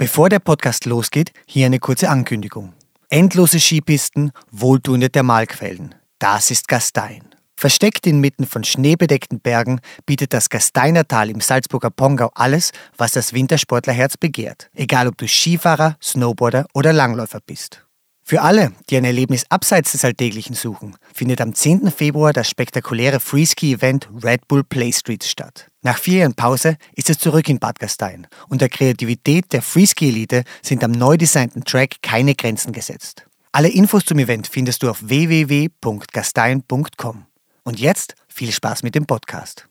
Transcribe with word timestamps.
Bevor 0.00 0.28
der 0.28 0.38
Podcast 0.38 0.86
losgeht, 0.86 1.32
hier 1.44 1.66
eine 1.66 1.80
kurze 1.80 2.08
Ankündigung. 2.08 2.72
Endlose 3.08 3.58
Skipisten, 3.58 4.30
wohltuende 4.52 5.10
Thermalquellen. 5.10 5.92
Das 6.20 6.52
ist 6.52 6.68
Gastein. 6.68 7.24
Versteckt 7.56 8.06
inmitten 8.06 8.46
von 8.46 8.62
schneebedeckten 8.62 9.40
Bergen 9.40 9.80
bietet 10.06 10.32
das 10.32 10.50
Gasteinertal 10.50 11.30
im 11.30 11.40
Salzburger 11.40 11.90
Pongau 11.90 12.30
alles, 12.36 12.70
was 12.96 13.10
das 13.10 13.32
Wintersportlerherz 13.32 14.16
begehrt. 14.16 14.70
Egal 14.72 15.08
ob 15.08 15.18
du 15.18 15.26
Skifahrer, 15.26 15.96
Snowboarder 16.00 16.68
oder 16.74 16.92
Langläufer 16.92 17.40
bist. 17.44 17.84
Für 18.22 18.42
alle, 18.42 18.70
die 18.90 18.98
ein 18.98 19.04
Erlebnis 19.04 19.46
abseits 19.48 19.90
des 19.90 20.04
Alltäglichen 20.04 20.54
suchen, 20.54 20.96
findet 21.12 21.40
am 21.40 21.56
10. 21.56 21.90
Februar 21.90 22.32
das 22.32 22.48
spektakuläre 22.48 23.18
Freeski-Event 23.18 24.08
Red 24.22 24.46
Bull 24.46 24.62
Play 24.62 24.92
Streets 24.92 25.28
statt. 25.28 25.67
Nach 25.82 25.96
vier 25.96 26.18
Jahren 26.20 26.34
Pause 26.34 26.76
ist 26.96 27.08
es 27.08 27.18
zurück 27.18 27.48
in 27.48 27.60
Bad 27.60 27.78
Gastein 27.78 28.26
und 28.48 28.60
der 28.60 28.68
Kreativität 28.68 29.52
der 29.52 29.62
Freeski-Elite 29.62 30.42
sind 30.60 30.82
am 30.82 30.90
neu 30.90 31.16
designten 31.16 31.62
Track 31.62 32.02
keine 32.02 32.34
Grenzen 32.34 32.72
gesetzt. 32.72 33.24
Alle 33.52 33.68
Infos 33.68 34.04
zum 34.04 34.18
Event 34.18 34.48
findest 34.48 34.82
du 34.82 34.90
auf 34.90 34.98
www.gastein.com. 35.00 37.26
Und 37.62 37.78
jetzt 37.78 38.16
viel 38.28 38.50
Spaß 38.50 38.82
mit 38.82 38.96
dem 38.96 39.06
Podcast. 39.06 39.68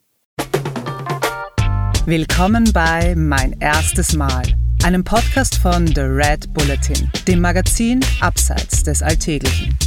Willkommen 2.06 2.72
bei 2.72 3.14
Mein 3.16 3.60
erstes 3.60 4.14
Mal, 4.14 4.44
einem 4.84 5.04
Podcast 5.04 5.56
von 5.56 5.88
The 5.88 6.02
Red 6.02 6.54
Bulletin, 6.54 7.12
dem 7.28 7.42
Magazin 7.42 8.00
Abseits 8.22 8.84
des 8.84 9.04
Alltäglichen. 9.04 9.78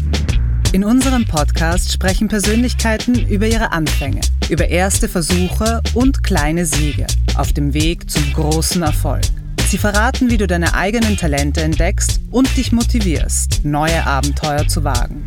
In 0.73 0.85
unserem 0.85 1.25
Podcast 1.25 1.91
sprechen 1.93 2.29
Persönlichkeiten 2.29 3.27
über 3.27 3.49
ihre 3.49 3.73
Anfänge, 3.73 4.21
über 4.51 4.69
erste 4.69 5.09
Versuche 5.09 5.81
und 5.95 6.23
kleine 6.23 6.65
Siege 6.65 7.09
auf 7.35 7.53
dem 7.53 7.75
Weg 7.75 8.09
zum 8.09 8.23
großen 8.33 8.81
Erfolg. 8.81 9.25
Sie 9.67 9.79
verraten, 9.79 10.31
wie 10.31 10.37
du 10.37 10.47
deine 10.47 10.75
eigenen 10.75 11.17
Talente 11.17 11.61
entdeckst 11.61 12.21
und 12.31 12.57
dich 12.57 12.71
motivierst, 12.71 13.65
neue 13.65 14.07
Abenteuer 14.07 14.69
zu 14.69 14.85
wagen. 14.85 15.27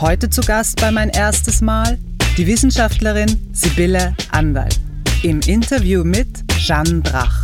Heute 0.00 0.28
zu 0.28 0.40
Gast 0.40 0.80
bei 0.80 0.90
mein 0.90 1.10
erstes 1.10 1.60
Mal 1.60 1.96
die 2.36 2.48
Wissenschaftlerin 2.48 3.30
Sibylle 3.52 4.16
Andal 4.32 4.70
im 5.22 5.38
Interview 5.46 6.02
mit 6.02 6.28
Jeanne 6.58 7.00
Brach. 7.00 7.43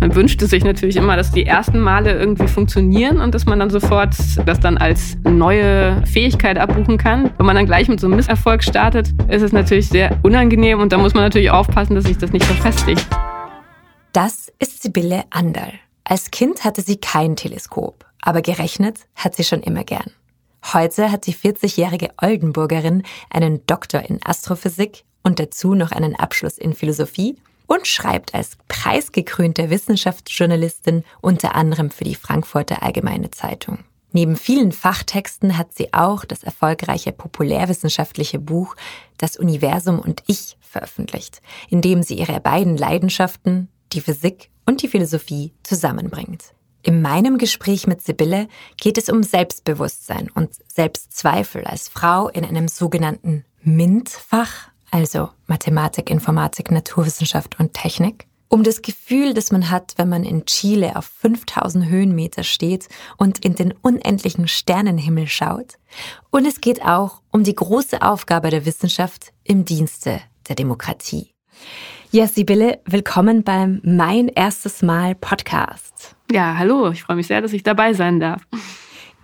Man 0.00 0.14
wünschte 0.14 0.46
sich 0.46 0.62
natürlich 0.62 0.96
immer, 0.96 1.16
dass 1.16 1.32
die 1.32 1.46
ersten 1.46 1.80
Male 1.80 2.12
irgendwie 2.12 2.48
funktionieren 2.48 3.18
und 3.18 3.34
dass 3.34 3.46
man 3.46 3.58
dann 3.58 3.70
sofort 3.70 4.14
das 4.44 4.60
dann 4.60 4.76
als 4.76 5.16
neue 5.24 6.04
Fähigkeit 6.06 6.58
abbuchen 6.58 6.98
kann. 6.98 7.30
Wenn 7.38 7.46
man 7.46 7.56
dann 7.56 7.64
gleich 7.64 7.88
mit 7.88 7.98
so 7.98 8.06
einem 8.06 8.16
Misserfolg 8.16 8.62
startet, 8.62 9.14
ist 9.28 9.42
es 9.42 9.52
natürlich 9.52 9.88
sehr 9.88 10.18
unangenehm 10.22 10.80
und 10.80 10.92
da 10.92 10.98
muss 10.98 11.14
man 11.14 11.22
natürlich 11.22 11.50
aufpassen, 11.50 11.94
dass 11.94 12.04
sich 12.04 12.18
das 12.18 12.30
nicht 12.30 12.44
verfestigt. 12.44 13.06
Das 14.12 14.52
ist 14.58 14.82
Sibylle 14.82 15.24
Andal. 15.30 15.72
Als 16.04 16.30
Kind 16.30 16.64
hatte 16.64 16.82
sie 16.82 16.98
kein 16.98 17.34
Teleskop, 17.34 18.04
aber 18.20 18.42
gerechnet 18.42 19.00
hat 19.14 19.34
sie 19.34 19.44
schon 19.44 19.62
immer 19.62 19.84
gern. 19.84 20.10
Heute 20.72 21.10
hat 21.10 21.26
die 21.26 21.34
40-jährige 21.34 22.10
Oldenburgerin 22.20 23.02
einen 23.30 23.64
Doktor 23.66 24.02
in 24.02 24.20
Astrophysik 24.24 25.04
und 25.22 25.40
dazu 25.40 25.74
noch 25.74 25.92
einen 25.92 26.16
Abschluss 26.16 26.58
in 26.58 26.74
Philosophie 26.74 27.36
und 27.66 27.86
schreibt 27.86 28.34
als 28.34 28.56
preisgekrönte 28.68 29.70
Wissenschaftsjournalistin 29.70 31.04
unter 31.20 31.54
anderem 31.54 31.90
für 31.90 32.04
die 32.04 32.14
Frankfurter 32.14 32.82
Allgemeine 32.82 33.30
Zeitung. 33.30 33.78
Neben 34.12 34.36
vielen 34.36 34.72
Fachtexten 34.72 35.58
hat 35.58 35.74
sie 35.74 35.92
auch 35.92 36.24
das 36.24 36.42
erfolgreiche 36.42 37.12
populärwissenschaftliche 37.12 38.38
Buch 38.38 38.74
Das 39.18 39.36
Universum 39.36 39.98
und 39.98 40.22
ich 40.26 40.56
veröffentlicht, 40.60 41.42
in 41.68 41.82
dem 41.82 42.02
sie 42.02 42.14
ihre 42.14 42.40
beiden 42.40 42.76
Leidenschaften, 42.76 43.68
die 43.92 44.00
Physik 44.00 44.50
und 44.64 44.82
die 44.82 44.88
Philosophie, 44.88 45.52
zusammenbringt. 45.62 46.54
In 46.82 47.02
meinem 47.02 47.36
Gespräch 47.36 47.86
mit 47.86 48.00
Sibylle 48.02 48.48
geht 48.76 48.96
es 48.96 49.08
um 49.08 49.22
Selbstbewusstsein 49.22 50.30
und 50.30 50.50
Selbstzweifel 50.66 51.64
als 51.64 51.88
Frau 51.88 52.28
in 52.28 52.44
einem 52.44 52.68
sogenannten 52.68 53.44
MINT-Fach, 53.62 54.70
also 54.90 55.30
Mathematik, 55.46 56.10
Informatik, 56.10 56.70
Naturwissenschaft 56.70 57.58
und 57.58 57.74
Technik. 57.74 58.26
Um 58.48 58.62
das 58.62 58.80
Gefühl, 58.80 59.34
das 59.34 59.50
man 59.50 59.70
hat, 59.70 59.94
wenn 59.96 60.08
man 60.08 60.22
in 60.22 60.46
Chile 60.46 60.94
auf 60.94 61.06
5000 61.06 61.86
Höhenmeter 61.86 62.44
steht 62.44 62.88
und 63.16 63.44
in 63.44 63.56
den 63.56 63.74
unendlichen 63.82 64.46
Sternenhimmel 64.46 65.26
schaut. 65.26 65.74
Und 66.30 66.46
es 66.46 66.60
geht 66.60 66.82
auch 66.82 67.22
um 67.32 67.42
die 67.42 67.56
große 67.56 68.02
Aufgabe 68.02 68.50
der 68.50 68.64
Wissenschaft 68.64 69.32
im 69.42 69.64
Dienste 69.64 70.20
der 70.48 70.54
Demokratie. 70.54 71.32
Ja, 72.12 72.28
Sibylle, 72.28 72.80
willkommen 72.84 73.42
beim 73.42 73.80
Mein 73.82 74.28
erstes 74.28 74.80
Mal 74.80 75.16
Podcast. 75.16 76.14
Ja, 76.30 76.56
hallo, 76.56 76.90
ich 76.90 77.02
freue 77.02 77.16
mich 77.16 77.26
sehr, 77.26 77.42
dass 77.42 77.52
ich 77.52 77.64
dabei 77.64 77.94
sein 77.94 78.20
darf. 78.20 78.42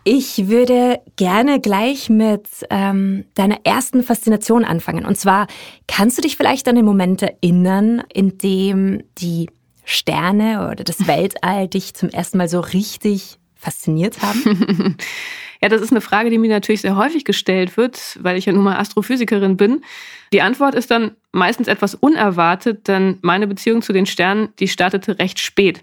Ich 0.04 0.48
würde 0.48 1.00
gerne 1.16 1.60
gleich 1.60 2.10
mit 2.10 2.48
ähm, 2.70 3.24
deiner 3.34 3.58
ersten 3.64 4.02
Faszination 4.02 4.64
anfangen. 4.64 5.06
Und 5.06 5.16
zwar, 5.16 5.46
kannst 5.86 6.18
du 6.18 6.22
dich 6.22 6.36
vielleicht 6.36 6.66
an 6.66 6.74
den 6.74 6.84
Moment 6.84 7.22
erinnern, 7.22 8.02
in 8.12 8.36
dem 8.38 9.04
die 9.18 9.48
Sterne 9.84 10.68
oder 10.70 10.82
das 10.82 11.06
Weltall 11.06 11.68
dich 11.68 11.94
zum 11.94 12.08
ersten 12.08 12.38
Mal 12.38 12.48
so 12.48 12.58
richtig 12.58 13.38
fasziniert 13.54 14.22
haben? 14.22 14.96
ja, 15.62 15.68
das 15.68 15.80
ist 15.80 15.92
eine 15.92 16.00
Frage, 16.00 16.30
die 16.30 16.38
mir 16.38 16.50
natürlich 16.50 16.80
sehr 16.80 16.96
häufig 16.96 17.24
gestellt 17.24 17.76
wird, 17.76 18.18
weil 18.20 18.36
ich 18.36 18.46
ja 18.46 18.52
nun 18.52 18.64
mal 18.64 18.78
Astrophysikerin 18.78 19.56
bin. 19.56 19.84
Die 20.32 20.42
Antwort 20.42 20.74
ist 20.74 20.90
dann 20.90 21.12
meistens 21.30 21.68
etwas 21.68 21.94
unerwartet, 21.94 22.88
denn 22.88 23.18
meine 23.22 23.46
Beziehung 23.46 23.82
zu 23.82 23.92
den 23.92 24.06
Sternen, 24.06 24.48
die 24.58 24.66
startete 24.66 25.20
recht 25.20 25.38
spät. 25.38 25.80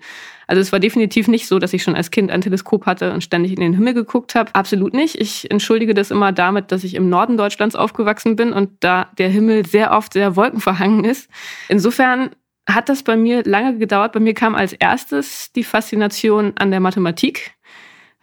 Also 0.50 0.62
es 0.62 0.72
war 0.72 0.80
definitiv 0.80 1.28
nicht 1.28 1.48
so, 1.48 1.60
dass 1.60 1.74
ich 1.74 1.84
schon 1.84 1.96
als 1.96 2.10
Kind 2.10 2.32
ein 2.32 2.42
Teleskop 2.42 2.88
hatte 2.88 3.14
und 3.14 3.24
ständig 3.24 3.52
in 3.52 3.60
den 3.60 3.76
Himmel 3.76 3.94
geguckt 3.94 4.34
habe. 4.34 4.50
Absolut 4.56 4.96
nicht. 4.96 5.14
Ich 5.22 5.52
entschuldige 5.52 5.94
das 5.94 6.10
immer 6.10 6.32
damit, 6.32 6.72
dass 6.72 6.84
ich 6.84 6.96
im 6.96 7.08
Norden 7.08 7.38
Deutschlands 7.38 7.76
aufgewachsen 7.76 8.36
bin 8.36 8.52
und 8.52 8.72
da 8.80 9.12
der 9.20 9.30
Himmel 9.30 9.68
sehr 9.68 9.92
oft 9.92 10.14
sehr 10.14 10.36
wolkenverhangen 10.36 11.04
ist. 11.04 11.30
Insofern 11.68 12.32
hat 12.68 12.90
das 12.90 13.04
bei 13.04 13.16
mir 13.16 13.44
lange 13.44 13.78
gedauert. 13.78 14.12
Bei 14.12 14.20
mir 14.20 14.34
kam 14.34 14.56
als 14.56 14.74
erstes 14.74 15.52
die 15.52 15.64
Faszination 15.64 16.54
an 16.58 16.72
der 16.72 16.80
Mathematik. 16.80 17.52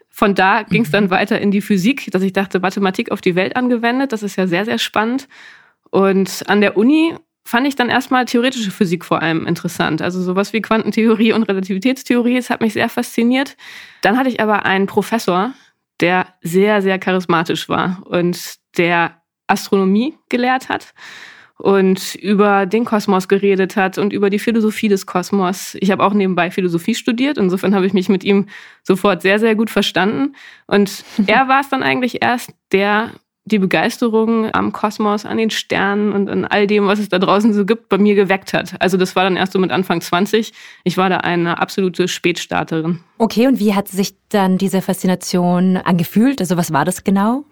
Von 0.08 0.34
da 0.34 0.64
ging 0.64 0.82
es 0.82 0.90
dann 0.90 1.04
mhm. 1.04 1.10
weiter 1.10 1.40
in 1.40 1.52
die 1.52 1.60
Physik, 1.60 2.10
dass 2.10 2.22
ich 2.22 2.32
dachte, 2.32 2.58
Mathematik 2.58 3.12
auf 3.12 3.20
die 3.20 3.36
Welt 3.36 3.54
angewendet, 3.54 4.12
das 4.12 4.24
ist 4.24 4.34
ja 4.34 4.48
sehr, 4.48 4.64
sehr 4.64 4.78
spannend. 4.78 5.28
Und 5.90 6.42
an 6.48 6.60
der 6.60 6.76
Uni 6.76 7.14
fand 7.46 7.66
ich 7.66 7.76
dann 7.76 7.88
erstmal 7.88 8.24
theoretische 8.24 8.72
Physik 8.72 9.04
vor 9.04 9.22
allem 9.22 9.46
interessant. 9.46 10.02
Also 10.02 10.20
sowas 10.20 10.52
wie 10.52 10.60
Quantentheorie 10.60 11.32
und 11.32 11.44
Relativitätstheorie, 11.44 12.36
das 12.36 12.50
hat 12.50 12.60
mich 12.60 12.72
sehr 12.72 12.88
fasziniert. 12.88 13.56
Dann 14.02 14.18
hatte 14.18 14.28
ich 14.28 14.40
aber 14.40 14.66
einen 14.66 14.86
Professor, 14.86 15.52
der 16.00 16.26
sehr, 16.42 16.82
sehr 16.82 16.98
charismatisch 16.98 17.68
war 17.68 18.02
und 18.04 18.56
der 18.76 19.22
Astronomie 19.46 20.14
gelehrt 20.28 20.68
hat 20.68 20.92
und 21.58 22.16
über 22.16 22.66
den 22.66 22.84
Kosmos 22.84 23.28
geredet 23.28 23.76
hat 23.76 23.96
und 23.96 24.12
über 24.12 24.28
die 24.28 24.40
Philosophie 24.40 24.88
des 24.88 25.06
Kosmos. 25.06 25.76
Ich 25.80 25.92
habe 25.92 26.04
auch 26.04 26.12
nebenbei 26.12 26.50
Philosophie 26.50 26.96
studiert, 26.96 27.38
insofern 27.38 27.74
habe 27.74 27.86
ich 27.86 27.92
mich 27.92 28.08
mit 28.08 28.24
ihm 28.24 28.46
sofort 28.82 29.22
sehr, 29.22 29.38
sehr 29.38 29.54
gut 29.54 29.70
verstanden. 29.70 30.34
Und 30.66 31.04
er 31.26 31.46
war 31.46 31.60
es 31.60 31.68
dann 31.68 31.84
eigentlich 31.84 32.22
erst, 32.22 32.50
der 32.72 33.12
die 33.46 33.60
Begeisterung 33.60 34.52
am 34.52 34.72
Kosmos, 34.72 35.24
an 35.24 35.38
den 35.38 35.50
Sternen 35.50 36.12
und 36.12 36.28
an 36.28 36.44
all 36.44 36.66
dem, 36.66 36.86
was 36.88 36.98
es 36.98 37.08
da 37.08 37.18
draußen 37.18 37.54
so 37.54 37.64
gibt, 37.64 37.88
bei 37.88 37.96
mir 37.96 38.16
geweckt 38.16 38.52
hat. 38.52 38.74
Also 38.80 38.96
das 38.96 39.14
war 39.14 39.22
dann 39.22 39.36
erst 39.36 39.52
so 39.52 39.60
mit 39.60 39.70
Anfang 39.70 40.00
20. 40.00 40.52
Ich 40.82 40.96
war 40.96 41.08
da 41.08 41.18
eine 41.18 41.58
absolute 41.58 42.08
Spätstarterin. 42.08 43.00
Okay, 43.18 43.46
und 43.46 43.60
wie 43.60 43.74
hat 43.74 43.86
sich 43.86 44.14
dann 44.30 44.58
diese 44.58 44.82
Faszination 44.82 45.76
angefühlt? 45.76 46.40
Also 46.40 46.56
was 46.56 46.72
war 46.72 46.84
das 46.84 47.04
genau? 47.04 47.44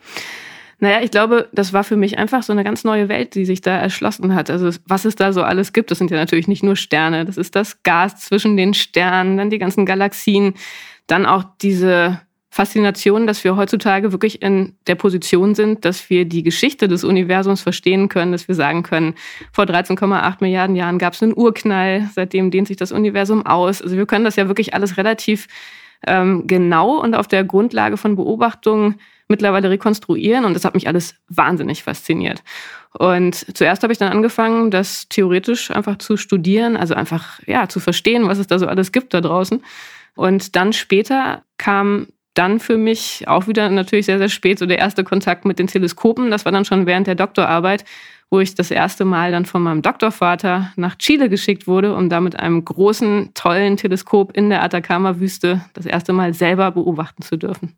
Naja, 0.81 1.00
ich 1.00 1.12
glaube, 1.12 1.49
das 1.53 1.72
war 1.72 1.84
für 1.84 1.97
mich 1.97 2.19
einfach 2.19 2.43
so 2.43 2.53
eine 2.53 2.65
ganz 2.65 2.82
neue 2.82 3.09
Welt, 3.09 3.37
die 3.37 3.44
sich 3.44 3.61
da 3.61 3.76
erschlossen 3.76 4.34
hat. 4.34 4.50
Also 4.50 4.71
was 4.87 5.05
es 5.05 5.15
da 5.15 5.32
so 5.32 5.44
alles 5.44 5.72
gibt, 5.72 5.93
das 5.93 5.99
sind 5.99 6.11
ja 6.11 6.16
natürlich 6.16 6.49
nicht 6.49 6.65
nur 6.65 6.75
Sterne, 6.75 7.25
das 7.25 7.37
ist 7.37 7.55
das 7.55 7.85
Gas 7.85 8.17
zwischen 8.17 8.56
den 8.56 8.75
Sternen, 8.75 9.37
dann 9.37 9.49
die 9.49 9.58
ganzen 9.58 9.87
Galaxien, 9.87 10.55
dann 11.06 11.25
auch 11.25 11.44
diese 11.62 12.20
Faszination, 12.54 13.26
dass 13.26 13.42
wir 13.42 13.56
heutzutage 13.56 14.12
wirklich 14.12 14.40
in 14.40 14.76
der 14.86 14.94
Position 14.94 15.56
sind, 15.56 15.84
dass 15.84 16.08
wir 16.08 16.24
die 16.24 16.44
Geschichte 16.44 16.86
des 16.86 17.02
Universums 17.02 17.62
verstehen 17.62 18.08
können, 18.08 18.30
dass 18.30 18.46
wir 18.46 18.54
sagen 18.54 18.84
können, 18.84 19.14
vor 19.50 19.64
13,8 19.64 20.36
Milliarden 20.38 20.76
Jahren 20.76 20.98
gab 20.98 21.14
es 21.14 21.22
einen 21.24 21.36
Urknall, 21.36 22.08
seitdem 22.14 22.52
dehnt 22.52 22.68
sich 22.68 22.76
das 22.76 22.92
Universum 22.92 23.44
aus. 23.44 23.82
Also 23.82 23.96
wir 23.96 24.06
können 24.06 24.24
das 24.24 24.36
ja 24.36 24.46
wirklich 24.46 24.72
alles 24.72 24.96
relativ 24.98 25.48
ähm, 26.06 26.46
genau 26.46 27.00
und 27.00 27.16
auf 27.16 27.26
der 27.26 27.42
Grundlage 27.42 27.96
von 27.96 28.14
Beobachtungen 28.14 29.00
mittlerweile 29.26 29.68
rekonstruieren 29.70 30.44
und 30.44 30.54
das 30.54 30.64
hat 30.64 30.74
mich 30.74 30.86
alles 30.86 31.16
wahnsinnig 31.28 31.82
fasziniert. 31.82 32.44
Und 32.96 33.34
zuerst 33.56 33.82
habe 33.82 33.92
ich 33.92 33.98
dann 33.98 34.12
angefangen, 34.12 34.70
das 34.70 35.08
theoretisch 35.08 35.72
einfach 35.72 35.98
zu 35.98 36.16
studieren, 36.16 36.76
also 36.76 36.94
einfach 36.94 37.40
ja 37.46 37.68
zu 37.68 37.80
verstehen, 37.80 38.28
was 38.28 38.38
es 38.38 38.46
da 38.46 38.60
so 38.60 38.68
alles 38.68 38.92
gibt 38.92 39.12
da 39.12 39.20
draußen. 39.20 39.60
Und 40.14 40.54
dann 40.54 40.72
später 40.72 41.42
kam 41.58 42.06
dann 42.34 42.58
für 42.58 42.76
mich 42.76 43.26
auch 43.28 43.46
wieder 43.46 43.69
natürlich 43.70 44.06
sehr, 44.06 44.19
sehr 44.19 44.28
spät 44.28 44.58
so 44.58 44.66
der 44.66 44.78
erste 44.78 45.04
Kontakt 45.04 45.44
mit 45.44 45.58
den 45.58 45.69
Teleskopen. 45.69 46.31
Das 46.31 46.44
war 46.44 46.52
dann 46.52 46.64
schon 46.64 46.86
während 46.86 47.06
der 47.06 47.14
Doktorarbeit. 47.14 47.84
wo 48.31 48.40
ich 48.40 48.54
das 48.56 48.72
erste 48.72 49.04
Mal 49.04 49.31
dann 49.31 49.44
von 49.44 49.62
meinem 49.62 49.81
Doktorvater 49.81 50.72
nach 50.75 50.96
Chile 50.96 51.28
geschickt 51.28 51.69
wurde, 51.69 51.94
um 51.94 52.08
da 52.08 52.20
mit 52.20 52.36
einem 52.40 52.64
großen, 52.64 53.31
tollen 53.34 53.76
Teleskop 53.76 54.36
in 54.36 54.48
der 54.48 54.64
Atacama-Wüste 54.64 55.64
das 55.75 55.86
erste 55.86 56.12
Mal 56.12 56.34
selber 56.34 56.72
beobachten 56.72 57.22
zu 57.22 57.36
dürfen. 57.36 57.76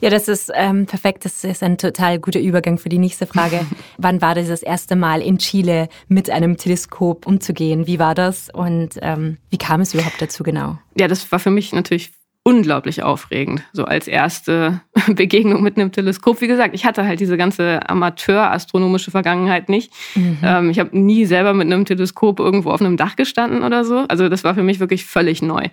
Ja, 0.00 0.10
das 0.10 0.28
ist 0.28 0.52
ähm, 0.54 0.86
perfekt. 0.86 1.24
Das 1.24 1.42
ist 1.42 1.62
ein 1.64 1.76
total 1.76 2.20
guter 2.20 2.38
Übergang 2.38 2.78
für 2.78 2.88
die 2.88 2.98
nächste 2.98 3.26
Frage. 3.26 3.66
Wann 3.98 4.22
war 4.22 4.36
das 4.36 4.46
das 4.46 4.62
erste 4.62 4.94
Mal 4.94 5.22
in 5.22 5.38
Chile 5.38 5.88
mit 6.06 6.30
einem 6.30 6.56
Teleskop 6.56 7.26
umzugehen? 7.26 7.88
Wie 7.88 7.98
war 7.98 8.14
das 8.14 8.48
und 8.52 8.90
ähm, 9.02 9.38
wie 9.48 9.58
kam 9.58 9.80
es 9.80 9.94
überhaupt 9.94 10.20
dazu 10.20 10.44
genau? 10.44 10.78
Ja, 10.96 11.08
das 11.08 11.32
war 11.32 11.40
für 11.40 11.50
mich 11.50 11.72
natürlich 11.72 12.12
unglaublich 12.42 13.02
aufregend. 13.02 13.62
So 13.72 13.84
als 13.84 14.08
erste 14.08 14.80
Begegnung 15.08 15.62
mit 15.62 15.76
einem 15.76 15.92
Teleskop. 15.92 16.40
Wie 16.40 16.46
gesagt, 16.46 16.74
ich 16.74 16.84
hatte 16.84 17.04
halt 17.04 17.20
diese 17.20 17.36
ganze 17.36 17.88
Amateur-astronomische 17.88 19.10
Vergangenheit 19.10 19.68
nicht. 19.68 19.92
Mhm. 20.14 20.38
Ähm, 20.42 20.70
ich 20.70 20.78
habe 20.78 20.98
nie 20.98 21.26
selber 21.26 21.52
mit 21.52 21.66
einem 21.66 21.84
Teleskop 21.84 22.40
irgendwo 22.40 22.70
auf 22.70 22.80
einem 22.80 22.96
Dach 22.96 23.16
gestanden 23.16 23.62
oder 23.62 23.84
so. 23.84 24.04
Also 24.08 24.28
das 24.28 24.44
war 24.44 24.54
für 24.54 24.62
mich 24.62 24.80
wirklich 24.80 25.04
völlig 25.04 25.42
neu. 25.42 25.68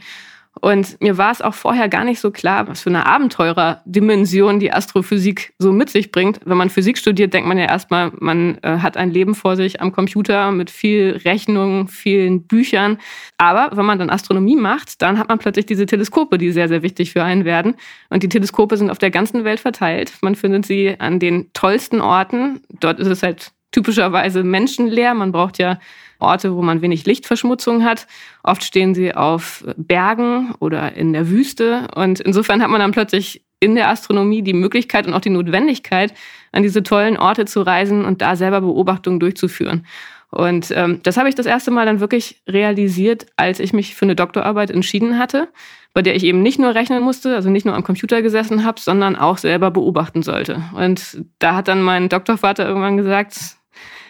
Und 0.61 0.99
mir 1.01 1.17
war 1.17 1.31
es 1.31 1.41
auch 1.41 1.53
vorher 1.53 1.89
gar 1.89 2.03
nicht 2.03 2.19
so 2.19 2.31
klar, 2.31 2.67
was 2.67 2.81
für 2.81 2.89
eine 2.89 3.05
Abenteurerdimension 3.05 4.59
die 4.59 4.71
Astrophysik 4.71 5.53
so 5.59 5.71
mit 5.71 5.89
sich 5.89 6.11
bringt. 6.11 6.39
Wenn 6.45 6.57
man 6.57 6.69
Physik 6.69 6.97
studiert, 6.97 7.33
denkt 7.33 7.47
man 7.47 7.57
ja 7.57 7.65
erstmal, 7.65 8.11
man 8.19 8.57
äh, 8.61 8.79
hat 8.79 8.97
ein 8.97 9.11
Leben 9.11 9.35
vor 9.35 9.55
sich 9.55 9.81
am 9.81 9.91
Computer 9.91 10.51
mit 10.51 10.69
viel 10.69 11.19
Rechnungen, 11.23 11.87
vielen 11.87 12.47
Büchern. 12.47 12.97
Aber 13.37 13.75
wenn 13.75 13.85
man 13.85 13.99
dann 13.99 14.09
Astronomie 14.09 14.55
macht, 14.55 15.01
dann 15.01 15.17
hat 15.19 15.29
man 15.29 15.39
plötzlich 15.39 15.65
diese 15.65 15.85
Teleskope, 15.85 16.37
die 16.37 16.51
sehr, 16.51 16.67
sehr 16.67 16.81
wichtig 16.81 17.11
für 17.11 17.23
einen 17.23 17.45
werden. 17.45 17.75
Und 18.09 18.23
die 18.23 18.29
Teleskope 18.29 18.77
sind 18.77 18.89
auf 18.89 18.99
der 18.99 19.11
ganzen 19.11 19.43
Welt 19.43 19.59
verteilt. 19.59 20.13
Man 20.21 20.35
findet 20.35 20.65
sie 20.65 20.95
an 20.99 21.19
den 21.19 21.51
tollsten 21.53 22.01
Orten. 22.01 22.61
Dort 22.79 22.99
ist 22.99 23.07
es 23.07 23.23
halt 23.23 23.51
typischerweise 23.71 24.43
menschenleer. 24.43 25.13
Man 25.13 25.31
braucht 25.31 25.59
ja 25.59 25.79
Orte, 26.19 26.55
wo 26.55 26.61
man 26.61 26.81
wenig 26.81 27.05
Lichtverschmutzung 27.05 27.83
hat. 27.83 28.07
Oft 28.43 28.63
stehen 28.63 28.95
sie 28.95 29.13
auf 29.13 29.63
Bergen 29.75 30.53
oder 30.59 30.93
in 30.93 31.13
der 31.13 31.29
Wüste. 31.29 31.87
Und 31.95 32.19
insofern 32.19 32.61
hat 32.61 32.69
man 32.69 32.79
dann 32.79 32.91
plötzlich 32.91 33.43
in 33.59 33.75
der 33.75 33.89
Astronomie 33.89 34.41
die 34.41 34.53
Möglichkeit 34.53 35.07
und 35.07 35.13
auch 35.13 35.21
die 35.21 35.29
Notwendigkeit, 35.29 36.13
an 36.51 36.63
diese 36.63 36.83
tollen 36.83 37.17
Orte 37.17 37.45
zu 37.45 37.61
reisen 37.61 38.05
und 38.05 38.21
da 38.21 38.35
selber 38.35 38.61
Beobachtungen 38.61 39.19
durchzuführen. 39.19 39.85
Und 40.29 40.71
ähm, 40.75 40.99
das 41.03 41.17
habe 41.17 41.29
ich 41.29 41.35
das 41.35 41.45
erste 41.45 41.71
Mal 41.71 41.85
dann 41.85 41.99
wirklich 41.99 42.41
realisiert, 42.47 43.27
als 43.37 43.59
ich 43.59 43.71
mich 43.71 43.95
für 43.95 44.05
eine 44.05 44.15
Doktorarbeit 44.15 44.71
entschieden 44.71 45.17
hatte, 45.17 45.47
bei 45.93 46.01
der 46.01 46.15
ich 46.15 46.23
eben 46.23 46.43
nicht 46.43 46.59
nur 46.59 46.75
rechnen 46.75 47.01
musste, 47.01 47.33
also 47.33 47.49
nicht 47.49 47.65
nur 47.65 47.75
am 47.75 47.83
Computer 47.83 48.21
gesessen 48.21 48.65
habe, 48.65 48.79
sondern 48.79 49.15
auch 49.15 49.37
selber 49.37 49.71
beobachten 49.71 50.23
sollte. 50.23 50.61
Und 50.75 51.23
da 51.39 51.55
hat 51.55 51.69
dann 51.69 51.81
mein 51.81 52.09
Doktorvater 52.09 52.67
irgendwann 52.67 52.97
gesagt, 52.97 53.56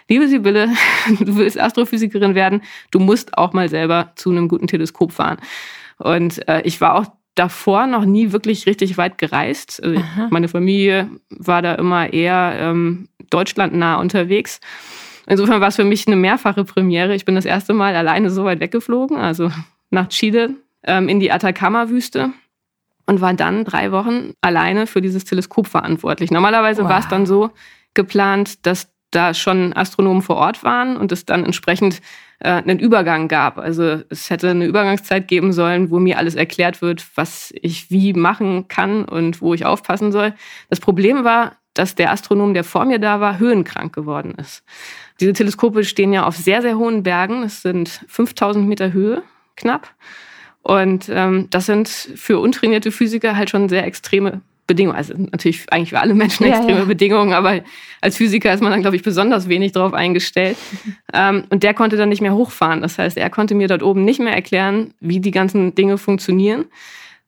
liebe 0.09 0.27
Sibylle, 0.27 0.69
du 1.19 1.37
willst 1.37 1.59
Astrophysikerin 1.59 2.35
werden, 2.35 2.61
du 2.91 2.99
musst 2.99 3.37
auch 3.37 3.53
mal 3.53 3.69
selber 3.69 4.11
zu 4.15 4.31
einem 4.31 4.47
guten 4.47 4.67
Teleskop 4.67 5.11
fahren. 5.11 5.37
Und 5.97 6.47
äh, 6.47 6.61
ich 6.61 6.79
war 6.81 6.95
auch 6.95 7.05
davor 7.35 7.87
noch 7.87 8.05
nie 8.05 8.31
wirklich 8.31 8.65
richtig 8.65 8.97
weit 8.97 9.17
gereist. 9.17 9.81
Also 9.83 10.01
meine 10.29 10.47
Familie 10.47 11.09
war 11.29 11.61
da 11.61 11.75
immer 11.75 12.11
eher 12.11 12.55
ähm, 12.59 13.09
deutschlandnah 13.29 13.95
unterwegs. 13.95 14.59
Insofern 15.27 15.61
war 15.61 15.67
es 15.67 15.75
für 15.75 15.83
mich 15.83 16.07
eine 16.07 16.15
mehrfache 16.15 16.63
Premiere. 16.63 17.13
Ich 17.13 17.25
bin 17.25 17.35
das 17.35 17.45
erste 17.45 17.73
Mal 17.73 17.95
alleine 17.95 18.29
so 18.29 18.45
weit 18.45 18.59
weggeflogen, 18.59 19.17
also 19.17 19.51
nach 19.89 20.07
Chile 20.07 20.55
ähm, 20.83 21.09
in 21.09 21.19
die 21.19 21.31
Atacama-Wüste 21.31 22.31
und 23.05 23.21
war 23.21 23.33
dann 23.33 23.65
drei 23.65 23.91
Wochen 23.91 24.33
alleine 24.41 24.87
für 24.87 25.01
dieses 25.01 25.25
Teleskop 25.25 25.67
verantwortlich. 25.67 26.31
Normalerweise 26.31 26.83
wow. 26.83 26.89
war 26.89 26.99
es 26.99 27.07
dann 27.07 27.25
so 27.25 27.51
geplant, 27.93 28.65
dass 28.65 28.89
da 29.11 29.33
schon 29.33 29.73
Astronomen 29.73 30.21
vor 30.21 30.35
Ort 30.35 30.63
waren 30.63 30.97
und 30.97 31.11
es 31.11 31.25
dann 31.25 31.45
entsprechend 31.45 32.01
äh, 32.39 32.49
einen 32.49 32.79
Übergang 32.79 33.27
gab. 33.27 33.57
Also 33.57 34.01
es 34.09 34.29
hätte 34.29 34.49
eine 34.49 34.65
Übergangszeit 34.65 35.27
geben 35.27 35.53
sollen, 35.53 35.89
wo 35.91 35.99
mir 35.99 36.17
alles 36.17 36.35
erklärt 36.35 36.81
wird, 36.81 37.05
was 37.15 37.53
ich 37.61 37.89
wie 37.89 38.13
machen 38.13 38.67
kann 38.67 39.05
und 39.05 39.41
wo 39.41 39.53
ich 39.53 39.65
aufpassen 39.65 40.11
soll. 40.11 40.33
Das 40.69 40.79
Problem 40.79 41.23
war, 41.23 41.57
dass 41.73 41.95
der 41.95 42.11
Astronom, 42.11 42.53
der 42.53 42.63
vor 42.63 42.85
mir 42.85 42.99
da 42.99 43.19
war, 43.19 43.39
höhenkrank 43.39 43.93
geworden 43.93 44.33
ist. 44.37 44.63
Diese 45.19 45.33
Teleskope 45.33 45.83
stehen 45.83 46.11
ja 46.11 46.25
auf 46.25 46.35
sehr, 46.35 46.61
sehr 46.61 46.77
hohen 46.77 47.03
Bergen. 47.03 47.43
Es 47.43 47.61
sind 47.61 48.01
5000 48.07 48.67
Meter 48.67 48.93
Höhe 48.93 49.23
knapp. 49.55 49.93
Und 50.63 51.09
ähm, 51.09 51.47
das 51.49 51.65
sind 51.67 51.87
für 51.87 52.39
untrainierte 52.39 52.91
Physiker 52.91 53.35
halt 53.35 53.49
schon 53.49 53.69
sehr 53.69 53.85
extreme 53.85 54.41
Bedingungen. 54.67 54.97
Also 54.97 55.13
natürlich 55.17 55.65
eigentlich 55.71 55.89
für 55.89 55.99
alle 55.99 56.13
Menschen 56.13 56.45
ja, 56.47 56.57
extreme 56.57 56.79
ja. 56.79 56.85
Bedingungen, 56.85 57.33
aber 57.33 57.61
als 58.01 58.17
Physiker 58.17 58.53
ist 58.53 58.61
man 58.61 58.71
dann, 58.71 58.81
glaube 58.81 58.95
ich, 58.95 59.03
besonders 59.03 59.49
wenig 59.49 59.71
darauf 59.71 59.93
eingestellt. 59.93 60.57
ähm, 61.13 61.45
und 61.49 61.63
der 61.63 61.73
konnte 61.73 61.97
dann 61.97 62.09
nicht 62.09 62.21
mehr 62.21 62.35
hochfahren. 62.35 62.81
Das 62.81 62.99
heißt, 62.99 63.17
er 63.17 63.29
konnte 63.29 63.55
mir 63.55 63.67
dort 63.67 63.81
oben 63.81 64.05
nicht 64.05 64.19
mehr 64.19 64.33
erklären, 64.33 64.93
wie 64.99 65.19
die 65.19 65.31
ganzen 65.31 65.73
Dinge 65.73 65.97
funktionieren. 65.97 66.65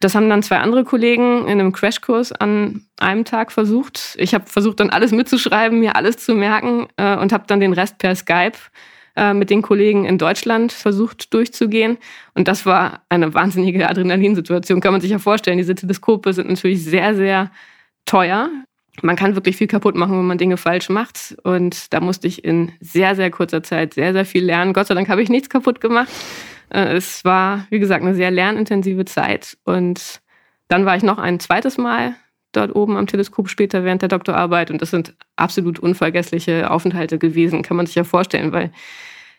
Das 0.02 0.16
haben 0.16 0.30
dann 0.30 0.44
zwei 0.44 0.60
andere 0.60 0.86
Kollegen 0.86 1.46
in 1.46 1.60
einem 1.60 1.74
Crashkurs 1.74 2.32
an 2.32 2.86
einem 2.98 3.26
Tag 3.26 3.52
versucht. 3.52 4.16
Ich 4.18 4.34
habe 4.34 4.46
versucht, 4.48 4.80
dann 4.80 4.90
alles 4.90 5.12
mitzuschreiben, 5.12 5.80
mir 5.80 5.98
alles 5.98 6.18
zu 6.18 6.36
merken 6.36 6.88
äh, 6.96 7.18
und 7.18 7.34
habe 7.34 7.44
dann 7.48 7.60
den 7.60 7.74
Rest 7.74 7.98
per 7.98 8.16
Skype 8.16 8.58
äh, 9.16 9.34
mit 9.34 9.50
den 9.50 9.62
Kollegen 9.62 10.06
in 10.06 10.18
Deutschland 10.18 10.72
versucht 10.72 11.34
durchzugehen. 11.34 11.98
Und 12.34 12.48
das 12.48 12.66
war 12.66 13.04
eine 13.10 13.34
wahnsinnige 13.34 13.90
Adrenalinsituation, 13.90 14.82
kann 14.82 14.92
man 14.92 15.02
sich 15.02 15.12
ja 15.12 15.20
vorstellen. 15.20 15.58
Diese 15.58 15.76
Teleskope 15.76 16.34
sind 16.34 16.50
natürlich 16.50 16.84
sehr, 16.84 17.16
sehr 17.16 17.52
teuer. 18.06 18.50
Man 19.02 19.16
kann 19.16 19.36
wirklich 19.36 19.56
viel 19.56 19.68
kaputt 19.68 19.96
machen, 19.96 20.18
wenn 20.18 20.26
man 20.26 20.38
Dinge 20.38 20.58
falsch 20.58 20.90
macht. 20.90 21.36
Und 21.44 21.94
da 21.94 22.02
musste 22.02 22.28
ich 22.28 22.44
in 22.44 22.72
sehr, 22.80 23.16
sehr 23.16 23.32
kurzer 23.32 23.64
Zeit 23.64 23.94
sehr, 23.94 24.14
sehr 24.14 24.26
viel 24.26 24.44
lernen. 24.44 24.74
Gott 24.74 24.88
sei 24.88 24.96
Dank 24.96 25.10
habe 25.10 25.22
ich 25.22 25.30
nichts 25.30 25.50
kaputt 25.50 25.80
gemacht. 25.80 26.10
Äh, 26.70 26.96
es 26.96 27.24
war, 27.26 27.66
wie 27.70 27.80
gesagt, 27.80 28.04
eine 28.04 28.16
sehr 28.16 28.32
lernintensive 28.32 29.06
Zeit. 29.06 29.58
Und 29.64 30.22
dann 30.68 30.86
war 30.86 30.96
ich 30.96 31.04
noch 31.04 31.18
ein 31.18 31.40
zweites 31.40 31.78
Mal 31.78 32.16
dort 32.52 32.76
oben 32.76 32.98
am 32.98 33.08
Teleskop 33.08 33.50
später 33.50 33.84
während 33.84 34.02
der 34.02 34.10
Doktorarbeit. 34.10 34.72
Und 34.72 34.82
das 34.82 34.92
sind 34.92 35.16
absolut 35.36 35.80
unvergessliche 35.80 36.70
Aufenthalte 36.72 37.18
gewesen, 37.18 37.62
kann 37.62 37.78
man 37.78 37.86
sich 37.86 37.96
ja 37.96 38.04
vorstellen, 38.04 38.52
weil 38.52 38.72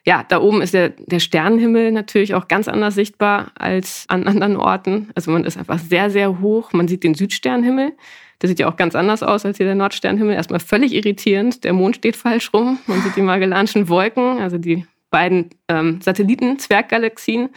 ja, 0.07 0.25
da 0.27 0.41
oben 0.41 0.63
ist 0.63 0.73
der, 0.73 0.91
der 0.91 1.21
Sternenhimmel 1.21 1.93
natürlich 1.93 2.35
auch 2.35 2.49
ganz 2.49 2.69
anders 2.69 2.95
sichtbar 2.95 3.53
als 3.55 4.07
an 4.09 4.27
anderen 4.27 4.57
Orten. 4.57 5.11
Also 5.15 5.31
man 5.31 5.45
ist 5.45 5.59
einfach 5.59 5.79
sehr, 5.79 6.09
sehr 6.09 6.41
hoch. 6.41 6.73
Man 6.73 6.89
sieht 6.89 7.05
den 7.05 7.15
Südsternenhimmel. 7.15 7.93
Der 8.41 8.49
sieht 8.49 8.59
ja 8.59 8.69
auch 8.69 8.77
ganz 8.77 8.95
anders 8.95 9.23
aus 9.23 9.45
als 9.45 9.59
hier 9.59 9.67
der 9.67 9.75
Nordsternenhimmel. 9.75 10.35
Erstmal 10.35 10.61
völlig 10.61 10.95
irritierend. 10.95 11.65
Der 11.65 11.75
Mond 11.75 11.97
steht 11.97 12.17
falsch 12.17 12.53
rum. 12.55 12.79
Man 12.87 13.03
sieht 13.03 13.17
die 13.17 13.23
Magellanischen 13.23 13.89
Wolken, 13.89 14.39
also 14.39 14.57
die 14.57 14.87
beiden 15.11 15.51
ähm, 15.69 16.01
Satelliten-Zwerggalaxien, 16.01 17.51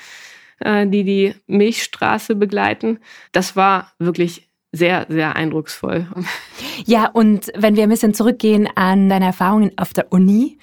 äh, 0.60 0.86
die 0.86 1.06
die 1.06 1.36
Milchstraße 1.48 2.36
begleiten. 2.36 3.00
Das 3.32 3.56
war 3.56 3.94
wirklich 4.00 4.50
sehr, 4.74 5.06
sehr 5.08 5.36
eindrucksvoll. 5.36 6.08
Ja, 6.86 7.08
und 7.08 7.52
wenn 7.56 7.76
wir 7.76 7.84
ein 7.84 7.90
bisschen 7.90 8.16
zurückgehen 8.16 8.68
an 8.76 9.08
deine 9.08 9.26
Erfahrungen 9.26 9.72
auf 9.78 9.94
der 9.94 10.12
Uni, 10.12 10.58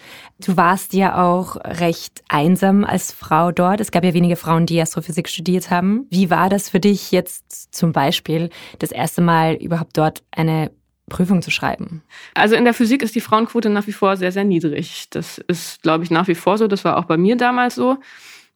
du 0.45 0.57
warst 0.57 0.93
ja 0.93 1.23
auch 1.23 1.57
recht 1.64 2.23
einsam 2.29 2.85
als 2.85 3.12
Frau 3.12 3.52
dort. 3.52 3.81
Es 3.81 3.93
gab 3.93 4.05
ja 4.05 4.12
wenige 4.12 4.35
Frauen, 4.35 4.67
die 4.67 4.81
Astrophysik 4.81 5.29
studiert 5.29 5.71
haben. 5.71 6.07
Wie 6.11 6.29
war 6.29 6.49
das 6.49 6.69
für 6.69 6.81
dich 6.81 7.12
jetzt 7.12 7.73
zum 7.73 7.93
Beispiel 7.93 8.50
das 8.81 8.90
erste 8.90 9.23
Mal 9.23 9.55
überhaupt 9.55 9.97
dort 9.97 10.25
eine 10.33 10.73
Prüfung 11.09 11.40
zu 11.40 11.52
schreiben? 11.52 12.02
Also 12.35 12.57
in 12.57 12.64
der 12.64 12.75
Physik 12.75 13.02
ist 13.02 13.14
die 13.14 13.21
Frauenquote 13.21 13.71
nach 13.71 13.87
wie 13.87 13.93
vor 13.93 14.17
sehr, 14.17 14.33
sehr 14.33 14.45
niedrig. 14.45 15.07
Das 15.11 15.38
ist, 15.38 15.83
glaube 15.83 16.02
ich, 16.02 16.11
nach 16.11 16.26
wie 16.26 16.35
vor 16.35 16.59
so. 16.59 16.67
Das 16.67 16.85
war 16.85 16.97
auch 16.97 17.05
bei 17.05 17.17
mir 17.17 17.37
damals 17.37 17.76
so. 17.76 17.99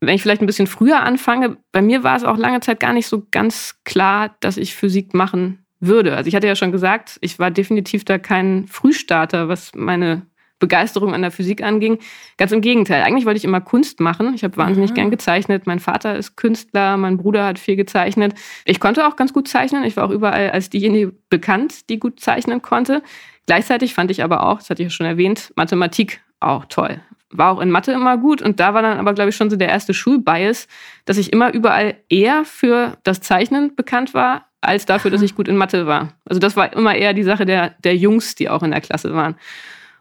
Wenn 0.07 0.15
ich 0.15 0.23
vielleicht 0.23 0.43
ein 0.43 0.47
bisschen 0.47 0.67
früher 0.67 1.03
anfange, 1.03 1.57
bei 1.73 1.83
mir 1.83 2.03
war 2.03 2.17
es 2.17 2.25
auch 2.25 2.37
lange 2.37 2.61
Zeit 2.61 2.81
gar 2.81 2.93
nicht 2.93 3.07
so 3.07 3.27
ganz 3.31 3.81
klar, 3.85 4.37
dass 4.41 4.57
ich 4.57 4.75
Physik 4.75 5.15
machen 5.15 5.65
würde. 5.81 6.17
Also 6.17 6.29
ich 6.29 6.35
hatte 6.35 6.47
ja 6.47 6.57
schon 6.57 6.73
gesagt, 6.73 7.19
ich 7.21 7.39
war 7.39 7.51
definitiv 7.51 8.05
da 8.05 8.19
kein 8.19 8.67
Frühstarter, 8.67 9.49
was 9.49 9.73
meine 9.75 10.23
Begeisterung 10.59 11.13
an 11.13 11.23
der 11.23 11.31
Physik 11.31 11.63
anging. 11.63 11.99
Ganz 12.39 12.53
im 12.53 12.61
Gegenteil. 12.61 13.03
Eigentlich 13.03 13.27
wollte 13.27 13.39
ich 13.39 13.45
immer 13.45 13.61
Kunst 13.61 14.01
machen. 14.01 14.33
Ich 14.35 14.45
habe 14.45 14.57
wahnsinnig 14.57 14.91
mhm. 14.91 14.95
gern 14.95 15.11
gezeichnet. 15.11 15.67
Mein 15.67 15.81
Vater 15.81 16.17
ist 16.17 16.37
Künstler, 16.37 16.97
mein 16.97 17.19
Bruder 17.19 17.45
hat 17.45 17.59
viel 17.59 17.77
gezeichnet. 17.77 18.35
Ich 18.65 18.81
konnte 18.81 19.07
auch 19.07 19.17
ganz 19.17 19.33
gut 19.33 19.49
zeichnen. 19.49 19.85
Ich 19.85 19.97
war 19.97 20.05
auch 20.05 20.11
überall 20.11 20.51
als 20.51 20.71
diejenige 20.71 21.13
bekannt, 21.29 21.91
die 21.91 21.99
gut 21.99 22.21
zeichnen 22.21 22.63
konnte. 22.63 23.03
Gleichzeitig 23.47 23.93
fand 23.93 24.11
ich 24.11 24.23
aber 24.23 24.47
auch, 24.47 24.59
das 24.59 24.71
hatte 24.71 24.83
ich 24.83 24.87
ja 24.87 24.91
schon 24.91 25.07
erwähnt, 25.07 25.53
Mathematik 25.57 26.23
auch 26.41 26.65
toll 26.65 27.01
war 27.37 27.53
auch 27.53 27.61
in 27.61 27.71
Mathe 27.71 27.93
immer 27.93 28.17
gut 28.17 28.43
und 28.43 28.61
da 28.61 28.75
war 28.75 28.83
dann 28.83 28.99
aber, 28.99 29.13
glaube 29.13 29.31
ich, 29.31 29.37
schon 29.37 29.51
so 29.51 29.57
der 29.57 29.69
erste 29.69 29.95
Schulbias, 29.95 30.69
dass 31.05 31.19
ich 31.19 31.33
immer 31.33 31.53
überall 31.53 31.97
eher 32.09 32.45
für 32.45 32.97
das 33.03 33.21
Zeichnen 33.21 33.75
bekannt 33.75 34.15
war, 34.15 34.47
als 34.61 34.87
dafür, 34.87 35.11
dass 35.11 35.23
ich 35.23 35.35
gut 35.35 35.49
in 35.49 35.57
Mathe 35.57 35.87
war. 35.87 36.15
Also 36.25 36.39
das 36.39 36.57
war 36.57 36.73
immer 36.73 36.95
eher 36.95 37.13
die 37.13 37.23
Sache 37.23 37.45
der, 37.45 37.75
der 37.83 37.97
Jungs, 37.97 38.35
die 38.35 38.49
auch 38.49 38.63
in 38.63 38.71
der 38.71 38.81
Klasse 38.81 39.15
waren. 39.15 39.37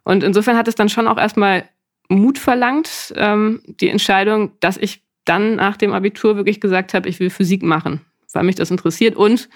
Und 0.03 0.23
insofern 0.23 0.57
hat 0.57 0.67
es 0.67 0.75
dann 0.75 0.89
schon 0.89 1.07
auch 1.07 1.17
erstmal 1.17 1.65
Mut 2.09 2.37
verlangt, 2.37 3.13
ähm, 3.15 3.61
die 3.65 3.89
Entscheidung, 3.89 4.51
dass 4.59 4.77
ich 4.77 5.03
dann 5.25 5.55
nach 5.55 5.77
dem 5.77 5.93
Abitur 5.93 6.35
wirklich 6.35 6.59
gesagt 6.59 6.93
habe, 6.93 7.09
ich 7.09 7.19
will 7.19 7.29
Physik 7.29 7.63
machen, 7.63 8.01
weil 8.33 8.43
mich 8.43 8.55
das 8.55 8.71
interessiert 8.71 9.15
und 9.15 9.49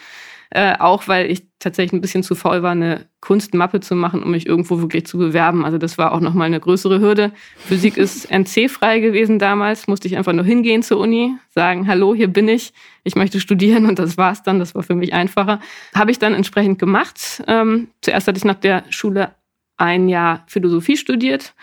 Äh, 0.50 0.78
auch 0.80 1.08
weil 1.08 1.30
ich 1.30 1.44
tatsächlich 1.60 1.94
ein 1.94 2.02
bisschen 2.02 2.24
zu 2.24 2.36
faul 2.36 2.64
war, 2.64 2.72
eine 2.72 3.08
Kunstmappe 3.20 3.80
zu 3.80 3.96
machen, 3.96 4.24
um 4.24 4.32
mich 4.32 4.46
irgendwo 4.46 4.80
wirklich 4.80 5.06
zu 5.06 5.18
bewerben. 5.18 5.66
Also 5.66 5.78
das 5.78 5.98
war 5.98 6.14
auch 6.14 6.20
nochmal 6.20 6.48
eine 6.48 6.60
größere 6.60 7.00
Hürde. 7.00 7.32
Physik 7.58 7.98
ist 7.98 8.26
NC-frei 8.32 9.00
gewesen 9.00 9.40
damals, 9.40 9.88
musste 9.88 10.08
ich 10.08 10.18
einfach 10.18 10.34
nur 10.34 10.46
hingehen 10.46 10.84
zur 10.84 11.00
Uni, 11.00 11.36
sagen, 11.50 11.88
hallo, 11.88 12.16
hier 12.16 12.28
bin 12.28 12.48
ich, 12.48 12.74
ich 13.04 13.16
möchte 13.16 13.40
studieren 13.40 13.86
und 13.86 14.00
das 14.00 14.18
war's 14.18 14.44
dann. 14.44 14.60
Das 14.60 14.76
war 14.76 14.84
für 14.84 14.96
mich 14.96 15.14
einfacher. 15.14 15.60
Habe 15.94 16.12
ich 16.12 16.20
dann 16.20 16.34
entsprechend 16.34 16.80
gemacht. 16.80 17.44
Ähm, 17.48 17.90
zuerst 18.02 18.28
hatte 18.28 18.38
ich 18.38 18.46
nach 18.46 18.56
der 18.56 18.84
Schule 18.90 19.32
ein 19.78 20.10
Jahr 20.10 20.44
Philosophie 20.48 20.98
studiert 20.98 21.54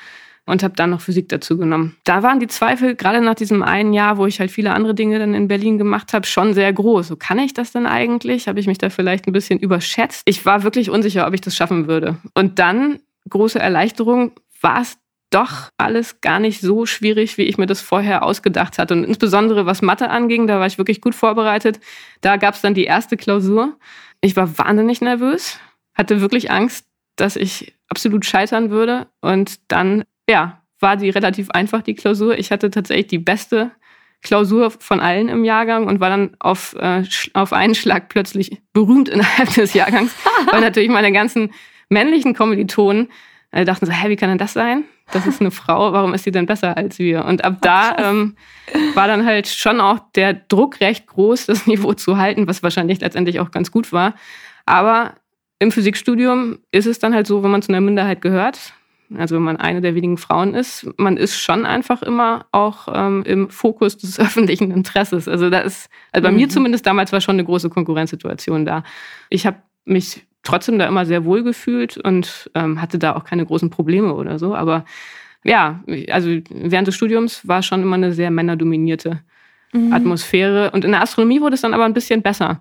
und 0.47 0.63
habe 0.63 0.75
dann 0.77 0.91
noch 0.91 1.01
Physik 1.01 1.29
dazu 1.29 1.57
genommen. 1.57 1.97
Da 2.05 2.23
waren 2.23 2.41
die 2.41 2.47
Zweifel, 2.47 2.95
gerade 2.95 3.21
nach 3.21 3.35
diesem 3.35 3.63
einen 3.63 3.93
Jahr, 3.93 4.19
wo 4.19 4.27
ich 4.27 4.41
halt 4.41 4.51
viele 4.51 4.73
andere 4.73 4.95
Dinge 4.95 5.19
dann 5.19 5.35
in 5.35 5.49
Berlin 5.49 5.79
gemacht 5.79 6.13
habe, 6.13 6.27
schon 6.27 6.55
sehr 6.55 6.73
groß. 6.73 7.09
So 7.09 7.17
kann 7.17 7.39
ich 7.39 7.55
das 7.55 7.73
denn 7.73 7.87
eigentlich? 7.87 8.49
Habe 8.49 8.61
ich 8.61 8.67
mich 8.67 8.79
da 8.79 8.91
vielleicht 8.91 9.27
ein 9.27 9.33
bisschen 9.33 9.59
überschätzt? 9.59 10.23
Ich 10.27 10.45
war 10.45 10.63
wirklich 10.63 10.91
unsicher, 10.91 11.27
ob 11.27 11.35
ich 11.35 11.41
das 11.41 11.57
schaffen 11.57 11.89
würde. 11.89 12.19
Und 12.35 12.59
dann, 12.59 13.01
große 13.29 13.59
Erleichterung, 13.59 14.33
war 14.61 14.83
es 14.83 14.99
doch 15.31 15.71
alles 15.79 16.21
gar 16.21 16.39
nicht 16.39 16.61
so 16.61 16.87
schwierig, 16.87 17.39
wie 17.39 17.43
ich 17.43 17.59
mir 17.59 17.67
das 17.67 17.81
vorher 17.81 18.23
ausgedacht 18.23 18.79
hatte. 18.79 18.95
Und 18.95 19.05
insbesondere 19.05 19.67
was 19.67 19.83
Mathe 19.83 20.09
anging, 20.09 20.47
da 20.47 20.61
war 20.61 20.67
ich 20.67 20.79
wirklich 20.79 21.01
gut 21.01 21.15
vorbereitet. 21.15 21.81
Da 22.21 22.37
gab 22.37 22.55
es 22.55 22.61
dann 22.61 22.75
die 22.75 22.85
erste 22.85 23.17
Klausur. 23.17 23.77
Ich 24.21 24.37
war 24.37 24.59
wahnsinnig 24.59 25.01
nervös, 25.01 25.59
hatte 25.95 26.21
wirklich 26.21 26.51
Angst, 26.53 26.87
dass 27.17 27.35
ich 27.35 27.75
absolut 27.89 28.25
scheitern 28.25 28.71
würde. 28.71 29.09
Und 29.21 29.59
dann, 29.69 30.05
ja, 30.29 30.61
war 30.81 30.97
die 30.97 31.11
relativ 31.11 31.51
einfach, 31.51 31.83
die 31.83 31.95
Klausur. 31.95 32.39
Ich 32.39 32.51
hatte 32.51 32.71
tatsächlich 32.71 33.07
die 33.09 33.19
beste 33.19 33.71
Klausur 34.23 34.71
von 34.71 35.01
allen 35.01 35.29
im 35.29 35.45
Jahrgang 35.45 35.87
und 35.87 36.01
war 36.01 36.11
dann 36.11 36.37
auf, 36.41 36.75
äh, 36.79 37.05
auf 37.35 37.53
einen 37.53 37.75
Schlag 37.75 38.09
plötzlich 38.09 38.63
berühmt 38.73 39.09
innerhalb 39.09 39.53
des 39.55 39.75
Jahrgangs, 39.75 40.15
weil 40.51 40.61
natürlich 40.61 40.89
meine 40.89 41.13
ganzen 41.13 41.53
männlichen 41.91 42.35
Kommilitonen 42.35 43.09
äh, 43.51 43.65
dachten 43.65 43.87
so, 43.87 43.93
hä, 43.93 44.09
wie 44.09 44.17
kann 44.17 44.31
denn 44.31 44.39
das 44.39 44.55
sein? 44.55 44.85
Das 45.13 45.27
ist 45.27 45.41
eine 45.41 45.51
Frau, 45.51 45.93
warum 45.93 46.15
ist 46.15 46.25
sie 46.25 46.31
denn 46.31 46.47
besser 46.47 46.77
als 46.77 46.99
wir? 46.99 47.27
Und 47.27 47.45
ab 47.45 47.59
da 47.61 47.97
ähm, 47.99 48.37
war 48.95 49.07
dann 49.07 49.27
halt 49.27 49.47
schon 49.47 49.81
auch 49.81 49.99
der 50.15 50.33
Druck 50.33 50.81
recht 50.81 51.07
groß, 51.07 51.47
das 51.47 51.67
Niveau 51.67 51.93
zu 51.93 52.17
halten, 52.17 52.47
was 52.49 52.63
wahrscheinlich 52.63 53.01
letztendlich 53.01 53.41
auch 53.41 53.51
ganz 53.51 53.71
gut 53.71 53.93
war. 53.93 54.15
Aber 54.65 55.15
im 55.59 55.71
Physikstudium 55.71 56.59
ist 56.73 56.87
es 56.87 56.99
dann 56.99 57.15
halt 57.15 57.27
so, 57.27 57.43
wenn 57.43 57.51
man 57.51 57.63
zu 57.63 57.71
einer 57.71 57.83
Minderheit 57.83 58.23
gehört, 58.23 58.73
also 59.17 59.37
wenn 59.37 59.43
man 59.43 59.57
eine 59.57 59.81
der 59.81 59.95
wenigen 59.95 60.17
Frauen 60.17 60.55
ist, 60.55 60.89
man 60.97 61.17
ist 61.17 61.39
schon 61.39 61.67
einfach 61.67 62.03
immer 62.03 62.47
auch 62.53 62.89
ähm, 62.93 63.23
im 63.27 63.51
Fokus 63.51 63.97
des 63.97 64.19
öffentlichen 64.21 64.71
Interesses. 64.71 65.29
Also 65.29 65.51
da 65.51 65.61
ist, 65.61 65.89
also 66.13 66.23
bei 66.23 66.31
mhm. 66.31 66.37
mir 66.39 66.49
zumindest 66.49 66.87
damals 66.87 67.13
war 67.13 67.21
schon 67.21 67.37
eine 67.37 67.45
große 67.45 67.71
Konkurrenzsituation 67.71 68.65
da. 68.65 68.85
Ich 69.31 69.47
habe 69.47 69.59
mich 69.85 70.25
trotzdem 70.43 70.79
da 70.79 70.87
immer 70.87 71.07
sehr 71.07 71.25
wohl 71.25 71.43
gefühlt 71.43 71.97
und 71.97 72.51
ähm, 72.55 72.81
hatte 72.81 72.99
da 72.99 73.17
auch 73.17 73.25
keine 73.25 73.45
großen 73.45 73.71
Probleme 73.71 74.15
oder 74.15 74.39
so. 74.39 74.55
Aber 74.55 74.85
ja, 75.45 75.83
also 76.11 76.31
während 76.51 76.89
des 76.89 76.95
Studiums 76.95 77.47
war 77.47 77.63
schon 77.63 77.83
immer 77.83 77.97
eine 77.97 78.13
sehr 78.13 78.31
männerdominierte 78.31 79.21
mhm. 79.73 79.93
Atmosphäre. 79.93 80.71
Und 80.71 80.85
in 80.85 80.93
der 80.93 81.03
Astronomie 81.03 81.41
wurde 81.41 81.55
es 81.55 81.61
dann 81.61 81.75
aber 81.75 81.85
ein 81.85 81.95
bisschen 81.95 82.23
besser, 82.23 82.61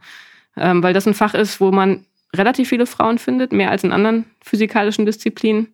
ähm, 0.58 0.84
weil 0.84 0.94
das 0.94 1.08
ein 1.08 1.14
Fach 1.14 1.34
ist, 1.34 1.62
wo 1.62 1.72
man 1.72 2.06
relativ 2.36 2.70
viele 2.70 2.86
Frauen 2.86 3.20
findet, 3.20 3.52
mehr 3.52 3.70
als 3.72 3.84
in 3.84 3.92
anderen 3.92 4.26
physikalischen 4.42 5.06
Disziplinen. 5.06 5.68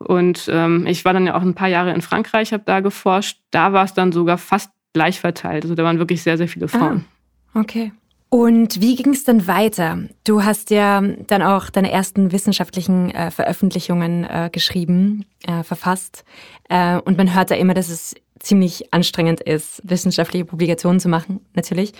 Und 0.00 0.48
ähm, 0.50 0.86
ich 0.86 1.04
war 1.04 1.12
dann 1.12 1.26
ja 1.26 1.34
auch 1.34 1.42
ein 1.42 1.54
paar 1.54 1.68
Jahre 1.68 1.92
in 1.92 2.00
Frankreich, 2.00 2.52
habe 2.52 2.62
da 2.64 2.80
geforscht. 2.80 3.38
Da 3.50 3.72
war 3.72 3.84
es 3.84 3.94
dann 3.94 4.12
sogar 4.12 4.38
fast 4.38 4.70
gleich 4.92 5.20
verteilt. 5.20 5.64
Also 5.64 5.74
da 5.74 5.84
waren 5.84 5.98
wirklich 5.98 6.22
sehr, 6.22 6.38
sehr 6.38 6.48
viele 6.48 6.68
Frauen. 6.68 7.04
Ah, 7.52 7.60
okay. 7.60 7.92
Und 8.30 8.80
wie 8.80 8.94
ging 8.94 9.12
es 9.12 9.24
dann 9.24 9.48
weiter? 9.48 9.98
Du 10.24 10.44
hast 10.44 10.70
ja 10.70 11.02
dann 11.02 11.42
auch 11.42 11.68
deine 11.68 11.90
ersten 11.90 12.30
wissenschaftlichen 12.30 13.10
äh, 13.10 13.30
Veröffentlichungen 13.32 14.24
äh, 14.24 14.50
geschrieben, 14.52 15.26
äh, 15.46 15.64
verfasst. 15.64 16.24
Äh, 16.68 16.98
und 16.98 17.18
man 17.18 17.34
hört 17.34 17.50
da 17.50 17.56
immer, 17.56 17.74
dass 17.74 17.88
es 17.88 18.14
ziemlich 18.38 18.94
anstrengend 18.94 19.40
ist, 19.40 19.82
wissenschaftliche 19.84 20.44
Publikationen 20.44 21.00
zu 21.00 21.08
machen, 21.08 21.40
natürlich. 21.54 21.92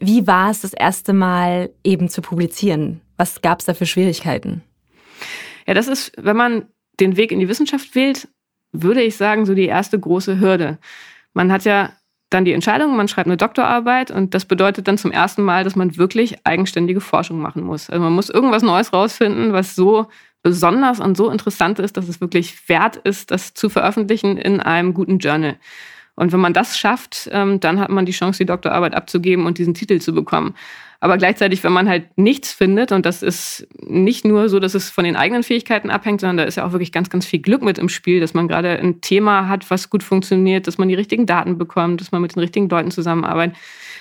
Wie 0.00 0.26
war 0.26 0.50
es 0.50 0.62
das 0.62 0.72
erste 0.72 1.12
Mal 1.12 1.70
eben 1.84 2.08
zu 2.08 2.22
publizieren? 2.22 3.02
Was 3.16 3.42
gab 3.42 3.60
es 3.60 3.66
da 3.66 3.74
für 3.74 3.86
Schwierigkeiten? 3.86 4.62
Ja, 5.66 5.74
das 5.74 5.86
ist, 5.86 6.12
wenn 6.16 6.36
man 6.36 6.64
den 7.00 7.16
Weg 7.16 7.32
in 7.32 7.40
die 7.40 7.48
Wissenschaft 7.48 7.94
wählt, 7.94 8.28
würde 8.72 9.02
ich 9.02 9.16
sagen, 9.16 9.46
so 9.46 9.54
die 9.54 9.66
erste 9.66 9.98
große 9.98 10.40
Hürde. 10.40 10.78
Man 11.32 11.52
hat 11.52 11.64
ja 11.64 11.92
dann 12.30 12.44
die 12.44 12.52
Entscheidung, 12.52 12.96
man 12.96 13.08
schreibt 13.08 13.28
eine 13.28 13.36
Doktorarbeit 13.36 14.10
und 14.10 14.34
das 14.34 14.44
bedeutet 14.44 14.88
dann 14.88 14.98
zum 14.98 15.12
ersten 15.12 15.42
Mal, 15.42 15.64
dass 15.64 15.76
man 15.76 15.96
wirklich 15.96 16.36
eigenständige 16.44 17.00
Forschung 17.00 17.40
machen 17.40 17.62
muss. 17.62 17.88
Also 17.88 18.02
man 18.02 18.12
muss 18.12 18.28
irgendwas 18.28 18.62
Neues 18.62 18.92
rausfinden, 18.92 19.52
was 19.52 19.76
so 19.76 20.06
besonders 20.42 21.00
und 21.00 21.16
so 21.16 21.30
interessant 21.30 21.78
ist, 21.78 21.96
dass 21.96 22.08
es 22.08 22.20
wirklich 22.20 22.68
wert 22.68 22.96
ist, 22.96 23.30
das 23.30 23.54
zu 23.54 23.68
veröffentlichen 23.68 24.36
in 24.36 24.60
einem 24.60 24.94
guten 24.94 25.18
Journal. 25.18 25.56
Und 26.16 26.32
wenn 26.32 26.40
man 26.40 26.52
das 26.52 26.78
schafft, 26.78 27.28
ähm, 27.32 27.60
dann 27.60 27.80
hat 27.80 27.90
man 27.90 28.06
die 28.06 28.12
Chance, 28.12 28.38
die 28.38 28.46
Doktorarbeit 28.46 28.94
abzugeben 28.94 29.46
und 29.46 29.58
diesen 29.58 29.74
Titel 29.74 30.00
zu 30.00 30.12
bekommen. 30.12 30.54
Aber 31.04 31.18
gleichzeitig, 31.18 31.62
wenn 31.62 31.72
man 31.74 31.86
halt 31.86 32.16
nichts 32.16 32.50
findet, 32.50 32.90
und 32.90 33.04
das 33.04 33.22
ist 33.22 33.68
nicht 33.78 34.24
nur 34.24 34.48
so, 34.48 34.58
dass 34.58 34.72
es 34.72 34.88
von 34.88 35.04
den 35.04 35.16
eigenen 35.16 35.42
Fähigkeiten 35.42 35.90
abhängt, 35.90 36.22
sondern 36.22 36.38
da 36.38 36.44
ist 36.44 36.56
ja 36.56 36.64
auch 36.64 36.72
wirklich 36.72 36.92
ganz, 36.92 37.10
ganz 37.10 37.26
viel 37.26 37.40
Glück 37.40 37.60
mit 37.60 37.76
im 37.76 37.90
Spiel, 37.90 38.20
dass 38.20 38.32
man 38.32 38.48
gerade 38.48 38.70
ein 38.78 39.02
Thema 39.02 39.46
hat, 39.46 39.70
was 39.70 39.90
gut 39.90 40.02
funktioniert, 40.02 40.66
dass 40.66 40.78
man 40.78 40.88
die 40.88 40.94
richtigen 40.94 41.26
Daten 41.26 41.58
bekommt, 41.58 42.00
dass 42.00 42.10
man 42.10 42.22
mit 42.22 42.34
den 42.34 42.40
richtigen 42.40 42.70
Leuten 42.70 42.90
zusammenarbeitet. 42.90 43.54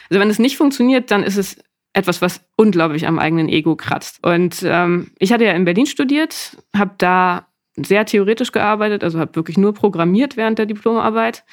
Also 0.09 0.21
wenn 0.21 0.29
es 0.29 0.39
nicht 0.39 0.55
funktioniert, 0.55 1.11
dann 1.11 1.23
ist 1.23 1.35
es 1.35 1.57
etwas, 1.91 2.21
was 2.21 2.39
unglaublich 2.55 3.05
am 3.05 3.19
eigenen 3.19 3.49
Ego 3.49 3.75
kratzt. 3.75 4.25
Und 4.25 4.63
ähm, 4.63 5.11
ich 5.19 5.33
hatte 5.33 5.43
ja 5.43 5.51
in 5.51 5.65
Berlin 5.65 5.87
studiert, 5.87 6.55
habe 6.73 6.91
da 6.99 7.47
sehr 7.75 8.05
theoretisch 8.05 8.53
gearbeitet, 8.53 9.03
also 9.03 9.19
habe 9.19 9.35
wirklich 9.35 9.57
nur 9.57 9.73
programmiert 9.73 10.37
während 10.37 10.57
der 10.57 10.67
Diplomarbeit, 10.67 11.43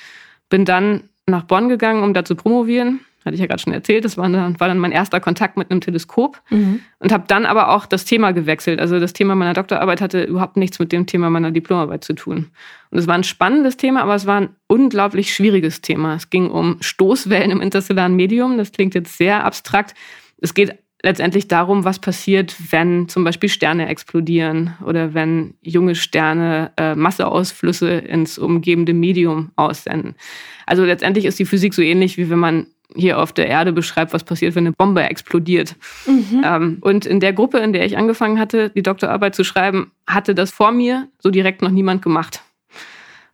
bin 0.49 0.65
dann 0.65 1.09
nach 1.27 1.43
Bonn 1.43 1.69
gegangen, 1.69 2.05
um 2.05 2.15
da 2.15 2.25
zu 2.25 2.37
promovieren 2.37 3.01
hatte 3.25 3.35
ich 3.35 3.41
ja 3.41 3.47
gerade 3.47 3.63
schon 3.63 3.73
erzählt, 3.73 4.05
das 4.05 4.17
war 4.17 4.29
dann, 4.29 4.59
war 4.59 4.69
dann 4.69 4.79
mein 4.79 4.93
erster 4.93 5.21
Kontakt 5.21 5.57
mit 5.57 5.71
einem 5.71 5.81
Teleskop 5.81 6.41
mhm. 6.51 6.81
und 6.99 7.13
habe 7.13 7.25
dann 7.29 7.47
aber 7.47 7.71
auch 7.71 7.87
das 7.87 8.05
Thema 8.05 8.33
gewechselt. 8.33 8.81
Also 8.81 8.99
das 8.99 9.13
Thema 9.13 9.35
meiner 9.35 9.53
Doktorarbeit 9.53 10.01
hatte 10.01 10.23
überhaupt 10.23 10.57
nichts 10.57 10.79
mit 10.79 10.93
dem 10.93 11.07
Thema 11.07 11.29
meiner 11.31 11.51
Diplomarbeit 11.51 12.05
zu 12.05 12.15
tun. 12.15 12.51
Und 12.91 12.99
es 12.99 13.07
war 13.07 13.15
ein 13.15 13.25
spannendes 13.25 13.77
Thema, 13.77 14.03
aber 14.03 14.15
es 14.15 14.27
war 14.27 14.41
ein 14.41 14.51
unglaublich 14.67 15.35
schwieriges 15.35 15.81
Thema. 15.81 16.15
Es 16.15 16.31
ging 16.31 16.51
um 16.51 16.79
Stoßwellen 16.81 17.51
im 17.51 17.61
interstellaren 17.61 18.17
Medium. 18.17 18.57
Das 18.57 18.73
klingt 18.73 18.95
jetzt 18.95 19.19
sehr 19.19 19.45
abstrakt. 19.45 19.95
Es 20.39 20.55
geht 20.55 20.79
letztendlich 21.03 21.49
darum, 21.49 21.85
was 21.85 21.99
passiert, 21.99 22.55
wenn 22.71 23.09
zum 23.09 23.25
Beispiel 23.25 23.49
Sterne 23.49 23.89
explodieren 23.89 24.75
oder 24.85 25.15
wenn 25.15 25.55
junge 25.63 25.95
Sterne 25.95 26.73
äh, 26.77 26.95
Masseausflüsse 26.95 27.91
ins 27.91 28.39
umgebende 28.39 28.93
Medium 28.93 29.51
aussenden. 29.57 30.15
Also 30.67 30.85
letztendlich 30.85 31.25
ist 31.25 31.39
die 31.39 31.47
Physik 31.47 31.75
so 31.75 31.83
ähnlich, 31.83 32.17
wie 32.17 32.31
wenn 32.31 32.39
man 32.39 32.67
hier 32.95 33.19
auf 33.19 33.33
der 33.33 33.49
Erde 33.49 33.73
beschreibt, 33.73 34.13
was 34.13 34.25
passiert, 34.25 34.55
wenn 34.55 34.67
eine 34.67 34.73
Bombe 34.73 35.03
explodiert. 35.03 35.77
Mhm. 36.07 36.43
Ähm, 36.45 36.79
und 36.81 37.07
in 37.07 37.21
der 37.21 37.33
Gruppe, 37.33 37.59
in 37.59 37.73
der 37.73 37.85
ich 37.85 37.97
angefangen 37.97 38.39
hatte, 38.39 38.71
die 38.71 38.83
Doktorarbeit 38.83 39.35
zu 39.35 39.45
schreiben, 39.45 39.93
hatte 40.07 40.35
das 40.35 40.51
vor 40.51 40.73
mir 40.73 41.09
so 41.19 41.31
direkt 41.31 41.63
noch 41.63 41.71
niemand 41.71 42.03
gemacht. 42.03 42.43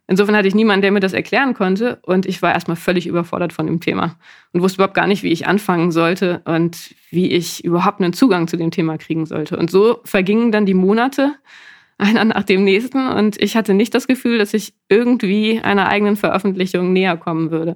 Insofern 0.09 0.37
hatte 0.37 0.47
ich 0.47 0.55
niemanden, 0.55 0.83
der 0.83 0.91
mir 0.93 1.01
das 1.01 1.11
erklären 1.11 1.53
konnte 1.53 1.99
und 2.03 2.25
ich 2.25 2.41
war 2.41 2.53
erstmal 2.53 2.77
völlig 2.77 3.07
überfordert 3.07 3.51
von 3.51 3.65
dem 3.65 3.81
Thema 3.81 4.15
und 4.53 4.61
wusste 4.61 4.77
überhaupt 4.77 4.93
gar 4.93 5.05
nicht, 5.05 5.21
wie 5.21 5.33
ich 5.33 5.47
anfangen 5.47 5.91
sollte 5.91 6.41
und 6.45 6.95
wie 7.11 7.31
ich 7.31 7.65
überhaupt 7.65 7.99
einen 7.99 8.13
Zugang 8.13 8.47
zu 8.47 8.55
dem 8.55 8.71
Thema 8.71 8.97
kriegen 8.97 9.25
sollte. 9.25 9.57
Und 9.57 9.69
so 9.69 9.99
vergingen 10.05 10.53
dann 10.53 10.65
die 10.65 10.73
Monate, 10.73 11.35
einer 11.97 12.23
nach 12.23 12.43
dem 12.43 12.63
nächsten 12.63 13.07
und 13.07 13.41
ich 13.41 13.57
hatte 13.57 13.73
nicht 13.73 13.93
das 13.95 14.07
Gefühl, 14.07 14.37
dass 14.37 14.53
ich 14.53 14.73
irgendwie 14.87 15.59
einer 15.59 15.89
eigenen 15.89 16.15
Veröffentlichung 16.15 16.93
näher 16.93 17.17
kommen 17.17 17.49
würde 17.51 17.75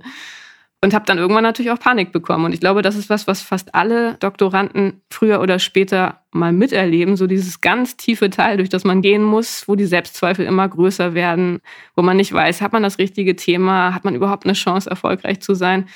und 0.83 0.95
habe 0.95 1.05
dann 1.05 1.19
irgendwann 1.19 1.43
natürlich 1.43 1.71
auch 1.71 1.79
Panik 1.79 2.11
bekommen. 2.11 2.45
Und 2.45 2.53
ich 2.53 2.59
glaube, 2.59 2.81
das 2.81 2.95
ist 2.95 3.09
was, 3.09 3.27
was 3.27 3.41
fast 3.41 3.75
alle 3.75 4.15
Doktoranden 4.15 5.01
früher 5.11 5.39
oder 5.39 5.59
später 5.59 6.21
mal 6.31 6.51
miterleben. 6.51 7.15
So 7.15 7.27
dieses 7.27 7.61
ganz 7.61 7.97
tiefe 7.97 8.31
Teil, 8.31 8.57
durch 8.57 8.69
das 8.69 8.83
man 8.83 9.03
gehen 9.03 9.21
muss, 9.21 9.67
wo 9.67 9.75
die 9.75 9.85
Selbstzweifel 9.85 10.45
immer 10.45 10.67
größer 10.67 11.13
werden, 11.13 11.61
wo 11.95 12.01
man 12.01 12.17
nicht 12.17 12.33
weiß, 12.33 12.61
hat 12.61 12.73
man 12.73 12.81
das 12.81 12.97
richtige 12.97 13.35
Thema, 13.35 13.93
hat 13.93 14.05
man 14.05 14.15
überhaupt 14.15 14.45
eine 14.45 14.53
Chance, 14.53 14.89
erfolgreich 14.89 15.39
zu 15.39 15.53
sein, 15.53 15.87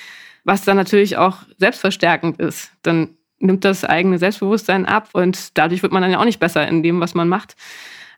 was 0.44 0.64
dann 0.64 0.78
natürlich 0.78 1.18
auch 1.18 1.40
selbstverstärkend 1.58 2.40
ist. 2.40 2.72
Dann 2.84 3.10
nimmt 3.40 3.66
das 3.66 3.84
eigene 3.86 4.20
Selbstbewusstsein 4.20 4.86
ab 4.86 5.10
und 5.14 5.58
dadurch 5.58 5.82
wird 5.82 5.94
man 5.94 6.04
dann 6.04 6.12
ja 6.12 6.20
auch 6.20 6.26
nicht 6.26 6.40
besser 6.40 6.68
in 6.68 6.84
dem, 6.84 7.00
was 7.00 7.16
man 7.16 7.28
macht. 7.28 7.56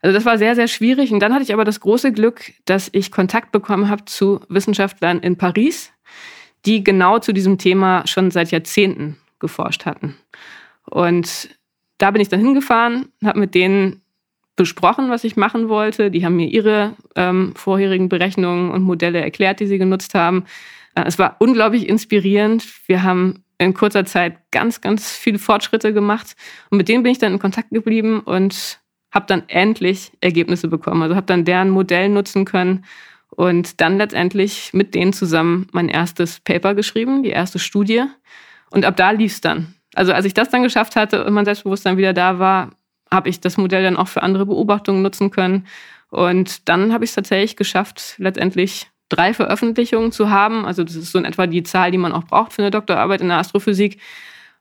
Also 0.01 0.13
das 0.13 0.25
war 0.25 0.37
sehr, 0.37 0.55
sehr 0.55 0.67
schwierig. 0.67 1.11
Und 1.11 1.19
dann 1.21 1.33
hatte 1.33 1.43
ich 1.43 1.53
aber 1.53 1.65
das 1.65 1.79
große 1.79 2.11
Glück, 2.11 2.51
dass 2.65 2.89
ich 2.91 3.11
Kontakt 3.11 3.51
bekommen 3.51 3.89
habe 3.89 4.05
zu 4.05 4.41
Wissenschaftlern 4.49 5.19
in 5.19 5.37
Paris, 5.37 5.91
die 6.67 6.83
genau 6.83 7.17
zu 7.19 7.33
diesem 7.33 7.57
Thema 7.57 8.05
schon 8.05 8.29
seit 8.29 8.51
Jahrzehnten 8.51 9.17
geforscht 9.39 9.85
hatten. 9.85 10.15
Und 10.85 11.49
da 11.97 12.11
bin 12.11 12.21
ich 12.21 12.27
dann 12.27 12.41
hingefahren, 12.41 13.07
habe 13.23 13.39
mit 13.39 13.55
denen 13.55 14.01
besprochen, 14.55 15.09
was 15.09 15.23
ich 15.23 15.37
machen 15.37 15.69
wollte. 15.69 16.11
Die 16.11 16.25
haben 16.25 16.35
mir 16.35 16.47
ihre 16.47 16.93
ähm, 17.15 17.53
vorherigen 17.55 18.09
Berechnungen 18.09 18.71
und 18.71 18.83
Modelle 18.83 19.21
erklärt, 19.21 19.59
die 19.59 19.67
sie 19.67 19.77
genutzt 19.77 20.13
haben. 20.13 20.45
Äh, 20.95 21.03
es 21.05 21.17
war 21.17 21.37
unglaublich 21.39 21.87
inspirierend. 21.87 22.65
Wir 22.87 23.03
haben 23.03 23.43
in 23.59 23.73
kurzer 23.73 24.05
Zeit 24.05 24.37
ganz, 24.51 24.81
ganz 24.81 25.11
viele 25.11 25.39
Fortschritte 25.39 25.93
gemacht. 25.93 26.35
Und 26.69 26.77
mit 26.77 26.89
denen 26.89 27.03
bin 27.03 27.11
ich 27.11 27.19
dann 27.19 27.33
in 27.33 27.39
Kontakt 27.39 27.69
geblieben 27.69 28.19
und 28.19 28.79
habe 29.11 29.25
dann 29.27 29.43
endlich 29.47 30.11
Ergebnisse 30.21 30.67
bekommen. 30.67 31.01
Also 31.01 31.15
habe 31.15 31.25
dann 31.25 31.45
deren 31.45 31.69
Modell 31.69 32.09
nutzen 32.09 32.45
können 32.45 32.83
und 33.37 33.81
dann 33.81 33.99
letztendlich 33.99 34.71
mit 34.73 34.95
denen 34.95 35.13
zusammen 35.13 35.67
mein 35.71 35.89
erstes 35.89 36.39
Paper 36.39 36.73
geschrieben, 36.73 37.21
die 37.21 37.29
erste 37.29 37.59
Studie. 37.59 38.03
Und 38.71 38.83
ab 38.83 38.97
da 38.97 39.11
lief 39.11 39.33
es 39.33 39.41
dann. 39.41 39.75
Also 39.93 40.11
als 40.11 40.25
ich 40.25 40.33
das 40.33 40.49
dann 40.49 40.63
geschafft 40.63 40.95
hatte 40.95 41.23
und 41.23 41.33
mein 41.33 41.45
Selbstbewusstsein 41.45 41.97
wieder 41.97 42.13
da 42.13 42.39
war, 42.39 42.71
habe 43.11 43.29
ich 43.29 43.39
das 43.39 43.57
Modell 43.57 43.83
dann 43.83 43.95
auch 43.95 44.07
für 44.07 44.23
andere 44.23 44.47
Beobachtungen 44.47 45.03
nutzen 45.03 45.29
können. 45.29 45.67
Und 46.09 46.67
dann 46.67 46.91
habe 46.91 47.03
ich 47.03 47.11
es 47.11 47.15
tatsächlich 47.15 47.55
geschafft, 47.55 48.15
letztendlich 48.17 48.89
drei 49.07 49.35
Veröffentlichungen 49.35 50.11
zu 50.11 50.31
haben. 50.31 50.65
Also 50.65 50.83
das 50.83 50.95
ist 50.95 51.11
so 51.11 51.19
in 51.19 51.25
etwa 51.25 51.45
die 51.45 51.61
Zahl, 51.61 51.91
die 51.91 51.99
man 51.99 52.13
auch 52.13 52.23
braucht 52.23 52.53
für 52.53 52.63
eine 52.63 52.71
Doktorarbeit 52.71 53.21
in 53.21 53.27
der 53.27 53.37
Astrophysik. 53.37 53.99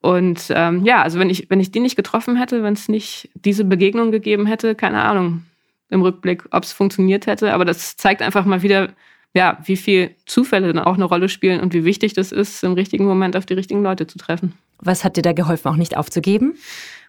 Und 0.02 0.48
ähm, 0.50 0.84
ja, 0.84 1.02
also 1.02 1.18
wenn 1.18 1.30
ich, 1.30 1.48
wenn 1.48 1.60
ich 1.60 1.72
die 1.72 1.80
nicht 1.80 1.96
getroffen 1.96 2.36
hätte, 2.36 2.62
wenn 2.62 2.74
es 2.74 2.90
nicht 2.90 3.30
diese 3.32 3.64
Begegnung 3.64 4.10
gegeben 4.10 4.44
hätte, 4.44 4.74
keine 4.74 5.00
Ahnung 5.00 5.44
im 5.88 6.02
Rückblick, 6.02 6.44
ob 6.50 6.64
es 6.64 6.72
funktioniert 6.72 7.26
hätte. 7.26 7.52
Aber 7.52 7.64
das 7.64 7.96
zeigt 7.96 8.22
einfach 8.22 8.44
mal 8.44 8.62
wieder, 8.62 8.90
ja, 9.34 9.58
wie 9.64 9.76
viel 9.76 10.14
Zufälle 10.26 10.72
dann 10.72 10.82
auch 10.82 10.94
eine 10.94 11.04
Rolle 11.04 11.28
spielen 11.28 11.60
und 11.60 11.74
wie 11.74 11.84
wichtig 11.84 12.14
das 12.14 12.32
ist, 12.32 12.64
im 12.64 12.72
richtigen 12.72 13.04
Moment 13.04 13.36
auf 13.36 13.46
die 13.46 13.54
richtigen 13.54 13.82
Leute 13.82 14.06
zu 14.06 14.18
treffen. 14.18 14.54
Was 14.78 15.04
hat 15.04 15.16
dir 15.16 15.22
da 15.22 15.32
geholfen, 15.32 15.68
auch 15.68 15.76
nicht 15.76 15.96
aufzugeben? 15.96 16.54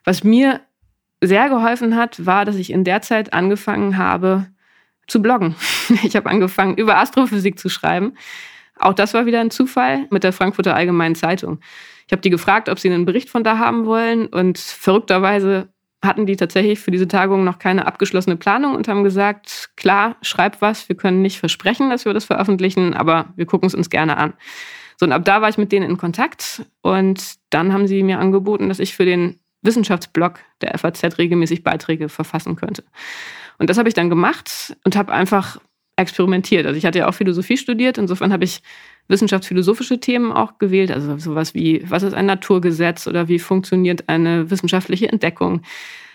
Was 0.04 0.24
mir 0.24 0.62
sehr 1.22 1.50
geholfen 1.50 1.96
hat, 1.96 2.26
war, 2.26 2.46
dass 2.46 2.56
ich 2.56 2.72
in 2.72 2.84
der 2.84 3.02
Zeit 3.02 3.34
angefangen 3.34 3.98
habe 3.98 4.48
zu 5.08 5.22
bloggen. 5.22 5.56
Ich 6.04 6.16
habe 6.16 6.30
angefangen, 6.30 6.76
über 6.76 6.98
Astrophysik 6.98 7.58
zu 7.58 7.70
schreiben. 7.70 8.14
Auch 8.78 8.94
das 8.94 9.14
war 9.14 9.26
wieder 9.26 9.40
ein 9.40 9.50
Zufall 9.50 10.06
mit 10.12 10.24
der 10.24 10.34
Frankfurter 10.34 10.76
Allgemeinen 10.76 11.16
Zeitung. 11.16 11.60
Ich 12.06 12.12
habe 12.12 12.22
die 12.22 12.30
gefragt, 12.30 12.70
ob 12.70 12.80
sie 12.80 12.90
einen 12.90 13.06
Bericht 13.06 13.30
von 13.30 13.44
da 13.44 13.58
haben 13.58 13.86
wollen 13.86 14.28
und 14.28 14.58
verrückterweise 14.58 15.70
hatten 16.04 16.26
die 16.26 16.36
tatsächlich 16.36 16.80
für 16.80 16.92
diese 16.92 17.08
Tagung 17.08 17.44
noch 17.44 17.60
keine 17.60 17.88
abgeschlossene 17.88 18.36
Planung 18.36 18.76
und 18.76 18.88
haben 18.88 19.04
gesagt, 19.04 19.72
klar, 19.76 20.16
schreib 20.22 20.62
was, 20.62 20.90
wir 20.90 20.96
können 20.96 21.22
nicht 21.22 21.40
versprechen, 21.40 21.90
dass 21.90 22.06
wir 22.06 22.14
das 22.14 22.26
veröffentlichen, 22.26 22.94
aber 22.94 23.34
wir 23.36 23.46
gucken 23.46 23.68
es 23.68 23.76
uns 23.76 23.90
gerne 23.90 24.18
an. 24.18 24.34
So, 25.00 25.06
und 25.06 25.12
ab 25.12 25.26
da 25.26 25.42
war 25.42 25.50
ich 25.50 25.58
mit 25.58 25.72
denen 25.72 25.90
in 25.90 25.98
Kontakt 25.98 26.64
und 26.82 27.36
dann 27.50 27.74
haben 27.74 27.88
sie 27.88 28.04
mir 28.04 28.20
angeboten, 28.20 28.70
dass 28.70 28.80
ich 28.80 28.96
für 28.96 29.06
den 29.06 29.40
Wissenschaftsblog 29.62 30.40
der 30.62 30.78
FAZ 30.78 31.18
regelmäßig 31.18 31.64
Beiträge 31.64 32.10
verfassen 32.10 32.56
könnte. 32.56 32.84
Und 33.58 33.70
das 33.70 33.78
habe 33.78 33.90
ich 33.90 33.96
dann 33.96 34.10
gemacht 34.10 34.76
und 34.84 34.96
habe 34.96 35.12
einfach 35.12 35.60
experimentiert. 35.96 36.66
Also 36.66 36.78
ich 36.78 36.86
hatte 36.86 37.00
ja 37.00 37.08
auch 37.08 37.14
Philosophie 37.14 37.58
studiert, 37.58 37.98
insofern 37.98 38.32
habe 38.32 38.44
ich 38.44 38.62
wissenschaftsphilosophische 39.08 40.00
Themen 40.00 40.32
auch 40.32 40.58
gewählt, 40.58 40.92
also 40.92 41.18
sowas 41.18 41.54
wie, 41.54 41.84
was 41.88 42.04
ist 42.04 42.14
ein 42.14 42.26
Naturgesetz 42.26 43.08
oder 43.08 43.28
wie 43.28 43.40
funktioniert 43.40 44.08
eine 44.08 44.50
wissenschaftliche 44.50 45.10
Entdeckung. 45.10 45.62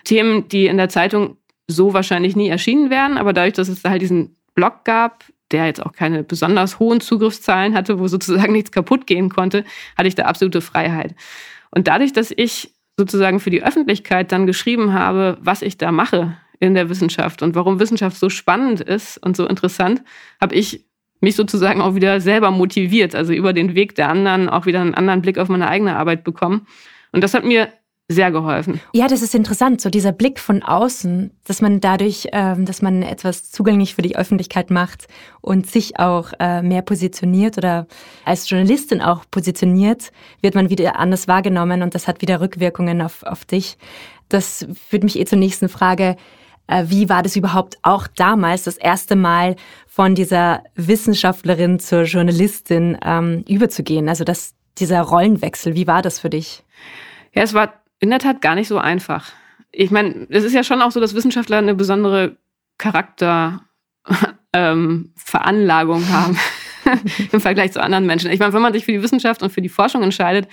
Themen, 0.04 0.48
die 0.48 0.66
in 0.66 0.76
der 0.76 0.88
Zeitung 0.88 1.36
so 1.68 1.94
wahrscheinlich 1.94 2.36
nie 2.36 2.48
erschienen 2.48 2.90
wären, 2.90 3.18
aber 3.18 3.32
dadurch, 3.32 3.54
dass 3.54 3.68
es 3.68 3.82
da 3.82 3.90
halt 3.90 4.02
diesen 4.02 4.36
Blog 4.54 4.84
gab, 4.84 5.24
der 5.52 5.66
jetzt 5.66 5.84
auch 5.84 5.92
keine 5.92 6.22
besonders 6.22 6.78
hohen 6.78 7.00
Zugriffszahlen 7.00 7.74
hatte, 7.74 7.98
wo 7.98 8.08
sozusagen 8.08 8.52
nichts 8.54 8.72
kaputt 8.72 9.06
gehen 9.06 9.28
konnte, 9.28 9.64
hatte 9.96 10.08
ich 10.08 10.14
da 10.14 10.24
absolute 10.24 10.60
Freiheit. 10.60 11.14
Und 11.70 11.88
dadurch, 11.88 12.12
dass 12.12 12.32
ich 12.34 12.74
sozusagen 12.98 13.40
für 13.40 13.50
die 13.50 13.62
Öffentlichkeit 13.62 14.32
dann 14.32 14.46
geschrieben 14.46 14.92
habe, 14.92 15.38
was 15.40 15.62
ich 15.62 15.78
da 15.78 15.92
mache 15.92 16.36
in 16.60 16.74
der 16.74 16.88
Wissenschaft 16.88 17.42
und 17.42 17.54
warum 17.54 17.80
Wissenschaft 17.80 18.16
so 18.16 18.28
spannend 18.28 18.80
ist 18.80 19.18
und 19.18 19.36
so 19.36 19.46
interessant, 19.46 20.02
habe 20.40 20.54
ich 20.54 20.84
mich 21.22 21.36
sozusagen 21.36 21.80
auch 21.80 21.94
wieder 21.94 22.20
selber 22.20 22.50
motiviert, 22.50 23.14
also 23.14 23.32
über 23.32 23.52
den 23.52 23.74
Weg 23.74 23.94
der 23.94 24.08
anderen 24.08 24.48
auch 24.48 24.66
wieder 24.66 24.80
einen 24.80 24.94
anderen 24.94 25.22
Blick 25.22 25.38
auf 25.38 25.48
meine 25.48 25.68
eigene 25.68 25.96
Arbeit 25.96 26.24
bekommen. 26.24 26.66
Und 27.12 27.22
das 27.22 27.32
hat 27.32 27.44
mir 27.44 27.68
sehr 28.08 28.30
geholfen. 28.30 28.80
Ja, 28.92 29.06
das 29.06 29.22
ist 29.22 29.34
interessant, 29.34 29.80
so 29.80 29.88
dieser 29.88 30.12
Blick 30.12 30.38
von 30.38 30.62
außen, 30.62 31.30
dass 31.44 31.62
man 31.62 31.80
dadurch, 31.80 32.28
ähm, 32.32 32.66
dass 32.66 32.82
man 32.82 33.02
etwas 33.02 33.50
zugänglich 33.50 33.94
für 33.94 34.02
die 34.02 34.16
Öffentlichkeit 34.16 34.70
macht 34.70 35.06
und 35.40 35.70
sich 35.70 35.98
auch 35.98 36.32
äh, 36.38 36.60
mehr 36.60 36.82
positioniert 36.82 37.56
oder 37.56 37.86
als 38.24 38.50
Journalistin 38.50 39.00
auch 39.00 39.24
positioniert, 39.30 40.12
wird 40.40 40.54
man 40.54 40.68
wieder 40.68 40.98
anders 40.98 41.28
wahrgenommen 41.28 41.82
und 41.82 41.94
das 41.94 42.08
hat 42.08 42.20
wieder 42.20 42.40
Rückwirkungen 42.40 43.00
auf, 43.00 43.22
auf 43.22 43.44
dich. 43.44 43.78
Das 44.28 44.66
führt 44.88 45.04
mich 45.04 45.18
eh 45.18 45.24
zur 45.24 45.38
nächsten 45.38 45.68
Frage. 45.68 46.16
Äh, 46.66 46.84
wie 46.88 47.08
war 47.08 47.22
das 47.22 47.36
überhaupt 47.36 47.78
auch 47.82 48.06
damals 48.06 48.64
das 48.64 48.76
erste 48.76 49.16
Mal 49.16 49.56
von 49.86 50.14
dieser 50.14 50.62
Wissenschaftlerin 50.74 51.78
zur 51.78 52.02
Journalistin 52.02 52.98
ähm, 53.04 53.44
überzugehen? 53.48 54.08
Also 54.08 54.24
das, 54.24 54.54
dieser 54.78 55.02
Rollenwechsel, 55.02 55.74
wie 55.74 55.86
war 55.86 56.02
das 56.02 56.20
für 56.20 56.30
dich? 56.30 56.64
Ja, 57.34 57.42
es 57.42 57.54
war 57.54 57.74
in 58.00 58.10
der 58.10 58.18
Tat 58.18 58.40
gar 58.40 58.54
nicht 58.54 58.68
so 58.68 58.78
einfach. 58.78 59.32
Ich 59.70 59.90
meine, 59.90 60.26
es 60.28 60.44
ist 60.44 60.54
ja 60.54 60.64
schon 60.64 60.82
auch 60.82 60.90
so, 60.90 61.00
dass 61.00 61.14
Wissenschaftler 61.14 61.58
eine 61.58 61.74
besondere 61.74 62.36
Charakterveranlagung 62.78 63.62
ähm, 66.02 66.12
haben 66.12 66.38
im 67.32 67.40
Vergleich 67.40 67.72
zu 67.72 67.82
anderen 67.82 68.06
Menschen. 68.06 68.30
Ich 68.30 68.40
meine, 68.40 68.52
wenn 68.52 68.62
man 68.62 68.72
sich 68.72 68.84
für 68.84 68.92
die 68.92 69.02
Wissenschaft 69.02 69.42
und 69.42 69.50
für 69.50 69.62
die 69.62 69.68
Forschung 69.68 70.02
entscheidet, 70.02 70.48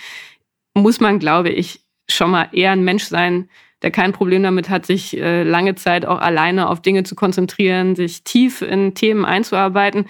muss 0.73 0.99
man, 0.99 1.19
glaube 1.19 1.49
ich, 1.49 1.81
schon 2.07 2.31
mal 2.31 2.47
eher 2.51 2.71
ein 2.71 2.83
Mensch 2.83 3.05
sein, 3.05 3.49
der 3.81 3.91
kein 3.91 4.11
Problem 4.11 4.43
damit 4.43 4.69
hat, 4.69 4.85
sich 4.85 5.17
äh, 5.17 5.43
lange 5.43 5.75
Zeit 5.75 6.05
auch 6.05 6.19
alleine 6.19 6.69
auf 6.69 6.81
Dinge 6.81 7.03
zu 7.03 7.15
konzentrieren, 7.15 7.95
sich 7.95 8.23
tief 8.23 8.61
in 8.61 8.93
Themen 8.93 9.25
einzuarbeiten. 9.25 10.05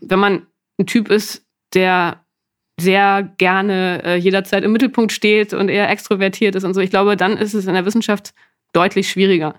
Wenn 0.00 0.18
man 0.18 0.46
ein 0.78 0.86
Typ 0.86 1.10
ist, 1.10 1.44
der 1.74 2.20
sehr 2.78 3.30
gerne 3.38 4.02
äh, 4.04 4.16
jederzeit 4.16 4.62
im 4.62 4.72
Mittelpunkt 4.72 5.12
steht 5.12 5.54
und 5.54 5.68
eher 5.68 5.88
extrovertiert 5.88 6.54
ist 6.54 6.64
und 6.64 6.74
so. 6.74 6.80
Ich 6.80 6.90
glaube, 6.90 7.16
dann 7.16 7.38
ist 7.38 7.54
es 7.54 7.66
in 7.66 7.74
der 7.74 7.86
Wissenschaft 7.86 8.34
deutlich 8.72 9.08
schwieriger. 9.08 9.54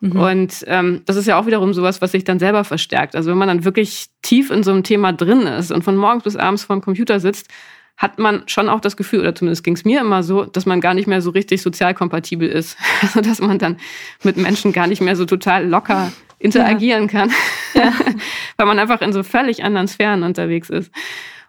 Mhm. 0.00 0.16
Und 0.16 0.64
ähm, 0.66 1.02
das 1.04 1.16
ist 1.16 1.26
ja 1.26 1.38
auch 1.38 1.46
wiederum 1.46 1.74
sowas, 1.74 2.00
was 2.00 2.12
sich 2.12 2.24
dann 2.24 2.38
selber 2.38 2.64
verstärkt. 2.64 3.16
Also 3.16 3.30
wenn 3.30 3.38
man 3.38 3.48
dann 3.48 3.64
wirklich 3.64 4.06
tief 4.22 4.50
in 4.50 4.62
so 4.62 4.70
einem 4.70 4.82
Thema 4.82 5.12
drin 5.12 5.42
ist 5.42 5.70
und 5.70 5.84
von 5.84 5.96
morgens 5.96 6.24
bis 6.24 6.36
abends 6.36 6.64
vor 6.64 6.76
dem 6.76 6.82
Computer 6.82 7.20
sitzt, 7.20 7.48
hat 7.96 8.18
man 8.18 8.42
schon 8.46 8.68
auch 8.68 8.80
das 8.80 8.96
Gefühl, 8.96 9.20
oder 9.20 9.34
zumindest 9.34 9.62
ging 9.62 9.74
es 9.74 9.84
mir 9.84 10.00
immer 10.00 10.22
so, 10.22 10.44
dass 10.44 10.66
man 10.66 10.80
gar 10.80 10.94
nicht 10.94 11.06
mehr 11.06 11.22
so 11.22 11.30
richtig 11.30 11.62
sozial 11.62 11.94
kompatibel 11.94 12.48
ist. 12.48 12.76
Also 13.02 13.20
dass 13.20 13.40
man 13.40 13.58
dann 13.58 13.76
mit 14.22 14.36
Menschen 14.36 14.72
gar 14.72 14.86
nicht 14.86 15.00
mehr 15.00 15.16
so 15.16 15.26
total 15.26 15.66
locker 15.68 16.12
interagieren 16.38 17.04
ja. 17.04 17.08
kann, 17.08 17.32
ja. 17.74 17.92
weil 18.56 18.66
man 18.66 18.78
einfach 18.78 19.00
in 19.00 19.12
so 19.12 19.22
völlig 19.22 19.62
anderen 19.62 19.88
Sphären 19.88 20.22
unterwegs 20.22 20.70
ist. 20.70 20.90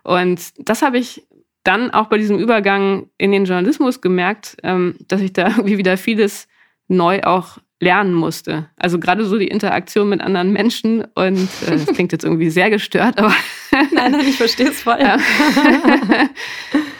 Und 0.03 0.53
das 0.57 0.81
habe 0.81 0.99
ich 0.99 1.25
dann 1.63 1.91
auch 1.91 2.07
bei 2.07 2.17
diesem 2.17 2.37
Übergang 2.37 3.09
in 3.17 3.31
den 3.31 3.45
Journalismus 3.45 3.99
gemerkt, 3.99 4.57
ähm, 4.63 4.95
dass 5.07 5.21
ich 5.21 5.33
da 5.33 5.47
irgendwie 5.57 5.77
wieder 5.77 5.97
vieles 5.97 6.47
neu 6.87 7.23
auch 7.23 7.57
lernen 7.79 8.13
musste. 8.13 8.69
Also 8.77 8.99
gerade 8.99 9.25
so 9.25 9.37
die 9.37 9.47
Interaktion 9.47 10.09
mit 10.09 10.21
anderen 10.21 10.51
Menschen 10.51 11.05
und 11.13 11.49
äh, 11.67 11.71
das 11.71 11.87
klingt 11.87 12.11
jetzt 12.11 12.23
irgendwie 12.23 12.49
sehr 12.49 12.69
gestört, 12.69 13.17
aber 13.17 13.33
nein, 13.71 14.11
nein, 14.11 14.21
ich 14.21 14.37
verstehe 14.37 14.69
es 14.69 14.81
voll. 14.81 14.99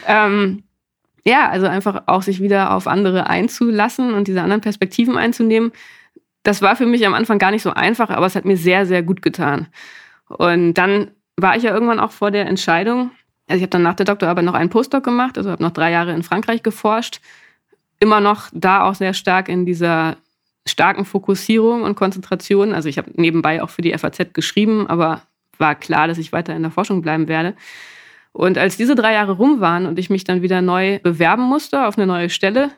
ähm, 0.07 0.63
ja, 1.25 1.49
also 1.49 1.67
einfach 1.67 2.03
auch 2.07 2.21
sich 2.21 2.41
wieder 2.41 2.73
auf 2.73 2.87
andere 2.87 3.27
einzulassen 3.27 4.13
und 4.13 4.27
diese 4.27 4.41
anderen 4.41 4.61
Perspektiven 4.61 5.17
einzunehmen. 5.17 5.71
Das 6.43 6.61
war 6.61 6.75
für 6.75 6.85
mich 6.85 7.05
am 7.07 7.15
Anfang 7.15 7.39
gar 7.39 7.51
nicht 7.51 7.63
so 7.63 7.71
einfach, 7.71 8.09
aber 8.09 8.27
es 8.27 8.35
hat 8.35 8.45
mir 8.45 8.57
sehr, 8.57 8.85
sehr 8.85 9.01
gut 9.01 9.23
getan. 9.23 9.67
Und 10.27 10.75
dann 10.75 11.11
war 11.37 11.55
ich 11.55 11.63
ja 11.63 11.73
irgendwann 11.73 11.99
auch 11.99 12.11
vor 12.11 12.31
der 12.31 12.45
Entscheidung. 12.45 13.11
Also 13.47 13.57
ich 13.57 13.63
habe 13.63 13.71
dann 13.71 13.81
nach 13.81 13.95
der 13.95 14.05
Doktorarbeit 14.05 14.45
noch 14.45 14.53
einen 14.53 14.69
Postdoc 14.69 15.03
gemacht, 15.03 15.37
also 15.37 15.49
habe 15.49 15.63
noch 15.63 15.71
drei 15.71 15.91
Jahre 15.91 16.13
in 16.13 16.23
Frankreich 16.23 16.61
geforscht. 16.61 17.21
Immer 17.99 18.19
noch 18.19 18.49
da 18.53 18.83
auch 18.83 18.95
sehr 18.95 19.13
stark 19.13 19.49
in 19.49 19.65
dieser 19.65 20.17
starken 20.67 21.05
Fokussierung 21.05 21.83
und 21.83 21.95
Konzentration. 21.95 22.73
Also 22.73 22.89
ich 22.89 22.97
habe 22.97 23.11
nebenbei 23.15 23.61
auch 23.61 23.69
für 23.69 23.81
die 23.81 23.97
FAZ 23.97 24.33
geschrieben, 24.33 24.87
aber 24.87 25.21
war 25.57 25.75
klar, 25.75 26.07
dass 26.07 26.17
ich 26.17 26.31
weiter 26.31 26.55
in 26.55 26.63
der 26.63 26.71
Forschung 26.71 27.01
bleiben 27.01 27.27
werde. 27.27 27.55
Und 28.33 28.57
als 28.57 28.75
diese 28.75 28.95
drei 28.95 29.13
Jahre 29.13 29.33
rum 29.33 29.61
waren 29.61 29.85
und 29.85 29.97
ich 29.97 30.09
mich 30.09 30.25
dann 30.25 30.41
wieder 30.41 30.61
neu 30.61 30.99
bewerben 30.99 31.43
musste 31.43 31.85
auf 31.85 31.97
eine 31.97 32.05
neue 32.05 32.29
Stelle, 32.29 32.71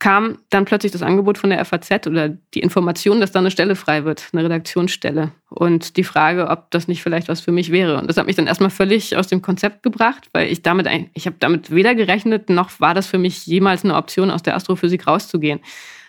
kam 0.00 0.38
dann 0.50 0.64
plötzlich 0.64 0.92
das 0.92 1.02
Angebot 1.02 1.38
von 1.38 1.50
der 1.50 1.64
FAZ 1.64 2.06
oder 2.08 2.28
die 2.28 2.60
Information, 2.60 3.20
dass 3.20 3.32
da 3.32 3.38
eine 3.38 3.50
Stelle 3.50 3.76
frei 3.76 4.04
wird, 4.04 4.28
eine 4.32 4.44
Redaktionsstelle. 4.44 5.30
Und 5.48 5.96
die 5.96 6.04
Frage, 6.04 6.48
ob 6.48 6.70
das 6.72 6.88
nicht 6.88 7.02
vielleicht 7.02 7.28
was 7.28 7.40
für 7.40 7.52
mich 7.52 7.70
wäre. 7.70 7.98
Und 7.98 8.08
das 8.08 8.16
hat 8.16 8.26
mich 8.26 8.36
dann 8.36 8.46
erstmal 8.46 8.70
völlig 8.70 9.16
aus 9.16 9.28
dem 9.28 9.40
Konzept 9.40 9.82
gebracht, 9.82 10.28
weil 10.32 10.50
ich 10.50 10.62
damit, 10.62 10.88
ich 11.14 11.26
habe 11.26 11.36
damit 11.38 11.70
weder 11.70 11.94
gerechnet, 11.94 12.50
noch 12.50 12.80
war 12.80 12.94
das 12.94 13.06
für 13.06 13.18
mich 13.18 13.46
jemals 13.46 13.84
eine 13.84 13.94
Option, 13.94 14.30
aus 14.30 14.42
der 14.42 14.56
Astrophysik 14.56 15.06
rauszugehen. 15.06 15.60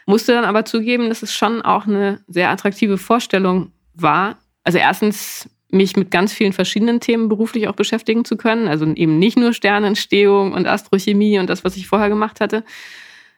Musste 0.06 0.34
dann 0.34 0.46
aber 0.46 0.66
zugeben, 0.66 1.10
dass 1.10 1.24
es 1.24 1.34
schon 1.34 1.62
auch 1.62 1.88
eine 1.88 2.22
sehr 2.28 2.50
attraktive 2.50 2.98
Vorstellung 2.98 3.72
war. 3.94 4.38
Also 4.64 4.78
erstens 4.78 5.50
mich 5.72 5.96
mit 5.96 6.12
ganz 6.12 6.32
vielen 6.32 6.54
verschiedenen 6.54 7.00
Themen 7.00 7.28
beruflich 7.28 7.68
auch 7.68 7.76
beschäftigen 7.76 8.24
zu 8.24 8.38
können. 8.38 8.68
Also 8.68 8.86
eben 8.86 9.20
nicht 9.20 9.38
nur 9.38 9.54
Sternentstehung 9.54 10.54
und 10.54 10.68
Astrochemie 10.68 11.40
und 11.40 11.50
das, 11.50 11.64
was 11.64 11.76
ich 11.76 11.88
vorher 11.88 12.10
gemacht 12.10 12.40
hatte, 12.40 12.64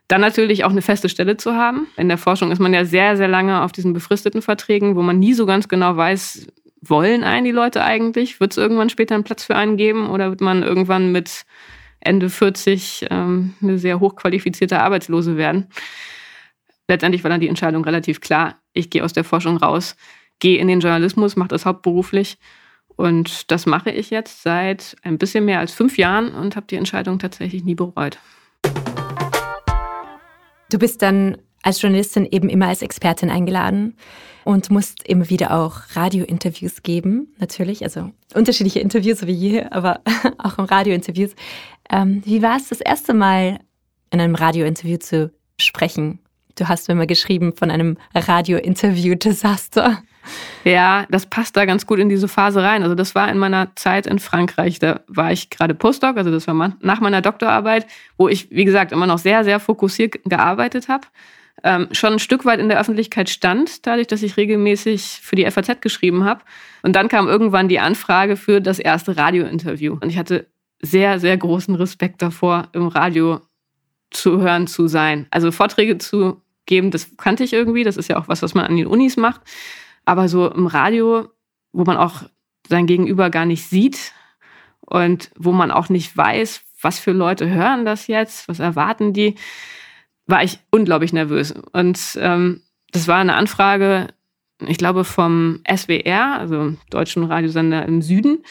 dann 0.07 0.21
natürlich 0.21 0.63
auch 0.63 0.71
eine 0.71 0.81
feste 0.81 1.09
Stelle 1.09 1.37
zu 1.37 1.55
haben. 1.55 1.87
In 1.97 2.07
der 2.07 2.17
Forschung 2.17 2.51
ist 2.51 2.59
man 2.59 2.73
ja 2.73 2.85
sehr, 2.85 3.17
sehr 3.17 3.27
lange 3.27 3.61
auf 3.61 3.71
diesen 3.71 3.93
befristeten 3.93 4.41
Verträgen, 4.41 4.95
wo 4.95 5.01
man 5.01 5.19
nie 5.19 5.33
so 5.33 5.45
ganz 5.45 5.67
genau 5.67 5.97
weiß, 5.97 6.47
wollen 6.81 7.23
einen 7.23 7.45
die 7.45 7.51
Leute 7.51 7.83
eigentlich? 7.83 8.39
Wird 8.39 8.51
es 8.51 8.57
irgendwann 8.57 8.89
später 8.89 9.15
einen 9.15 9.23
Platz 9.23 9.43
für 9.43 9.55
einen 9.55 9.77
geben 9.77 10.09
oder 10.09 10.29
wird 10.29 10.41
man 10.41 10.63
irgendwann 10.63 11.11
mit 11.11 11.45
Ende 11.99 12.29
40 12.29 13.07
ähm, 13.09 13.53
eine 13.61 13.79
sehr 13.79 13.99
hochqualifizierte 13.99 14.79
Arbeitslose 14.79 15.35
werden. 15.35 15.67
Letztendlich 16.87 17.23
war 17.23 17.29
dann 17.29 17.41
die 17.41 17.49
Entscheidung 17.49 17.83
relativ 17.83 18.21
klar. 18.21 18.55
Ich 18.73 18.89
gehe 18.89 19.03
aus 19.03 19.13
der 19.13 19.25
Forschung 19.25 19.57
raus, 19.57 19.95
gehe 20.39 20.57
in 20.57 20.67
den 20.67 20.79
Journalismus, 20.79 21.35
mache 21.35 21.49
das 21.49 21.65
hauptberuflich. 21.65 22.37
Und 22.95 23.51
das 23.51 23.65
mache 23.65 23.91
ich 23.91 24.09
jetzt 24.09 24.41
seit 24.41 24.95
ein 25.03 25.17
bisschen 25.17 25.45
mehr 25.45 25.59
als 25.59 25.73
fünf 25.73 25.97
Jahren 25.97 26.33
und 26.33 26.55
habe 26.55 26.67
die 26.67 26.77
Entscheidung 26.77 27.19
tatsächlich 27.19 27.63
nie 27.63 27.75
bereut. 27.75 28.17
Du 30.71 30.79
bist 30.79 31.01
dann 31.01 31.37
als 31.61 31.81
Journalistin 31.81 32.25
eben 32.25 32.49
immer 32.49 32.67
als 32.67 32.81
Expertin 32.81 33.29
eingeladen 33.29 33.97
und 34.45 34.69
musst 34.69 35.05
immer 35.05 35.29
wieder 35.29 35.51
auch 35.51 35.81
Radiointerviews 35.93 36.83
geben, 36.83 37.35
natürlich, 37.39 37.83
also 37.83 38.11
unterschiedliche 38.33 38.79
Interviews, 38.79 39.19
so 39.19 39.27
wie 39.27 39.35
hier, 39.35 39.73
aber 39.73 40.01
auch 40.37 40.57
im 40.57 40.65
Radiointerviews. 40.65 41.35
Ähm, 41.89 42.21
wie 42.25 42.41
war 42.41 42.55
es 42.55 42.69
das 42.69 42.79
erste 42.79 43.13
Mal 43.13 43.59
in 44.11 44.21
einem 44.21 44.35
Radiointerview 44.35 44.97
zu 44.97 45.31
sprechen? 45.59 46.19
Du 46.57 46.67
hast 46.67 46.87
mir 46.87 46.95
mal 46.95 47.07
geschrieben 47.07 47.53
von 47.55 47.71
einem 47.71 47.97
Radiointerview-Desaster. 48.15 50.01
Ja, 50.65 51.05
das 51.09 51.25
passt 51.25 51.55
da 51.55 51.65
ganz 51.65 51.85
gut 51.85 51.99
in 51.99 52.09
diese 52.09 52.27
Phase 52.27 52.61
rein. 52.61 52.83
Also 52.83 52.95
das 52.95 53.15
war 53.15 53.29
in 53.29 53.37
meiner 53.37 53.73
Zeit 53.75 54.07
in 54.07 54.19
Frankreich. 54.19 54.79
Da 54.79 55.01
war 55.07 55.31
ich 55.31 55.49
gerade 55.49 55.73
Postdoc, 55.73 56.17
also 56.17 56.31
das 56.31 56.47
war 56.47 56.75
nach 56.81 56.99
meiner 56.99 57.21
Doktorarbeit, 57.21 57.87
wo 58.17 58.27
ich, 58.27 58.51
wie 58.51 58.65
gesagt, 58.65 58.91
immer 58.91 59.07
noch 59.07 59.19
sehr, 59.19 59.43
sehr 59.43 59.59
fokussiert 59.59 60.15
gearbeitet 60.25 60.89
habe 60.89 61.07
ähm, 61.63 61.87
schon 61.91 62.13
ein 62.13 62.19
Stück 62.19 62.45
weit 62.45 62.59
in 62.59 62.69
der 62.69 62.79
Öffentlichkeit 62.79 63.29
stand, 63.29 63.85
dadurch, 63.87 64.07
dass 64.07 64.23
ich 64.23 64.37
regelmäßig 64.37 65.19
für 65.21 65.35
die 65.35 65.49
FAZ 65.49 65.81
geschrieben 65.81 66.23
habe. 66.23 66.41
Und 66.83 66.95
dann 66.95 67.07
kam 67.07 67.27
irgendwann 67.27 67.67
die 67.67 67.79
Anfrage 67.79 68.35
für 68.35 68.61
das 68.61 68.79
erste 68.79 69.17
Radiointerview. 69.17 69.97
Und 69.99 70.09
ich 70.09 70.17
hatte 70.17 70.47
sehr, 70.81 71.19
sehr 71.19 71.35
großen 71.35 71.75
Respekt 71.75 72.21
davor, 72.21 72.69
im 72.73 72.87
Radio 72.87 73.41
zu 74.11 74.39
hören 74.39 74.67
zu 74.67 74.87
sein. 74.87 75.25
Also 75.31 75.51
Vorträge 75.51 75.97
zu 75.97 76.41
geben, 76.67 76.91
das 76.91 77.17
kannte 77.17 77.43
ich 77.43 77.53
irgendwie. 77.53 77.83
Das 77.83 77.97
ist 77.97 78.09
ja 78.09 78.17
auch 78.17 78.27
was, 78.27 78.43
was 78.43 78.53
man 78.53 78.65
an 78.65 78.77
den 78.77 78.87
Unis 78.87 79.17
macht. 79.17 79.41
Aber 80.05 80.29
so 80.29 80.49
im 80.51 80.67
Radio, 80.67 81.29
wo 81.73 81.83
man 81.83 81.97
auch 81.97 82.23
sein 82.67 82.85
Gegenüber 82.85 83.29
gar 83.29 83.45
nicht 83.45 83.65
sieht 83.65 84.13
und 84.81 85.31
wo 85.35 85.51
man 85.51 85.71
auch 85.71 85.89
nicht 85.89 86.15
weiß, 86.15 86.61
was 86.81 86.99
für 86.99 87.11
Leute 87.11 87.49
hören 87.49 87.85
das 87.85 88.07
jetzt, 88.07 88.47
was 88.47 88.59
erwarten 88.59 89.13
die, 89.13 89.35
war 90.27 90.43
ich 90.43 90.59
unglaublich 90.69 91.13
nervös. 91.13 91.53
Und 91.71 91.99
ähm, 92.21 92.61
das 92.91 93.07
war 93.07 93.17
eine 93.17 93.35
Anfrage, 93.35 94.07
ich 94.59 94.77
glaube, 94.77 95.03
vom 95.03 95.61
SWR, 95.69 96.37
also 96.39 96.75
deutschen 96.89 97.23
Radiosender 97.23 97.85
im 97.85 98.01
Süden. 98.01 98.43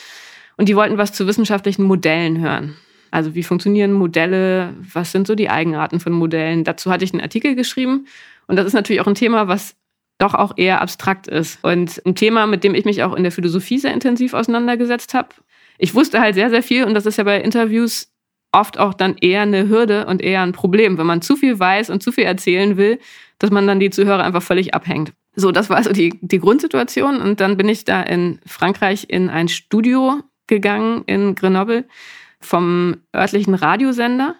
Und 0.56 0.68
die 0.68 0.76
wollten 0.76 0.98
was 0.98 1.12
zu 1.12 1.26
wissenschaftlichen 1.26 1.84
Modellen 1.84 2.40
hören. 2.40 2.76
Also 3.16 3.34
wie 3.34 3.44
funktionieren 3.44 3.94
Modelle, 3.94 4.74
was 4.92 5.10
sind 5.10 5.26
so 5.26 5.34
die 5.34 5.48
Eigenarten 5.48 6.00
von 6.00 6.12
Modellen. 6.12 6.64
Dazu 6.64 6.90
hatte 6.90 7.02
ich 7.02 7.14
einen 7.14 7.22
Artikel 7.22 7.54
geschrieben. 7.54 8.06
Und 8.46 8.56
das 8.56 8.66
ist 8.66 8.74
natürlich 8.74 9.00
auch 9.00 9.06
ein 9.06 9.14
Thema, 9.14 9.48
was 9.48 9.74
doch 10.18 10.34
auch 10.34 10.52
eher 10.58 10.82
abstrakt 10.82 11.26
ist. 11.26 11.58
Und 11.64 12.02
ein 12.04 12.14
Thema, 12.14 12.46
mit 12.46 12.62
dem 12.62 12.74
ich 12.74 12.84
mich 12.84 13.02
auch 13.02 13.14
in 13.14 13.22
der 13.22 13.32
Philosophie 13.32 13.78
sehr 13.78 13.94
intensiv 13.94 14.34
auseinandergesetzt 14.34 15.14
habe. 15.14 15.30
Ich 15.78 15.94
wusste 15.94 16.20
halt 16.20 16.34
sehr, 16.34 16.50
sehr 16.50 16.62
viel 16.62 16.84
und 16.84 16.92
das 16.92 17.06
ist 17.06 17.16
ja 17.16 17.24
bei 17.24 17.40
Interviews 17.40 18.12
oft 18.52 18.78
auch 18.78 18.92
dann 18.92 19.16
eher 19.18 19.40
eine 19.40 19.66
Hürde 19.66 20.04
und 20.04 20.20
eher 20.20 20.42
ein 20.42 20.52
Problem, 20.52 20.98
wenn 20.98 21.06
man 21.06 21.22
zu 21.22 21.36
viel 21.36 21.58
weiß 21.58 21.88
und 21.88 22.02
zu 22.02 22.12
viel 22.12 22.24
erzählen 22.24 22.76
will, 22.76 22.98
dass 23.38 23.50
man 23.50 23.66
dann 23.66 23.80
die 23.80 23.88
Zuhörer 23.88 24.24
einfach 24.24 24.42
völlig 24.42 24.74
abhängt. 24.74 25.14
So, 25.34 25.52
das 25.52 25.70
war 25.70 25.78
also 25.78 25.90
die, 25.90 26.18
die 26.20 26.38
Grundsituation. 26.38 27.22
Und 27.22 27.40
dann 27.40 27.56
bin 27.56 27.70
ich 27.70 27.86
da 27.86 28.02
in 28.02 28.40
Frankreich 28.44 29.06
in 29.08 29.30
ein 29.30 29.48
Studio 29.48 30.20
gegangen 30.46 31.02
in 31.06 31.34
Grenoble 31.34 31.86
vom 32.46 32.96
örtlichen 33.14 33.54
Radiosender 33.54 34.34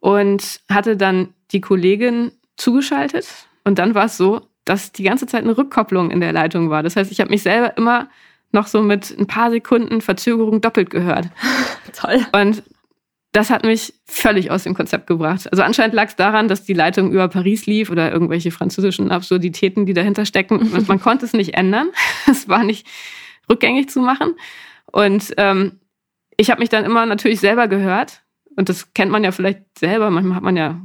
und 0.00 0.60
hatte 0.70 0.96
dann 0.96 1.34
die 1.52 1.60
Kollegin 1.60 2.32
zugeschaltet. 2.56 3.26
Und 3.64 3.78
dann 3.78 3.94
war 3.94 4.06
es 4.06 4.16
so, 4.16 4.48
dass 4.64 4.92
die 4.92 5.02
ganze 5.02 5.26
Zeit 5.26 5.42
eine 5.42 5.56
Rückkopplung 5.56 6.10
in 6.10 6.20
der 6.20 6.32
Leitung 6.32 6.70
war. 6.70 6.82
Das 6.82 6.96
heißt, 6.96 7.10
ich 7.12 7.20
habe 7.20 7.30
mich 7.30 7.42
selber 7.42 7.76
immer 7.76 8.08
noch 8.52 8.66
so 8.66 8.82
mit 8.82 9.14
ein 9.18 9.26
paar 9.26 9.50
Sekunden 9.50 10.00
Verzögerung 10.00 10.60
doppelt 10.60 10.90
gehört. 10.90 11.28
Toll. 11.92 12.24
Und 12.32 12.62
das 13.32 13.50
hat 13.50 13.64
mich 13.64 13.94
völlig 14.06 14.52
aus 14.52 14.62
dem 14.62 14.74
Konzept 14.74 15.08
gebracht. 15.08 15.50
Also 15.50 15.64
anscheinend 15.64 15.94
lag 15.94 16.06
es 16.06 16.16
daran, 16.16 16.46
dass 16.46 16.64
die 16.64 16.72
Leitung 16.72 17.10
über 17.10 17.26
Paris 17.26 17.66
lief 17.66 17.90
oder 17.90 18.12
irgendwelche 18.12 18.52
französischen 18.52 19.10
Absurditäten, 19.10 19.86
die 19.86 19.92
dahinter 19.92 20.24
stecken. 20.24 20.70
Man 20.86 21.00
konnte 21.02 21.26
es 21.26 21.32
nicht 21.32 21.54
ändern. 21.54 21.88
Es 22.30 22.48
war 22.48 22.62
nicht 22.62 22.86
rückgängig 23.50 23.90
zu 23.90 24.00
machen. 24.00 24.36
Und 24.86 25.34
ähm, 25.36 25.80
ich 26.36 26.50
habe 26.50 26.60
mich 26.60 26.68
dann 26.68 26.84
immer 26.84 27.06
natürlich 27.06 27.40
selber 27.40 27.68
gehört. 27.68 28.22
Und 28.56 28.68
das 28.68 28.94
kennt 28.94 29.10
man 29.10 29.24
ja 29.24 29.32
vielleicht 29.32 29.78
selber. 29.78 30.10
Manchmal 30.10 30.36
hat 30.36 30.44
man 30.44 30.56
ja 30.56 30.80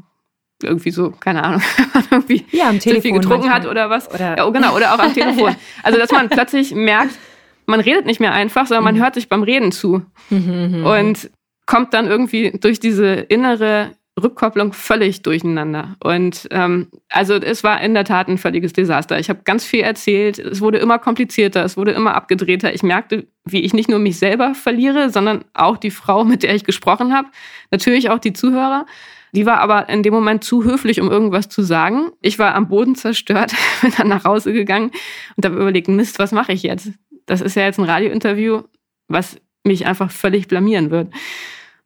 irgendwie 0.63 0.91
so, 0.91 1.11
keine 1.11 1.43
Ahnung, 1.43 1.61
irgendwie 2.11 2.45
ja, 2.51 2.69
am 2.69 2.79
Telefon 2.79 3.01
viel 3.01 3.11
getrunken 3.13 3.47
manchmal. 3.47 3.61
hat 3.61 3.69
oder 3.69 3.89
was. 3.89 4.13
Oder 4.13 4.37
ja, 4.37 4.47
oh, 4.47 4.51
genau, 4.51 4.75
oder 4.75 4.93
auch 4.93 4.99
am 4.99 5.13
Telefon. 5.13 5.55
Also, 5.83 5.99
dass 5.99 6.11
man 6.11 6.29
plötzlich 6.29 6.73
merkt, 6.73 7.17
man 7.65 7.79
redet 7.79 8.05
nicht 8.05 8.19
mehr 8.19 8.33
einfach, 8.33 8.65
sondern 8.65 8.83
man 8.83 8.97
hört 8.97 9.13
sich 9.13 9.29
beim 9.29 9.43
Reden 9.43 9.71
zu. 9.71 10.01
Und 10.31 11.29
kommt 11.69 11.93
dann 11.93 12.07
irgendwie 12.07 12.51
durch 12.59 12.79
diese 12.79 13.13
innere 13.13 13.91
Rückkopplung 14.23 14.73
völlig 14.73 15.21
durcheinander. 15.21 15.95
Und 16.03 16.47
ähm, 16.51 16.87
also 17.09 17.35
es 17.35 17.63
war 17.63 17.81
in 17.81 17.93
der 17.93 18.05
Tat 18.05 18.27
ein 18.27 18.37
völliges 18.37 18.73
Desaster. 18.73 19.19
Ich 19.19 19.29
habe 19.29 19.41
ganz 19.43 19.65
viel 19.65 19.81
erzählt. 19.81 20.39
Es 20.39 20.61
wurde 20.61 20.77
immer 20.77 20.99
komplizierter, 20.99 21.63
es 21.63 21.77
wurde 21.77 21.91
immer 21.91 22.15
abgedrehter. 22.15 22.73
Ich 22.73 22.83
merkte, 22.83 23.27
wie 23.45 23.61
ich 23.61 23.73
nicht 23.73 23.89
nur 23.89 23.99
mich 23.99 24.19
selber 24.19 24.53
verliere, 24.55 25.09
sondern 25.09 25.45
auch 25.53 25.77
die 25.77 25.91
Frau, 25.91 26.23
mit 26.23 26.43
der 26.43 26.55
ich 26.55 26.63
gesprochen 26.63 27.13
habe. 27.13 27.29
Natürlich 27.71 28.09
auch 28.09 28.19
die 28.19 28.33
Zuhörer. 28.33 28.85
Die 29.31 29.45
war 29.45 29.59
aber 29.59 29.89
in 29.89 30.03
dem 30.03 30.13
Moment 30.13 30.43
zu 30.43 30.63
höflich, 30.63 30.99
um 30.99 31.11
irgendwas 31.11 31.49
zu 31.49 31.61
sagen. 31.61 32.11
Ich 32.21 32.39
war 32.39 32.55
am 32.55 32.67
Boden 32.67 32.95
zerstört, 32.95 33.53
bin 33.81 33.93
dann 33.97 34.07
nach 34.07 34.23
Hause 34.23 34.53
gegangen 34.53 34.91
und 35.35 35.45
habe 35.45 35.55
überlegt, 35.55 35.87
Mist, 35.87 36.19
was 36.19 36.31
mache 36.31 36.53
ich 36.53 36.63
jetzt? 36.63 36.91
Das 37.25 37.41
ist 37.41 37.55
ja 37.55 37.63
jetzt 37.63 37.79
ein 37.79 37.85
Radiointerview, 37.85 38.63
was 39.07 39.37
mich 39.63 39.85
einfach 39.85 40.09
völlig 40.09 40.47
blamieren 40.47 40.89
wird. 40.89 41.13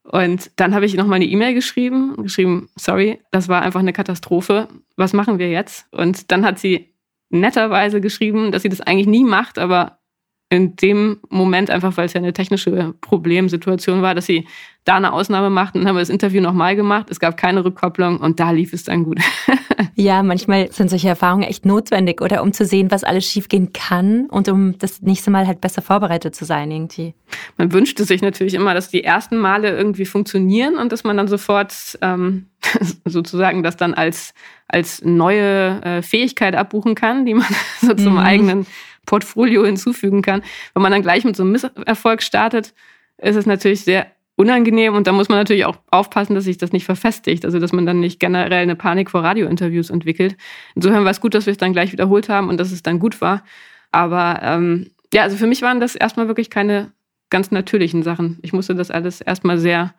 Und 0.03 0.51
dann 0.57 0.75
habe 0.75 0.85
ich 0.85 0.95
nochmal 0.95 1.15
eine 1.17 1.25
E-Mail 1.25 1.53
geschrieben, 1.53 2.15
geschrieben, 2.17 2.69
sorry, 2.75 3.21
das 3.31 3.47
war 3.47 3.61
einfach 3.61 3.79
eine 3.79 3.93
Katastrophe. 3.93 4.67
Was 4.97 5.13
machen 5.13 5.39
wir 5.39 5.49
jetzt? 5.49 5.87
Und 5.91 6.31
dann 6.31 6.45
hat 6.45 6.59
sie 6.59 6.93
netterweise 7.29 8.01
geschrieben, 8.01 8.51
dass 8.51 8.61
sie 8.61 8.69
das 8.69 8.81
eigentlich 8.81 9.07
nie 9.07 9.23
macht, 9.23 9.57
aber 9.57 9.99
in 10.49 10.75
dem 10.75 11.19
Moment, 11.29 11.71
einfach 11.71 11.97
weil 11.97 12.05
es 12.05 12.13
ja 12.13 12.19
eine 12.19 12.33
technische 12.33 12.93
Problemsituation 13.01 14.01
war, 14.01 14.13
dass 14.13 14.27
sie 14.27 14.47
da 14.85 14.97
eine 14.97 15.13
Ausnahme 15.13 15.49
macht. 15.49 15.75
Dann 15.75 15.87
haben 15.87 15.95
wir 15.95 16.01
das 16.01 16.09
Interview 16.09 16.41
nochmal 16.41 16.75
gemacht. 16.75 17.07
Es 17.09 17.19
gab 17.19 17.37
keine 17.37 17.63
Rückkopplung 17.63 18.17
und 18.17 18.39
da 18.39 18.51
lief 18.51 18.73
es 18.73 18.83
dann 18.83 19.03
gut. 19.03 19.19
ja, 19.95 20.21
manchmal 20.23 20.71
sind 20.71 20.89
solche 20.89 21.07
Erfahrungen 21.07 21.43
echt 21.43 21.65
notwendig, 21.65 22.21
oder 22.21 22.43
um 22.43 22.53
zu 22.53 22.65
sehen, 22.65 22.91
was 22.91 23.03
alles 23.03 23.25
schiefgehen 23.25 23.73
kann 23.73 24.27
und 24.29 24.49
um 24.49 24.77
das 24.77 25.01
nächste 25.01 25.31
Mal 25.31 25.47
halt 25.47 25.61
besser 25.61 25.81
vorbereitet 25.81 26.35
zu 26.35 26.45
sein 26.45 26.69
irgendwie. 26.69 27.15
Man 27.57 27.71
wünschte 27.71 28.03
sich 28.03 28.21
natürlich 28.21 28.53
immer, 28.53 28.73
dass 28.73 28.89
die 28.89 29.03
ersten 29.03 29.37
Male 29.37 29.75
irgendwie 29.75 30.05
funktionieren 30.05 30.75
und 30.75 30.91
dass 30.91 31.03
man 31.03 31.17
dann 31.17 31.27
sofort 31.27 31.97
ähm, 32.01 32.47
sozusagen 33.05 33.63
das 33.63 33.77
dann 33.77 33.93
als, 33.93 34.33
als 34.67 35.03
neue 35.03 35.81
äh, 35.83 36.01
Fähigkeit 36.01 36.55
abbuchen 36.55 36.95
kann, 36.95 37.25
die 37.25 37.33
man 37.33 37.47
so 37.81 37.93
zum 37.93 38.13
mhm. 38.13 38.19
eigenen 38.19 38.65
Portfolio 39.05 39.65
hinzufügen 39.65 40.21
kann. 40.21 40.43
Wenn 40.73 40.83
man 40.83 40.91
dann 40.91 41.01
gleich 41.01 41.25
mit 41.25 41.35
so 41.35 41.43
einem 41.43 41.51
Misserfolg 41.51 42.21
startet, 42.21 42.73
ist 43.17 43.35
es 43.35 43.45
natürlich 43.45 43.81
sehr 43.81 44.07
unangenehm 44.35 44.95
und 44.95 45.05
da 45.05 45.11
muss 45.11 45.29
man 45.29 45.37
natürlich 45.37 45.65
auch 45.65 45.77
aufpassen, 45.91 46.33
dass 46.33 46.45
sich 46.45 46.57
das 46.57 46.71
nicht 46.71 46.85
verfestigt, 46.85 47.45
also 47.45 47.59
dass 47.59 47.71
man 47.71 47.85
dann 47.85 47.99
nicht 47.99 48.19
generell 48.19 48.63
eine 48.63 48.75
Panik 48.75 49.11
vor 49.11 49.23
Radiointerviews 49.23 49.89
entwickelt. 49.91 50.35
Insofern 50.73 51.03
war 51.03 51.11
es 51.11 51.21
gut, 51.21 51.35
dass 51.35 51.45
wir 51.45 51.51
es 51.51 51.57
dann 51.57 51.73
gleich 51.73 51.91
wiederholt 51.91 52.29
haben 52.29 52.49
und 52.49 52.59
dass 52.59 52.71
es 52.71 52.81
dann 52.81 52.99
gut 52.99 53.21
war. 53.21 53.43
Aber 53.91 54.39
ähm, 54.41 54.89
ja, 55.13 55.21
also 55.21 55.37
für 55.37 55.45
mich 55.45 55.61
waren 55.61 55.79
das 55.79 55.95
erstmal 55.95 56.27
wirklich 56.27 56.49
keine 56.49 56.91
ganz 57.29 57.51
natürlichen 57.51 58.01
Sachen. 58.01 58.39
Ich 58.41 58.53
musste 58.53 58.73
das 58.73 58.89
alles 58.89 59.21
erstmal 59.21 59.59
sehr 59.59 59.93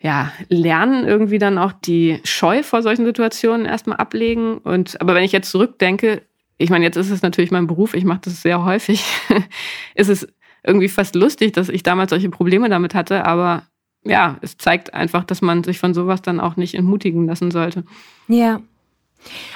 ja, 0.00 0.32
lernen, 0.48 1.06
irgendwie 1.06 1.38
dann 1.38 1.58
auch 1.58 1.72
die 1.72 2.20
Scheu 2.24 2.62
vor 2.62 2.82
solchen 2.82 3.04
Situationen 3.04 3.66
erstmal 3.66 3.96
ablegen. 3.96 4.58
Und 4.58 5.00
aber 5.00 5.14
wenn 5.14 5.24
ich 5.24 5.32
jetzt 5.32 5.50
zurückdenke, 5.50 6.22
ich 6.58 6.70
meine, 6.70 6.84
jetzt 6.84 6.96
ist 6.96 7.10
es 7.10 7.22
natürlich 7.22 7.50
mein 7.50 7.66
Beruf, 7.66 7.94
ich 7.94 8.04
mache 8.04 8.20
das 8.24 8.42
sehr 8.42 8.64
häufig, 8.64 9.04
ist 9.94 10.08
es 10.08 10.26
irgendwie 10.64 10.88
fast 10.88 11.14
lustig, 11.14 11.52
dass 11.52 11.68
ich 11.68 11.82
damals 11.82 12.10
solche 12.10 12.30
Probleme 12.30 12.68
damit 12.68 12.94
hatte, 12.94 13.24
aber 13.24 13.62
ja, 14.04 14.38
es 14.40 14.56
zeigt 14.56 14.94
einfach, 14.94 15.24
dass 15.24 15.42
man 15.42 15.64
sich 15.64 15.78
von 15.78 15.94
sowas 15.94 16.22
dann 16.22 16.40
auch 16.40 16.56
nicht 16.56 16.74
entmutigen 16.74 17.26
lassen 17.26 17.50
sollte. 17.50 17.84
Ja. 18.28 18.60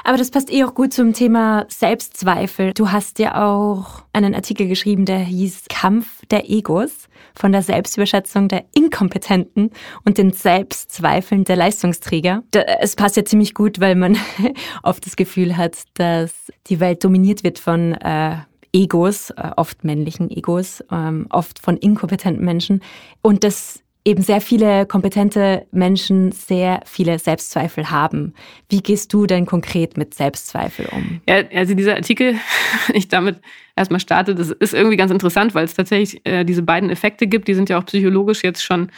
Aber 0.04 0.18
das 0.18 0.30
passt 0.30 0.52
eh 0.52 0.64
auch 0.64 0.74
gut 0.74 0.92
zum 0.92 1.12
Thema 1.12 1.66
Selbstzweifel. 1.68 2.72
Du 2.74 2.90
hast 2.90 3.18
ja 3.18 3.46
auch 3.46 4.02
einen 4.12 4.34
Artikel 4.34 4.66
geschrieben, 4.68 5.04
der 5.04 5.18
hieß 5.18 5.64
Kampf 5.68 6.06
der 6.30 6.50
Egos 6.50 7.08
von 7.34 7.52
der 7.52 7.62
Selbstüberschätzung 7.62 8.48
der 8.48 8.64
Inkompetenten 8.74 9.70
und 10.04 10.18
den 10.18 10.32
Selbstzweifeln 10.32 11.44
der 11.44 11.56
Leistungsträger. 11.56 12.42
Es 12.80 12.96
passt 12.96 13.16
ja 13.16 13.24
ziemlich 13.24 13.54
gut, 13.54 13.80
weil 13.80 13.94
man 13.94 14.16
oft 14.82 15.06
das 15.06 15.16
Gefühl 15.16 15.56
hat, 15.56 15.76
dass 15.94 16.32
die 16.66 16.80
Welt 16.80 17.04
dominiert 17.04 17.44
wird 17.44 17.58
von 17.58 17.94
äh, 17.94 18.36
Egos, 18.72 19.30
äh, 19.30 19.50
oft 19.56 19.84
männlichen 19.84 20.30
Egos, 20.30 20.84
ähm, 20.90 21.26
oft 21.30 21.58
von 21.58 21.76
inkompetenten 21.76 22.44
Menschen. 22.44 22.82
Und 23.22 23.44
das 23.44 23.82
eben 24.04 24.22
sehr 24.22 24.40
viele 24.40 24.86
kompetente 24.86 25.66
Menschen 25.72 26.32
sehr 26.32 26.80
viele 26.86 27.18
Selbstzweifel 27.18 27.90
haben. 27.90 28.34
Wie 28.68 28.80
gehst 28.82 29.12
du 29.12 29.26
denn 29.26 29.46
konkret 29.46 29.96
mit 29.96 30.14
Selbstzweifel 30.14 30.86
um? 30.90 31.20
Ja, 31.28 31.42
also 31.54 31.74
dieser 31.74 31.96
Artikel, 31.96 32.36
ich 32.94 33.08
damit 33.08 33.40
erstmal 33.76 34.00
starte, 34.00 34.34
das 34.34 34.50
ist 34.50 34.74
irgendwie 34.74 34.96
ganz 34.96 35.10
interessant, 35.10 35.54
weil 35.54 35.64
es 35.64 35.74
tatsächlich 35.74 36.20
äh, 36.24 36.44
diese 36.44 36.62
beiden 36.62 36.88
Effekte 36.90 37.26
gibt, 37.26 37.48
die 37.48 37.54
sind 37.54 37.68
ja 37.68 37.78
auch 37.78 37.84
psychologisch 37.84 38.42
jetzt 38.42 38.62
schon 38.62 38.90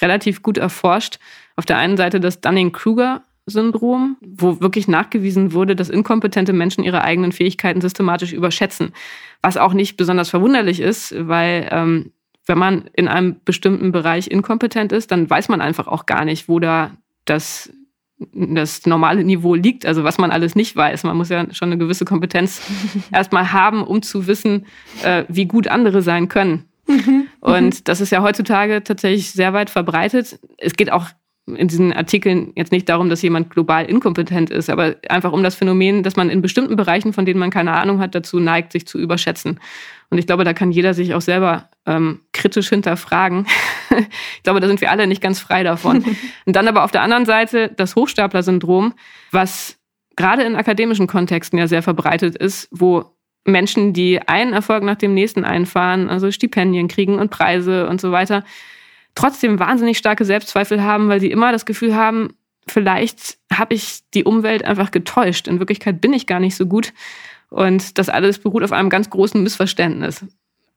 relativ 0.00 0.42
gut 0.42 0.58
erforscht. 0.58 1.18
Auf 1.56 1.66
der 1.66 1.78
einen 1.78 1.96
Seite 1.96 2.20
das 2.20 2.40
Dunning-Kruger-Syndrom, 2.40 4.16
wo 4.20 4.60
wirklich 4.60 4.88
nachgewiesen 4.88 5.52
wurde, 5.52 5.76
dass 5.76 5.90
inkompetente 5.90 6.52
Menschen 6.52 6.84
ihre 6.84 7.02
eigenen 7.02 7.32
Fähigkeiten 7.32 7.80
systematisch 7.80 8.32
überschätzen. 8.32 8.92
Was 9.42 9.56
auch 9.56 9.74
nicht 9.74 9.96
besonders 9.96 10.30
verwunderlich 10.30 10.80
ist, 10.80 11.14
weil 11.16 11.68
ähm, 11.70 12.12
wenn 12.46 12.58
man 12.58 12.88
in 12.92 13.08
einem 13.08 13.36
bestimmten 13.44 13.92
Bereich 13.92 14.28
inkompetent 14.30 14.92
ist, 14.92 15.10
dann 15.10 15.28
weiß 15.28 15.48
man 15.48 15.60
einfach 15.60 15.88
auch 15.88 16.06
gar 16.06 16.24
nicht, 16.24 16.48
wo 16.48 16.60
da 16.60 16.92
das, 17.24 17.72
das 18.32 18.86
normale 18.86 19.24
Niveau 19.24 19.54
liegt, 19.54 19.84
also 19.84 20.04
was 20.04 20.18
man 20.18 20.30
alles 20.30 20.54
nicht 20.54 20.76
weiß. 20.76 21.04
Man 21.04 21.16
muss 21.16 21.28
ja 21.28 21.52
schon 21.52 21.70
eine 21.70 21.78
gewisse 21.78 22.04
Kompetenz 22.04 22.62
erstmal 23.12 23.52
haben, 23.52 23.82
um 23.82 24.00
zu 24.02 24.26
wissen, 24.26 24.66
äh, 25.02 25.24
wie 25.28 25.46
gut 25.46 25.68
andere 25.68 26.02
sein 26.02 26.28
können. 26.28 26.64
Mhm. 26.86 27.26
Und 27.40 27.88
das 27.88 28.00
ist 28.00 28.10
ja 28.10 28.22
heutzutage 28.22 28.82
tatsächlich 28.84 29.32
sehr 29.32 29.52
weit 29.52 29.70
verbreitet. 29.70 30.38
Es 30.56 30.74
geht 30.74 30.92
auch 30.92 31.08
in 31.46 31.68
diesen 31.68 31.92
Artikeln 31.92 32.52
jetzt 32.56 32.72
nicht 32.72 32.88
darum, 32.88 33.08
dass 33.08 33.22
jemand 33.22 33.50
global 33.50 33.84
inkompetent 33.84 34.50
ist, 34.50 34.68
aber 34.68 34.96
einfach 35.08 35.32
um 35.32 35.44
das 35.44 35.54
Phänomen, 35.54 36.02
dass 36.02 36.16
man 36.16 36.28
in 36.28 36.42
bestimmten 36.42 36.74
Bereichen, 36.74 37.12
von 37.12 37.24
denen 37.24 37.38
man 37.38 37.50
keine 37.50 37.72
Ahnung 37.72 38.00
hat, 38.00 38.14
dazu 38.16 38.40
neigt, 38.40 38.72
sich 38.72 38.86
zu 38.86 38.98
überschätzen. 38.98 39.60
Und 40.10 40.18
ich 40.18 40.26
glaube, 40.26 40.44
da 40.44 40.52
kann 40.54 40.72
jeder 40.72 40.92
sich 40.92 41.14
auch 41.14 41.20
selber 41.20 41.68
ähm, 41.86 42.20
kritisch 42.32 42.68
hinterfragen. 42.68 43.46
ich 43.90 44.42
glaube, 44.42 44.60
da 44.60 44.66
sind 44.66 44.80
wir 44.80 44.90
alle 44.90 45.06
nicht 45.06 45.22
ganz 45.22 45.38
frei 45.38 45.62
davon. 45.62 46.04
Und 46.46 46.56
dann 46.56 46.66
aber 46.66 46.84
auf 46.84 46.90
der 46.90 47.02
anderen 47.02 47.26
Seite 47.26 47.72
das 47.76 47.94
Hochstapler-Syndrom, 47.94 48.94
was 49.30 49.78
gerade 50.16 50.42
in 50.42 50.56
akademischen 50.56 51.06
Kontexten 51.06 51.58
ja 51.58 51.68
sehr 51.68 51.82
verbreitet 51.82 52.36
ist, 52.36 52.68
wo 52.72 53.16
Menschen, 53.44 53.92
die 53.92 54.20
einen 54.20 54.52
Erfolg 54.52 54.82
nach 54.82 54.96
dem 54.96 55.14
nächsten 55.14 55.44
einfahren, 55.44 56.08
also 56.08 56.32
Stipendien 56.32 56.88
kriegen 56.88 57.18
und 57.18 57.30
Preise 57.30 57.88
und 57.88 58.00
so 58.00 58.10
weiter, 58.10 58.44
trotzdem 59.16 59.58
wahnsinnig 59.58 59.98
starke 59.98 60.24
Selbstzweifel 60.24 60.84
haben, 60.84 61.08
weil 61.08 61.18
sie 61.18 61.30
immer 61.32 61.50
das 61.50 61.66
Gefühl 61.66 61.96
haben, 61.96 62.36
vielleicht 62.68 63.38
habe 63.52 63.74
ich 63.74 64.00
die 64.14 64.22
Umwelt 64.22 64.64
einfach 64.64 64.92
getäuscht. 64.92 65.48
In 65.48 65.58
Wirklichkeit 65.58 66.00
bin 66.00 66.12
ich 66.12 66.28
gar 66.28 66.38
nicht 66.38 66.54
so 66.54 66.66
gut. 66.66 66.92
Und 67.48 67.98
das 67.98 68.08
alles 68.08 68.38
beruht 68.38 68.62
auf 68.62 68.72
einem 68.72 68.90
ganz 68.90 69.10
großen 69.10 69.42
Missverständnis. 69.42 70.24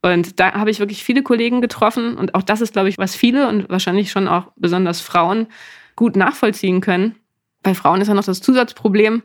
Und 0.02 0.40
da 0.40 0.54
habe 0.54 0.72
ich 0.72 0.80
wirklich 0.80 1.04
viele 1.04 1.24
Kollegen 1.24 1.62
getroffen. 1.62 2.16
Und 2.16 2.36
auch 2.36 2.44
das 2.44 2.62
ist, 2.62 2.74
glaube 2.74 2.90
ich, 2.90 2.98
was 2.98 3.16
viele 3.16 3.48
und 3.50 3.70
wahrscheinlich 3.70 4.12
schon 4.12 4.28
auch 4.28 4.52
besonders 4.56 5.02
Frauen 5.02 5.48
gut 5.96 6.16
nachvollziehen 6.16 6.80
können. 6.80 7.16
Bei 7.64 7.74
Frauen 7.74 8.00
ist 8.00 8.08
ja 8.08 8.14
noch 8.14 8.24
das 8.24 8.40
Zusatzproblem, 8.40 9.24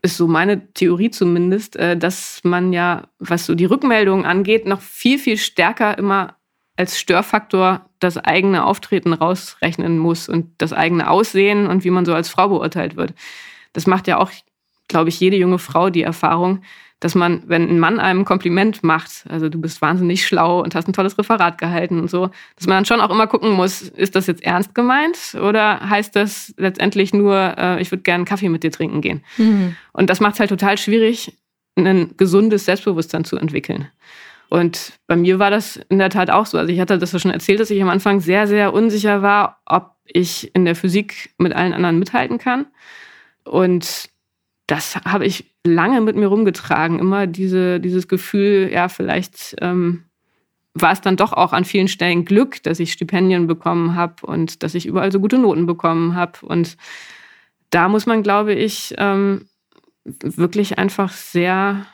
ist 0.00 0.16
so 0.16 0.26
meine 0.26 0.72
Theorie 0.72 1.10
zumindest, 1.10 1.76
äh, 1.76 1.98
dass 1.98 2.40
man 2.44 2.72
ja, 2.72 3.08
was 3.18 3.44
so 3.44 3.54
die 3.54 3.66
Rückmeldungen 3.66 4.24
angeht, 4.24 4.64
noch 4.64 4.80
viel, 4.80 5.18
viel 5.18 5.36
stärker 5.36 5.98
immer 5.98 6.36
als 6.76 6.98
Störfaktor 6.98 7.89
das 8.00 8.16
eigene 8.16 8.64
Auftreten 8.64 9.12
rausrechnen 9.12 9.98
muss 9.98 10.28
und 10.28 10.50
das 10.58 10.72
eigene 10.72 11.08
Aussehen 11.08 11.66
und 11.66 11.84
wie 11.84 11.90
man 11.90 12.04
so 12.04 12.14
als 12.14 12.28
Frau 12.28 12.48
beurteilt 12.48 12.96
wird. 12.96 13.14
Das 13.72 13.86
macht 13.86 14.08
ja 14.08 14.18
auch, 14.18 14.30
glaube 14.88 15.10
ich, 15.10 15.20
jede 15.20 15.36
junge 15.36 15.58
Frau 15.58 15.90
die 15.90 16.02
Erfahrung, 16.02 16.62
dass 17.00 17.14
man, 17.14 17.42
wenn 17.46 17.68
ein 17.68 17.78
Mann 17.78 17.98
einem 17.98 18.26
Kompliment 18.26 18.82
macht, 18.84 19.24
also 19.28 19.48
du 19.48 19.58
bist 19.58 19.80
wahnsinnig 19.80 20.26
schlau 20.26 20.62
und 20.62 20.74
hast 20.74 20.86
ein 20.86 20.92
tolles 20.92 21.16
Referat 21.18 21.56
gehalten 21.56 21.98
und 21.98 22.10
so, 22.10 22.30
dass 22.56 22.66
man 22.66 22.76
dann 22.76 22.84
schon 22.84 23.00
auch 23.00 23.10
immer 23.10 23.26
gucken 23.26 23.52
muss, 23.52 23.80
ist 23.82 24.14
das 24.16 24.26
jetzt 24.26 24.42
ernst 24.42 24.74
gemeint 24.74 25.34
oder 25.40 25.80
heißt 25.88 26.14
das 26.14 26.54
letztendlich 26.58 27.14
nur, 27.14 27.54
äh, 27.56 27.80
ich 27.80 27.90
würde 27.90 28.02
gerne 28.02 28.16
einen 28.16 28.24
Kaffee 28.26 28.50
mit 28.50 28.62
dir 28.62 28.70
trinken 28.70 29.00
gehen? 29.00 29.24
Mhm. 29.38 29.76
Und 29.92 30.10
das 30.10 30.20
macht 30.20 30.34
es 30.34 30.40
halt 30.40 30.50
total 30.50 30.76
schwierig, 30.76 31.38
ein 31.76 32.14
gesundes 32.18 32.66
Selbstbewusstsein 32.66 33.24
zu 33.24 33.36
entwickeln. 33.36 33.88
Und 34.50 34.94
bei 35.06 35.16
mir 35.16 35.38
war 35.38 35.50
das 35.50 35.76
in 35.88 35.98
der 35.98 36.10
Tat 36.10 36.28
auch 36.28 36.44
so. 36.44 36.58
Also 36.58 36.72
ich 36.72 36.80
hatte 36.80 36.98
das 36.98 37.12
ja 37.12 37.20
schon 37.20 37.30
erzählt, 37.30 37.60
dass 37.60 37.70
ich 37.70 37.80
am 37.80 37.88
Anfang 37.88 38.20
sehr, 38.20 38.48
sehr 38.48 38.74
unsicher 38.74 39.22
war, 39.22 39.60
ob 39.64 39.94
ich 40.04 40.52
in 40.54 40.64
der 40.64 40.74
Physik 40.74 41.30
mit 41.38 41.52
allen 41.52 41.72
anderen 41.72 42.00
mithalten 42.00 42.38
kann. 42.38 42.66
Und 43.44 44.10
das 44.66 44.96
habe 44.96 45.24
ich 45.24 45.54
lange 45.64 46.00
mit 46.00 46.16
mir 46.16 46.26
rumgetragen. 46.26 46.98
Immer 46.98 47.28
diese, 47.28 47.78
dieses 47.78 48.08
Gefühl, 48.08 48.70
ja, 48.72 48.88
vielleicht 48.88 49.54
ähm, 49.60 50.04
war 50.74 50.92
es 50.92 51.00
dann 51.00 51.16
doch 51.16 51.32
auch 51.32 51.52
an 51.52 51.64
vielen 51.64 51.88
Stellen 51.88 52.24
Glück, 52.24 52.60
dass 52.64 52.80
ich 52.80 52.92
Stipendien 52.92 53.46
bekommen 53.46 53.94
habe 53.94 54.26
und 54.26 54.64
dass 54.64 54.74
ich 54.74 54.84
überall 54.84 55.12
so 55.12 55.20
gute 55.20 55.38
Noten 55.38 55.66
bekommen 55.66 56.16
habe. 56.16 56.40
Und 56.42 56.76
da 57.70 57.88
muss 57.88 58.06
man, 58.06 58.24
glaube 58.24 58.54
ich, 58.54 58.94
ähm, 58.98 59.46
wirklich 60.04 60.76
einfach 60.76 61.12
sehr 61.12 61.86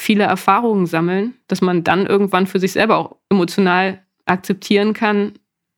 viele 0.00 0.24
Erfahrungen 0.24 0.86
sammeln, 0.86 1.34
dass 1.46 1.60
man 1.60 1.84
dann 1.84 2.06
irgendwann 2.06 2.46
für 2.46 2.58
sich 2.58 2.72
selber 2.72 2.96
auch 2.96 3.16
emotional 3.28 4.00
akzeptieren 4.26 4.94
kann, 4.94 5.34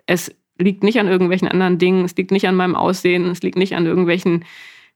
es 0.07 0.35
liegt 0.59 0.83
nicht 0.83 0.99
an 0.99 1.09
irgendwelchen 1.09 1.49
anderen 1.49 1.79
Dingen, 1.79 2.05
es 2.05 2.17
liegt 2.17 2.31
nicht 2.31 2.47
an 2.47 2.55
meinem 2.55 2.77
Aussehen, 2.77 3.31
es 3.31 3.43
liegt 3.43 3.57
nicht 3.57 3.75
an 3.75 3.87
irgendwelchen 3.87 4.45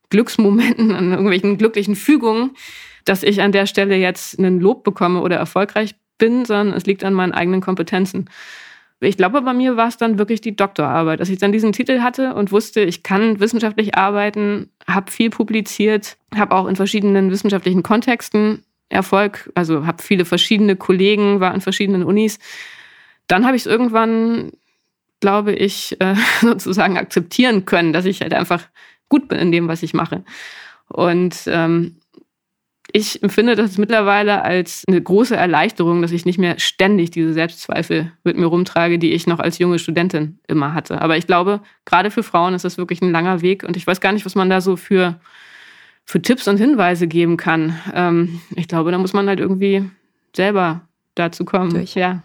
Glücksmomenten, 0.09 0.91
an 0.95 1.11
irgendwelchen 1.11 1.57
glücklichen 1.57 1.95
Fügungen, 1.95 2.51
dass 3.05 3.23
ich 3.23 3.41
an 3.41 3.51
der 3.51 3.65
Stelle 3.65 3.95
jetzt 3.95 4.39
einen 4.39 4.59
Lob 4.59 4.83
bekomme 4.83 5.21
oder 5.21 5.35
erfolgreich 5.37 5.95
bin, 6.17 6.45
sondern 6.45 6.75
es 6.75 6.85
liegt 6.85 7.03
an 7.03 7.13
meinen 7.13 7.33
eigenen 7.33 7.61
Kompetenzen. 7.61 8.29
Ich 8.99 9.17
glaube, 9.17 9.41
bei 9.43 9.53
mir 9.53 9.77
war 9.77 9.89
es 9.89 9.97
dann 9.97 10.17
wirklich 10.17 10.41
die 10.41 10.55
Doktorarbeit, 10.55 11.19
dass 11.19 11.29
ich 11.29 11.37
dann 11.37 11.51
diesen 11.51 11.71
Titel 11.71 12.01
hatte 12.01 12.33
und 12.33 12.51
wusste, 12.51 12.81
ich 12.81 13.03
kann 13.03 13.39
wissenschaftlich 13.39 13.95
arbeiten, 13.95 14.71
habe 14.87 15.11
viel 15.11 15.29
publiziert, 15.29 16.17
habe 16.35 16.55
auch 16.55 16.65
in 16.65 16.75
verschiedenen 16.75 17.29
wissenschaftlichen 17.29 17.83
Kontexten 17.83 18.63
Erfolg, 18.89 19.51
also 19.55 19.85
habe 19.85 20.01
viele 20.01 20.25
verschiedene 20.25 20.75
Kollegen, 20.75 21.39
war 21.39 21.53
an 21.53 21.61
verschiedenen 21.61 22.03
Unis. 22.03 22.39
Dann 23.27 23.45
habe 23.45 23.55
ich 23.55 23.63
es 23.63 23.65
irgendwann, 23.65 24.51
glaube 25.19 25.53
ich, 25.53 25.99
äh, 25.99 26.15
sozusagen 26.41 26.97
akzeptieren 26.97 27.65
können, 27.65 27.93
dass 27.93 28.05
ich 28.05 28.21
halt 28.21 28.33
einfach 28.33 28.67
gut 29.09 29.27
bin 29.27 29.39
in 29.39 29.51
dem, 29.51 29.67
was 29.67 29.83
ich 29.83 29.93
mache. 29.93 30.23
Und 30.89 31.35
ähm, 31.47 31.97
ich 32.93 33.21
empfinde 33.21 33.55
das 33.55 33.77
mittlerweile 33.77 34.43
als 34.43 34.83
eine 34.87 35.01
große 35.01 35.35
Erleichterung, 35.35 36.01
dass 36.01 36.13
ich 36.13 36.25
nicht 36.25 36.39
mehr 36.39 36.57
ständig 36.57 37.11
diese 37.11 37.33
Selbstzweifel 37.33 38.13
mit 38.23 38.37
mir 38.37 38.45
rumtrage, 38.45 38.97
die 38.97 39.11
ich 39.11 39.27
noch 39.27 39.39
als 39.39 39.57
junge 39.57 39.79
Studentin 39.79 40.39
immer 40.47 40.73
hatte. 40.73 41.01
Aber 41.01 41.17
ich 41.17 41.27
glaube, 41.27 41.61
gerade 41.83 42.11
für 42.11 42.23
Frauen 42.23 42.53
ist 42.53 42.63
das 42.63 42.77
wirklich 42.77 43.01
ein 43.01 43.11
langer 43.11 43.41
Weg 43.41 43.63
und 43.63 43.75
ich 43.75 43.85
weiß 43.85 43.99
gar 43.99 44.13
nicht, 44.13 44.25
was 44.25 44.35
man 44.35 44.49
da 44.49 44.61
so 44.61 44.77
für 44.77 45.19
für 46.07 46.21
Tipps 46.21 46.47
und 46.47 46.57
Hinweise 46.57 47.05
geben 47.05 47.37
kann. 47.37 47.77
Ähm, 47.93 48.39
ich 48.55 48.67
glaube, 48.67 48.91
da 48.91 48.97
muss 48.97 49.13
man 49.13 49.27
halt 49.27 49.39
irgendwie 49.39 49.89
selber 50.35 50.81
dazu 51.15 51.45
kommen. 51.45 51.71
Durch. 51.71 51.95
Ja. 51.95 52.23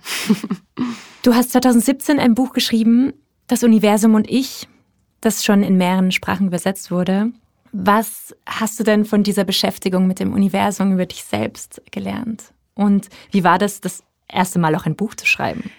Du 1.23 1.35
hast 1.35 1.53
2017 1.53 2.19
ein 2.19 2.35
Buch 2.35 2.53
geschrieben, 2.53 3.13
Das 3.49 3.65
Universum 3.65 4.15
und 4.15 4.31
ich, 4.31 4.69
das 5.21 5.45
schon 5.45 5.63
in 5.63 5.77
mehreren 5.77 6.13
Sprachen 6.13 6.47
übersetzt 6.47 6.91
wurde. 6.91 7.33
Was 7.73 8.35
hast 8.47 8.79
du 8.79 8.85
denn 8.85 9.05
von 9.05 9.25
dieser 9.25 9.45
Beschäftigung 9.45 10.07
mit 10.07 10.21
dem 10.21 10.33
Universum 10.33 10.93
über 10.93 11.07
dich 11.07 11.25
selbst 11.25 11.83
gelernt? 11.91 12.45
Und 12.75 13.09
wie 13.31 13.45
war 13.45 13.59
das, 13.59 13.81
das 13.81 14.05
erste 14.29 14.59
Mal 14.59 14.75
auch 14.75 14.87
ein 14.87 14.95
Buch 14.95 15.15
zu 15.15 15.27
schreiben? 15.27 15.71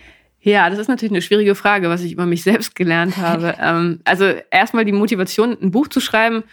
Ja, 0.42 0.70
das 0.70 0.78
ist 0.78 0.90
natürlich 0.90 1.14
eine 1.14 1.22
schwierige 1.22 1.56
Frage, 1.56 1.90
was 1.90 2.02
ich 2.02 2.12
über 2.12 2.26
mich 2.26 2.44
selbst 2.44 2.76
gelernt 2.76 3.18
habe. 3.18 3.56
Ähm, 3.62 4.02
also 4.04 4.26
erstmal 4.52 4.84
die 4.84 4.92
Motivation, 4.92 5.58
ein 5.62 5.72
Buch 5.72 5.88
zu 5.88 6.02
schreiben, 6.02 6.44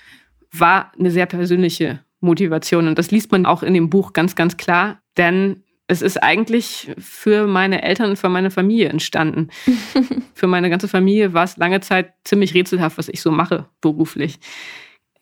war 0.52 0.92
eine 0.98 1.10
sehr 1.10 1.26
persönliche 1.26 2.00
Motivation. 2.20 2.88
Und 2.88 2.98
das 2.98 3.10
liest 3.10 3.32
man 3.32 3.46
auch 3.46 3.62
in 3.62 3.74
dem 3.74 3.90
Buch 3.90 4.12
ganz, 4.12 4.34
ganz 4.34 4.56
klar. 4.56 5.00
Denn 5.16 5.62
es 5.86 6.02
ist 6.02 6.22
eigentlich 6.22 6.92
für 6.98 7.46
meine 7.46 7.82
Eltern 7.82 8.10
und 8.10 8.16
für 8.16 8.28
meine 8.28 8.50
Familie 8.50 8.88
entstanden. 8.88 9.48
für 10.34 10.46
meine 10.46 10.70
ganze 10.70 10.86
Familie 10.86 11.34
war 11.34 11.44
es 11.44 11.56
lange 11.56 11.80
Zeit 11.80 12.12
ziemlich 12.24 12.54
rätselhaft, 12.54 12.96
was 12.96 13.08
ich 13.08 13.20
so 13.20 13.30
mache 13.30 13.66
beruflich. 13.80 14.38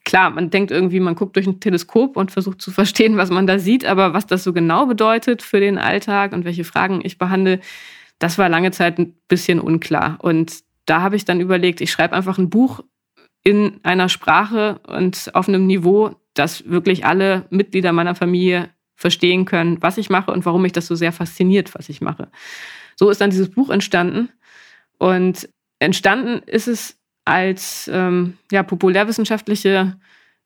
Klar, 0.05 0.31
man 0.31 0.51
denkt 0.51 0.71
irgendwie, 0.71 1.01
man 1.01 1.15
guckt 1.15 1.37
durch 1.37 1.47
ein 1.47 1.61
Teleskop 1.61 2.17
und 2.17 2.31
versucht 2.31 2.61
zu 2.61 2.71
verstehen, 2.71 3.17
was 3.17 3.31
man 3.31 3.47
da 3.47 3.59
sieht, 3.59 3.85
aber 3.85 4.15
was 4.15 4.27
das 4.27 4.45
so 4.45 4.53
genau 4.53 4.87
bedeutet 4.87 5.43
für 5.43 5.61
den 5.61 5.79
Alltag 5.79 6.33
und 6.33 6.45
welche 6.45 6.65
Fragen 6.65 7.01
ich 7.03 7.19
behandle, 7.19 7.61
das 8.19 8.39
war 8.39 8.49
lange 8.49 8.71
Zeit 8.71 8.99
ein 8.99 9.15
bisschen 9.29 9.61
unklar. 9.61 10.19
Und 10.21 10.61
da 10.87 11.03
habe 11.03 11.17
ich 11.17 11.25
dann 11.25 11.41
überlegt, 11.41 11.81
ich 11.81 11.91
schreibe 11.91 12.15
einfach 12.15 12.39
ein 12.39 12.51
Buch 12.51 12.81
in 13.45 13.81
einer 13.83 14.09
Sprache 14.09 14.81
und 14.87 15.31
auf 15.35 15.49
einem 15.49 15.67
Niveau, 15.67 16.17
dass 16.35 16.69
wirklich 16.69 17.05
alle 17.05 17.47
Mitglieder 17.51 17.93
meiner 17.93 18.15
Familie 18.15 18.71
verstehen 18.95 19.45
können, 19.45 19.81
was 19.81 19.97
ich 19.97 20.11
mache 20.11 20.33
und 20.33 20.45
warum 20.45 20.63
mich 20.63 20.73
das 20.73 20.87
so 20.87 20.95
sehr 20.95 21.13
fasziniert, 21.13 21.75
was 21.75 21.89
ich 21.89 22.01
mache. 22.01 22.29
So 22.97 23.11
ist 23.11 23.21
dann 23.21 23.31
dieses 23.31 23.51
Buch 23.51 23.71
entstanden. 23.71 24.29
Und 24.99 25.49
entstanden 25.79 26.43
ist 26.47 26.67
es 26.67 26.99
als 27.25 27.89
ähm, 27.93 28.39
ja, 28.51 28.63
populärwissenschaftliche 28.63 29.97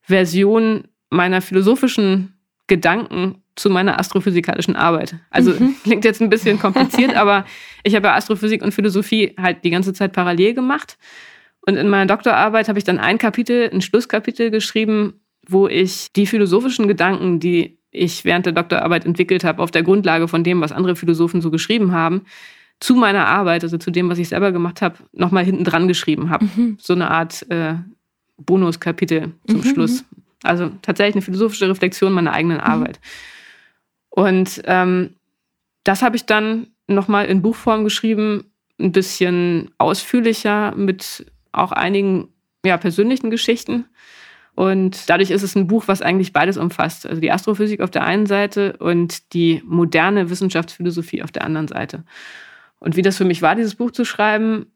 Version 0.03 0.85
meiner 1.11 1.41
philosophischen 1.41 2.35
Gedanken 2.67 3.43
zu 3.55 3.71
meiner 3.71 3.99
astrophysikalischen 3.99 4.77
Arbeit. 4.77 5.17
Also 5.31 5.53
mhm. 5.53 5.77
klingt 5.85 6.05
jetzt 6.05 6.21
ein 6.21 6.31
bisschen 6.31 6.59
kompliziert, 6.59 7.15
aber 7.17 7.45
ich 7.85 7.95
habe 7.95 8.09
ja 8.09 8.15
Astrophysik 8.15 8.63
und 8.63 8.73
Philosophie 8.73 9.35
halt 9.41 9.65
die 9.65 9.71
ganze 9.71 9.93
Zeit 9.93 10.13
parallel 10.13 10.55
gemacht. 10.55 10.99
Und 11.67 11.77
in 11.77 11.89
meiner 11.89 12.07
Doktorarbeit 12.07 12.69
habe 12.69 12.79
ich 12.79 12.85
dann 12.85 12.99
ein 12.99 13.19
Kapitel, 13.19 13.71
ein 13.73 13.83
Schlusskapitel 13.83 14.51
geschrieben, 14.51 15.21
wo 15.47 15.69
ich 15.69 16.13
die 16.13 16.27
philosophischen 16.27 16.89
Gedanken, 16.89 17.41
die 17.41 17.79
ich 17.91 18.25
während 18.25 18.47
der 18.47 18.53
Doktorarbeit 18.53 19.05
entwickelt 19.05 19.45
habe, 19.45 19.63
auf 19.63 19.71
der 19.71 19.83
Grundlage 19.83 20.27
von 20.27 20.45
dem, 20.45 20.61
was 20.61 20.73
andere 20.73 20.97
Philosophen 20.97 21.41
so 21.41 21.51
geschrieben 21.51 21.93
haben, 21.93 22.23
zu 22.81 22.97
meiner 22.97 23.27
Arbeit, 23.27 23.63
also 23.63 23.79
zu 23.79 23.91
dem, 23.91 24.09
was 24.09 24.19
ich 24.19 24.29
selber 24.29 24.51
gemacht 24.51 24.83
habe, 24.83 24.97
nochmal 25.13 25.45
hinten 25.45 25.63
dran 25.63 25.87
geschrieben 25.87 26.31
habe. 26.31 26.47
Mhm. 26.47 26.79
So 26.81 26.95
eine 26.95 27.11
Art 27.11 27.47
äh, 27.51 27.75
Bonuskapitel 28.39 29.33
zum 29.47 29.59
mhm. 29.59 29.65
Schluss. 29.65 30.05
Also 30.43 30.71
tatsächlich 30.83 31.15
eine 31.15 31.23
philosophische 31.23 31.69
Reflexion 31.69 32.13
meiner 32.13 32.33
eigenen 32.33 32.59
mhm. 32.59 32.65
Arbeit. 32.65 32.99
Und 34.11 34.63
ähm, 34.65 35.11
das 35.85 36.03
habe 36.03 36.17
ich 36.17 36.27
dann 36.27 36.69
nochmal 36.89 37.27
in 37.27 37.43
Buchform 37.43 37.85
geschrieben, 37.85 38.45
ein 38.81 38.91
bisschen 38.91 39.71
ausführlicher 39.79 40.75
mit 40.75 41.27
auch 41.53 41.73
einigen 41.73 42.29
ja, 42.65 42.77
persönlichen 42.77 43.31
Geschichten. 43.31 43.87
Und 44.55 45.09
dadurch 45.09 45.31
ist 45.31 45.43
es 45.43 45.55
ein 45.55 45.67
Buch, 45.67 45.85
was 45.87 46.03
eigentlich 46.03 46.33
beides 46.33 46.59
umfasst. 46.59 47.07
Also 47.07 47.21
die 47.21 47.33
Astrophysik 47.33 47.81
auf 47.81 47.91
der 47.91 48.05
einen 48.05 48.27
Seite 48.27 48.77
und 48.79 49.33
die 49.33 49.63
moderne 49.65 50.29
Wissenschaftsphilosophie 50.29 51.23
auf 51.23 51.33
der 51.33 51.45
anderen 51.45 51.69
Seite. 51.69 52.05
Und 52.79 52.97
wie 52.97 53.03
das 53.03 53.17
für 53.17 53.25
mich 53.25 53.41
war, 53.41 53.55
dieses 53.55 53.77
Buch 53.77 53.93
zu 53.93 54.05
schreiben, 54.05 54.67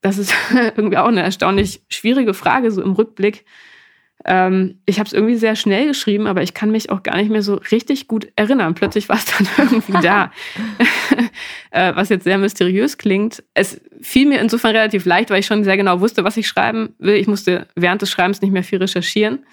das 0.00 0.18
ist 0.18 0.32
irgendwie 0.76 0.96
auch 0.96 1.08
eine 1.08 1.22
erstaunlich 1.22 1.82
schwierige 1.88 2.32
Frage, 2.32 2.70
so 2.70 2.82
im 2.82 2.92
Rückblick. 2.92 3.44
Ähm, 4.24 4.80
ich 4.86 4.98
habe 4.98 5.06
es 5.06 5.12
irgendwie 5.12 5.36
sehr 5.36 5.56
schnell 5.56 5.86
geschrieben, 5.88 6.26
aber 6.26 6.42
ich 6.42 6.52
kann 6.52 6.70
mich 6.70 6.90
auch 6.90 7.02
gar 7.02 7.16
nicht 7.16 7.30
mehr 7.30 7.42
so 7.42 7.54
richtig 7.70 8.06
gut 8.06 8.28
erinnern. 8.36 8.74
Plötzlich 8.74 9.08
war 9.08 9.16
es 9.16 9.24
dann 9.24 9.48
irgendwie 9.58 10.00
da, 10.02 10.30
äh, 11.70 11.94
was 11.94 12.10
jetzt 12.10 12.24
sehr 12.24 12.38
mysteriös 12.38 12.98
klingt. 12.98 13.42
Es 13.54 13.80
fiel 14.00 14.26
mir 14.26 14.40
insofern 14.40 14.76
relativ 14.76 15.04
leicht, 15.06 15.30
weil 15.30 15.40
ich 15.40 15.46
schon 15.46 15.64
sehr 15.64 15.76
genau 15.76 16.00
wusste, 16.00 16.24
was 16.24 16.36
ich 16.36 16.46
schreiben 16.46 16.94
will. 16.98 17.14
Ich 17.14 17.26
musste 17.26 17.66
während 17.74 18.02
des 18.02 18.10
Schreibens 18.10 18.42
nicht 18.42 18.52
mehr 18.52 18.64
viel 18.64 18.78
recherchieren. 18.78 19.44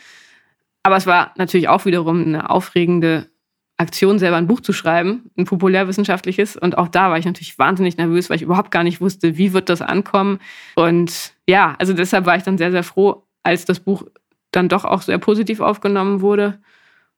Aber 0.83 0.97
es 0.97 1.05
war 1.05 1.33
natürlich 1.37 1.67
auch 1.67 1.85
wiederum 1.85 2.23
eine 2.23 2.49
aufregende 2.49 3.29
Aktion, 3.77 4.19
selber 4.19 4.37
ein 4.37 4.47
Buch 4.47 4.59
zu 4.59 4.73
schreiben, 4.73 5.29
ein 5.37 5.45
populärwissenschaftliches. 5.45 6.57
Und 6.57 6.77
auch 6.77 6.87
da 6.87 7.09
war 7.09 7.17
ich 7.17 7.25
natürlich 7.25 7.59
wahnsinnig 7.59 7.97
nervös, 7.97 8.29
weil 8.29 8.37
ich 8.37 8.41
überhaupt 8.41 8.71
gar 8.71 8.83
nicht 8.83 9.01
wusste, 9.01 9.37
wie 9.37 9.53
wird 9.53 9.69
das 9.69 9.81
ankommen. 9.81 10.39
Und 10.75 11.33
ja, 11.47 11.75
also 11.77 11.93
deshalb 11.93 12.25
war 12.25 12.35
ich 12.35 12.43
dann 12.43 12.57
sehr, 12.57 12.71
sehr 12.71 12.83
froh, 12.83 13.27
als 13.43 13.65
das 13.65 13.79
Buch 13.79 14.03
dann 14.51 14.69
doch 14.69 14.85
auch 14.85 15.01
sehr 15.01 15.17
positiv 15.17 15.59
aufgenommen 15.59 16.21
wurde. 16.21 16.59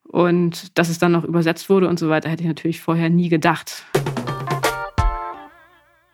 Und 0.04 0.78
dass 0.78 0.90
es 0.90 0.98
dann 0.98 1.12
noch 1.12 1.24
übersetzt 1.24 1.70
wurde 1.70 1.88
und 1.88 2.00
so 2.00 2.10
weiter, 2.10 2.30
hätte 2.30 2.42
ich 2.42 2.48
natürlich 2.48 2.82
vorher 2.82 3.10
nie 3.10 3.30
gedacht. 3.30 3.86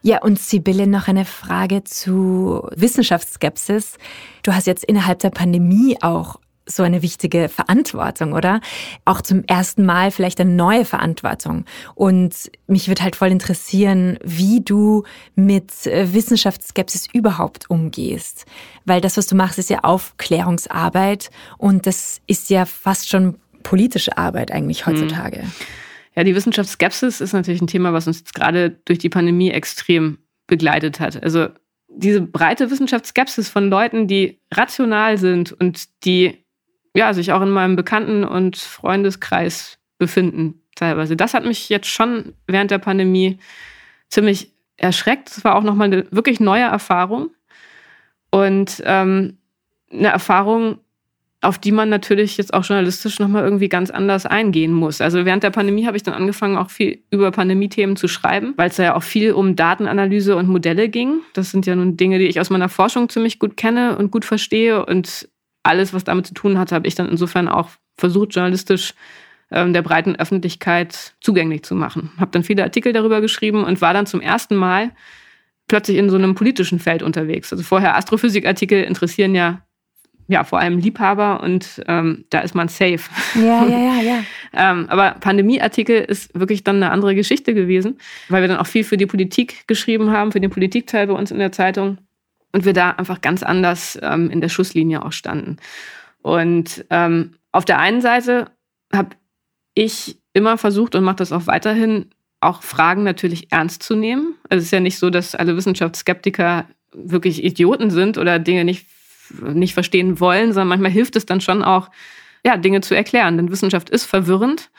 Ja, 0.01 0.21
und 0.21 0.38
Sibylle, 0.38 0.86
noch 0.86 1.08
eine 1.08 1.25
Frage 1.25 1.84
zu 1.84 2.67
Wissenschaftsskepsis. 2.75 3.97
Du 4.43 4.54
hast 4.54 4.67
jetzt 4.67 4.84
innerhalb 4.84 5.19
der 5.19 5.32
Pandemie 5.32 5.97
auch 6.01 6.39
so 6.67 6.84
eine 6.84 7.01
wichtige 7.01 7.49
Verantwortung, 7.49 8.34
oder? 8.34 8.60
Auch 9.06 9.21
zum 9.21 9.43
ersten 9.45 9.86
Mal 9.86 10.12
vielleicht 10.12 10.39
eine 10.39 10.51
neue 10.51 10.86
Verantwortung. 10.86 11.65
Und 11.93 12.49
mich 12.67 12.88
würde 12.88 13.04
halt 13.04 13.15
voll 13.15 13.30
interessieren, 13.30 14.17
wie 14.23 14.62
du 14.62 15.04
mit 15.36 15.86
äh, 15.86 16.13
Wissenschaftsskepsis 16.13 17.08
überhaupt 17.13 17.69
umgehst. 17.69 18.45
Weil 18.86 19.01
das, 19.01 19.17
was 19.17 19.28
du 19.28 19.36
machst, 19.36 19.60
ist 19.60 19.69
ja 19.69 19.84
Aufklärungsarbeit 19.84 21.30
und 21.58 21.86
das 21.86 22.21
ist 22.28 22.49
ja 22.49 22.65
fast 22.65 23.10
schon 23.10 23.36
politische 23.63 24.17
Arbeit 24.17 24.51
eigentlich 24.51 24.86
hm. 24.86 24.93
heutzutage. 24.93 25.43
Ja, 26.15 26.23
die 26.23 26.36
Wissenschaftsskepsis 26.36 27.19
ist 27.19 27.34
natürlich 27.34 27.62
ein 27.62 27.67
Thema, 27.67 27.93
was 27.93 28.08
uns 28.08 28.19
jetzt 28.19 28.34
gerade 28.34 28.71
durch 28.86 28.99
die 28.99 29.10
Pandemie 29.10 29.51
extrem 29.51 30.19
begleitet 30.47 30.99
hat. 30.99 31.21
Also 31.21 31.49
diese 31.89 32.21
breite 32.21 32.71
Wissenschaftsskepsis 32.71 33.49
von 33.49 33.69
Leuten, 33.69 34.08
die 34.08 34.39
rational 34.54 35.17
sind 35.17 35.51
und 35.51 35.86
die 36.06 36.45
ja, 36.96 37.14
sich 37.14 37.32
auch 37.34 37.42
in 37.42 37.52
meinem 37.52 37.76
Bekannten- 37.76 38.24
und 38.24 38.58
Freundeskreis 38.58 39.78
befinden, 39.98 40.62
teilweise. 40.76 41.16
Das 41.16 41.34
hat 41.34 41.46
mich 41.46 41.70
jetzt 41.70 41.88
schon 41.88 42.34
während 42.48 42.72
der 42.72 42.80
Pandemie 42.80 43.38
ziemlich 44.10 44.52
erschreckt. 44.78 45.30
Es 45.30 45.44
war 45.44 45.56
auch 45.56 45.64
nochmal 45.64 45.88
eine 45.92 46.12
wirklich 46.12 46.40
neue 46.40 46.64
Erfahrung. 46.64 47.32
Und 48.32 48.82
ähm, 48.86 49.38
eine 49.92 50.08
Erfahrung, 50.08 50.80
auf 51.42 51.60
die 51.60 51.72
man 51.72 51.90
natürlich 51.90 52.38
jetzt 52.38 52.54
auch 52.54 52.64
journalistisch 52.64 53.20
nochmal 53.20 53.44
irgendwie 53.44 53.70
ganz 53.70 53.92
anders 53.92 54.26
eingehen 54.26 54.72
muss. 54.72 55.00
Also 55.00 55.26
während 55.26 55.44
der 55.44 55.52
Pandemie 55.52 55.86
habe 55.86 55.98
ich 55.98 56.04
dann 56.04 56.14
angefangen, 56.14 56.58
auch 56.58 56.70
viel 56.70 57.04
über 57.12 57.32
Pandemie-Themen 57.32 57.98
zu 57.98 58.08
schreiben, 58.08 58.54
weil 58.58 58.70
es 58.70 58.78
da 58.78 58.84
ja 58.84 58.96
auch 58.96 59.04
viel 59.04 59.34
um 59.34 59.56
Datenanalyse 59.56 60.36
und 60.36 60.48
Modelle 60.48 60.90
ging. 60.90 61.20
Das 61.34 61.52
sind 61.52 61.66
ja 61.66 61.76
nun 61.76 61.98
Dinge, 61.98 62.20
die 62.20 62.26
ich 62.26 62.40
aus 62.40 62.50
meiner 62.50 62.70
Forschung 62.70 63.10
ziemlich 63.10 63.38
gut 63.38 63.58
kenne 63.58 63.98
und 63.98 64.12
gut 64.12 64.26
verstehe. 64.26 64.86
Und 64.86 65.30
alles, 65.65 65.93
was 65.93 66.04
damit 66.04 66.28
zu 66.28 66.34
tun 66.34 66.58
hat, 66.58 66.71
habe 66.71 66.88
ich 66.88 66.95
dann 66.95 67.10
insofern 67.10 67.47
auch 67.47 67.69
versucht, 67.97 68.36
journalistisch 68.36 68.93
ähm, 69.51 69.73
der 69.73 69.82
breiten 69.82 70.15
Öffentlichkeit 70.15 71.13
zugänglich 71.21 71.63
zu 71.63 71.75
machen. 71.75 72.12
Habe 72.17 72.32
dann 72.32 72.43
viele 72.43 72.63
Artikel 72.63 72.93
darüber 72.93 73.21
geschrieben 73.21 73.63
und 73.63 73.82
war 73.82 73.93
dann 73.93 74.06
zum 74.06 74.21
ersten 74.21 74.56
Mal 74.56 74.91
plötzlich 75.67 75.97
in 75.97 76.10
so 76.10 76.15
einem 76.15 76.36
politischen 76.36 76.80
Feld 76.80 77.04
unterwegs. 77.04 77.51
Also 77.51 77.63
vorher 77.63 77.95
Astrophysikartikel 77.95 78.84
interessieren 78.84 79.36
ja 79.36 79.62
ja, 80.28 80.43
vor 80.43 80.60
allem 80.60 80.80
Liebhaber 80.80 81.41
und 81.41 81.84
ähm, 81.88 82.25
da 82.30 82.39
ist 82.39 82.56
man 82.56 82.67
safe. 82.67 83.01
Ja, 83.36 83.65
ja, 83.65 83.78
ja, 83.78 84.01
ja. 84.01 84.23
ähm, 84.54 84.88
aber 84.89 85.17
Pandemieartikel 85.19 85.97
ist 85.97 86.38
wirklich 86.38 86.63
dann 86.63 86.78
eine 86.78 86.91
andere 86.91 87.13
Geschichte 87.13 87.54
gewesen, 87.54 87.99
weil 88.30 88.41
wir 88.41 88.47
dann 88.47 88.58
auch 88.58 88.65
viel 88.65 88.84
für 88.84 88.97
die 88.97 89.06
Politik 89.06 89.67
geschrieben 89.67 90.12
haben, 90.12 90.32
für 90.32 90.39
den 90.39 90.49
Politikteil 90.49 91.08
bei 91.08 91.13
uns 91.13 91.32
in 91.32 91.38
der 91.38 91.51
Zeitung 91.51 91.99
und 92.56 92.63
wir 92.63 92.72
da 92.72 92.91
einfach 92.91 93.20
ganz 93.20 93.44
anders 93.44 94.00
ähm, 94.02 94.30
in 94.32 94.39
der 94.39 94.48
Schusslinie 94.48 95.04
auch 95.04 95.12
standen. 95.12 95.58
Und 96.22 96.86
ähm, 96.89 97.34
auf 97.52 97.65
der 97.65 97.80
einen 97.80 98.00
Seite 98.00 98.50
habe 98.94 99.10
ich 99.74 100.18
immer 100.32 100.58
versucht 100.58 100.96
und 100.96 101.04
mache 101.04 101.18
das 101.18 101.34
auch 101.34 101.48
weiterhin, 101.48 102.12
auch 102.39 102.63
Fragen 102.63 103.04
natürlich 103.04 103.52
ernst 103.52 103.84
zu 103.84 103.94
nehmen. 103.98 104.36
Also 104.50 104.60
es 104.60 104.68
ist 104.68 104.72
ja 104.72 104.80
nicht 104.80 104.98
so, 104.98 105.10
dass 105.10 105.36
alle 105.36 105.58
Wissenschaftsskeptiker 105.58 106.65
wirklich 106.94 107.44
Idioten 107.44 107.91
sind 107.91 108.18
oder 108.18 108.39
Dinge 108.39 108.63
nicht, 108.63 108.88
nicht 109.41 109.74
verstehen 109.74 110.22
wollen, 110.22 110.54
sondern 110.54 110.70
manchmal 110.70 110.91
hilft 110.91 111.18
es 111.18 111.26
dann 111.26 111.41
schon 111.41 111.62
auch, 111.62 111.89
ja, 112.46 112.56
Dinge 112.56 112.80
zu 112.80 112.96
erklären. 112.96 113.36
Denn 113.36 113.52
Wissenschaft 113.52 113.89
ist 113.89 114.06
verwirrend, 114.06 114.72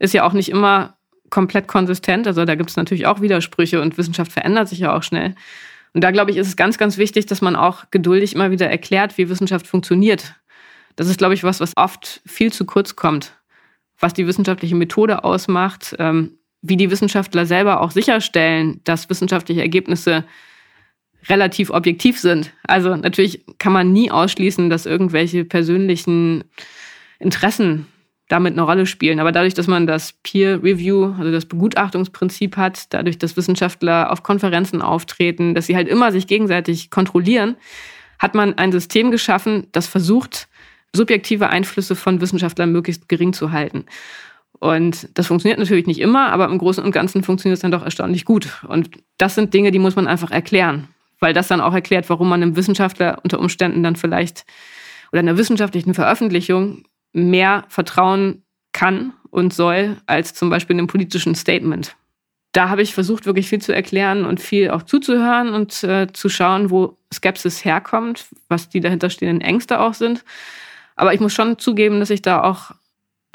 ist 0.00 0.14
ja 0.14 0.24
auch 0.24 0.32
nicht 0.32 0.48
immer 0.48 0.96
komplett 1.30 1.68
konsistent. 1.68 2.26
Also 2.26 2.44
da 2.44 2.56
gibt 2.56 2.70
es 2.70 2.76
natürlich 2.76 3.06
auch 3.06 3.20
Widersprüche 3.20 3.80
und 3.80 3.98
Wissenschaft 3.98 4.32
verändert 4.32 4.68
sich 4.68 4.80
ja 4.80 4.96
auch 4.96 5.04
schnell. 5.04 5.36
Und 5.92 6.02
da, 6.02 6.10
glaube 6.10 6.30
ich, 6.30 6.36
ist 6.36 6.46
es 6.46 6.56
ganz, 6.56 6.78
ganz 6.78 6.98
wichtig, 6.98 7.26
dass 7.26 7.40
man 7.40 7.56
auch 7.56 7.84
geduldig 7.90 8.34
immer 8.34 8.50
wieder 8.50 8.70
erklärt, 8.70 9.18
wie 9.18 9.28
Wissenschaft 9.28 9.66
funktioniert. 9.66 10.34
Das 10.96 11.08
ist, 11.08 11.18
glaube 11.18 11.34
ich, 11.34 11.44
was, 11.44 11.60
was 11.60 11.76
oft 11.76 12.20
viel 12.26 12.52
zu 12.52 12.64
kurz 12.64 12.96
kommt, 12.96 13.32
was 13.98 14.14
die 14.14 14.26
wissenschaftliche 14.26 14.76
Methode 14.76 15.24
ausmacht, 15.24 15.96
ähm, 15.98 16.38
wie 16.62 16.76
die 16.76 16.90
Wissenschaftler 16.90 17.46
selber 17.46 17.80
auch 17.80 17.90
sicherstellen, 17.90 18.80
dass 18.84 19.08
wissenschaftliche 19.08 19.62
Ergebnisse 19.62 20.24
relativ 21.28 21.70
objektiv 21.70 22.18
sind. 22.18 22.52
Also 22.64 22.96
natürlich 22.96 23.44
kann 23.58 23.72
man 23.72 23.92
nie 23.92 24.10
ausschließen, 24.10 24.70
dass 24.70 24.86
irgendwelche 24.86 25.44
persönlichen 25.44 26.44
Interessen 27.18 27.86
damit 28.30 28.52
eine 28.52 28.62
Rolle 28.62 28.86
spielen. 28.86 29.18
Aber 29.18 29.32
dadurch, 29.32 29.54
dass 29.54 29.66
man 29.66 29.88
das 29.88 30.14
Peer 30.22 30.62
Review, 30.62 31.14
also 31.18 31.32
das 31.32 31.46
Begutachtungsprinzip 31.46 32.56
hat, 32.56 32.94
dadurch, 32.94 33.18
dass 33.18 33.36
Wissenschaftler 33.36 34.12
auf 34.12 34.22
Konferenzen 34.22 34.82
auftreten, 34.82 35.54
dass 35.54 35.66
sie 35.66 35.74
halt 35.74 35.88
immer 35.88 36.12
sich 36.12 36.28
gegenseitig 36.28 36.90
kontrollieren, 36.90 37.56
hat 38.20 38.36
man 38.36 38.56
ein 38.56 38.70
System 38.70 39.10
geschaffen, 39.10 39.66
das 39.72 39.88
versucht, 39.88 40.46
subjektive 40.94 41.50
Einflüsse 41.50 41.96
von 41.96 42.20
Wissenschaftlern 42.20 42.70
möglichst 42.70 43.08
gering 43.08 43.32
zu 43.32 43.50
halten. 43.50 43.84
Und 44.60 45.08
das 45.14 45.26
funktioniert 45.26 45.58
natürlich 45.58 45.86
nicht 45.86 46.00
immer, 46.00 46.30
aber 46.30 46.46
im 46.46 46.58
Großen 46.58 46.84
und 46.84 46.92
Ganzen 46.92 47.24
funktioniert 47.24 47.56
es 47.56 47.62
dann 47.62 47.72
doch 47.72 47.82
erstaunlich 47.82 48.24
gut. 48.24 48.62
Und 48.68 48.90
das 49.18 49.34
sind 49.34 49.52
Dinge, 49.54 49.72
die 49.72 49.78
muss 49.80 49.96
man 49.96 50.06
einfach 50.06 50.30
erklären, 50.30 50.86
weil 51.18 51.32
das 51.32 51.48
dann 51.48 51.60
auch 51.60 51.74
erklärt, 51.74 52.08
warum 52.08 52.28
man 52.28 52.42
einem 52.42 52.54
Wissenschaftler 52.54 53.18
unter 53.24 53.40
Umständen 53.40 53.82
dann 53.82 53.96
vielleicht 53.96 54.44
oder 55.10 55.20
einer 55.20 55.36
wissenschaftlichen 55.36 55.94
Veröffentlichung 55.94 56.84
mehr 57.12 57.64
vertrauen 57.68 58.42
kann 58.72 59.12
und 59.30 59.52
soll 59.52 59.96
als 60.06 60.34
zum 60.34 60.50
Beispiel 60.50 60.76
einem 60.76 60.86
politischen 60.86 61.34
Statement. 61.34 61.96
Da 62.52 62.68
habe 62.68 62.82
ich 62.82 62.94
versucht, 62.94 63.26
wirklich 63.26 63.48
viel 63.48 63.60
zu 63.60 63.72
erklären 63.72 64.24
und 64.24 64.40
viel 64.40 64.70
auch 64.70 64.82
zuzuhören 64.82 65.54
und 65.54 65.84
äh, 65.84 66.08
zu 66.12 66.28
schauen, 66.28 66.70
wo 66.70 66.98
Skepsis 67.12 67.64
herkommt, 67.64 68.26
was 68.48 68.68
die 68.68 68.80
dahinterstehenden 68.80 69.40
Ängste 69.40 69.80
auch 69.80 69.94
sind. 69.94 70.24
Aber 70.96 71.14
ich 71.14 71.20
muss 71.20 71.32
schon 71.32 71.58
zugeben, 71.58 72.00
dass 72.00 72.10
ich 72.10 72.22
da 72.22 72.42
auch 72.42 72.72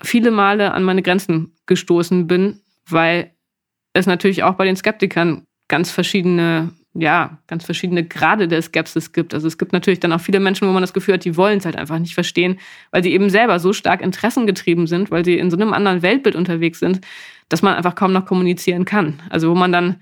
viele 0.04 0.32
Male 0.32 0.74
an 0.74 0.84
meine 0.84 1.02
Grenzen 1.02 1.56
gestoßen 1.66 2.28
bin, 2.28 2.62
weil 2.90 3.32
es 3.94 4.06
natürlich 4.06 4.44
auch 4.44 4.56
bei 4.56 4.66
den 4.66 4.76
Skeptikern 4.76 5.46
ganz 5.70 5.92
verschiedene 5.92 6.74
ja, 6.98 7.38
ganz 7.48 7.66
verschiedene 7.66 8.06
Grade 8.06 8.48
der 8.48 8.62
Skepsis 8.62 9.12
gibt. 9.12 9.34
Also 9.34 9.48
es 9.48 9.58
gibt 9.58 9.74
natürlich 9.74 10.00
dann 10.00 10.14
auch 10.14 10.22
viele 10.22 10.40
Menschen, 10.40 10.68
wo 10.68 10.72
man 10.72 10.82
das 10.82 10.94
Gefühl 10.94 11.16
hat, 11.16 11.26
die 11.26 11.36
wollen 11.36 11.58
es 11.58 11.66
halt 11.66 11.76
einfach 11.76 12.00
nicht 12.00 12.14
verstehen, 12.14 12.58
weil 12.92 13.04
sie 13.04 13.12
eben 13.12 13.30
selber 13.30 13.60
so 13.60 13.74
stark 13.74 14.02
interessengetrieben 14.02 14.88
sind, 14.88 15.12
weil 15.12 15.26
sie 15.26 15.38
in 15.38 15.52
so 15.52 15.58
einem 15.58 15.74
anderen 15.74 16.02
Weltbild 16.02 16.36
unterwegs 16.36 16.80
sind, 16.80 17.02
dass 17.50 17.62
man 17.62 17.76
einfach 17.76 17.96
kaum 17.96 18.14
noch 18.14 18.26
kommunizieren 18.26 18.86
kann. 18.86 19.22
Also 19.30 19.50
wo 19.50 19.56
man 19.56 19.74
dann 19.74 19.98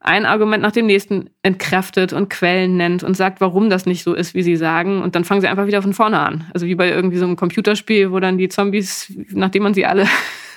ein 0.00 0.26
Argument 0.26 0.62
nach 0.62 0.72
dem 0.72 0.86
nächsten 0.86 1.30
entkräftet 1.42 2.12
und 2.12 2.28
Quellen 2.28 2.76
nennt 2.76 3.02
und 3.02 3.16
sagt, 3.16 3.40
warum 3.40 3.68
das 3.68 3.86
nicht 3.86 4.04
so 4.04 4.14
ist, 4.14 4.34
wie 4.34 4.42
sie 4.42 4.56
sagen. 4.56 5.02
Und 5.02 5.16
dann 5.16 5.24
fangen 5.24 5.40
sie 5.40 5.48
einfach 5.48 5.66
wieder 5.66 5.82
von 5.82 5.92
vorne 5.92 6.20
an. 6.20 6.44
Also 6.54 6.66
wie 6.66 6.76
bei 6.76 6.90
irgendwie 6.90 7.16
so 7.16 7.24
einem 7.24 7.36
Computerspiel, 7.36 8.12
wo 8.12 8.20
dann 8.20 8.38
die 8.38 8.48
Zombies, 8.48 9.12
nachdem 9.30 9.64
man 9.64 9.74
sie 9.74 9.86
alle 9.86 10.06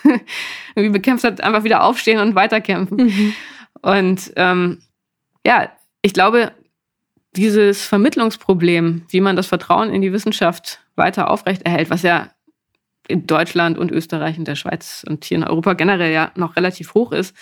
irgendwie 0.75 0.93
bekämpft 0.93 1.23
hat, 1.23 1.41
einfach 1.41 1.63
wieder 1.63 1.83
aufstehen 1.83 2.19
und 2.19 2.35
weiterkämpfen. 2.35 2.97
Mhm. 2.97 3.33
Und 3.81 4.33
ähm, 4.35 4.79
ja, 5.45 5.71
ich 6.01 6.13
glaube, 6.13 6.51
dieses 7.35 7.85
Vermittlungsproblem, 7.85 9.03
wie 9.09 9.21
man 9.21 9.35
das 9.35 9.47
Vertrauen 9.47 9.89
in 9.89 10.01
die 10.01 10.11
Wissenschaft 10.11 10.79
weiter 10.95 11.29
aufrechterhält, 11.29 11.89
was 11.89 12.01
ja 12.01 12.29
in 13.07 13.25
Deutschland 13.25 13.77
und 13.77 13.91
Österreich 13.91 14.37
und 14.37 14.47
der 14.47 14.55
Schweiz 14.55 15.03
und 15.07 15.25
hier 15.25 15.37
in 15.37 15.43
Europa 15.43 15.73
generell 15.73 16.11
ja 16.11 16.31
noch 16.35 16.55
relativ 16.55 16.93
hoch 16.93 17.11
ist, 17.11 17.35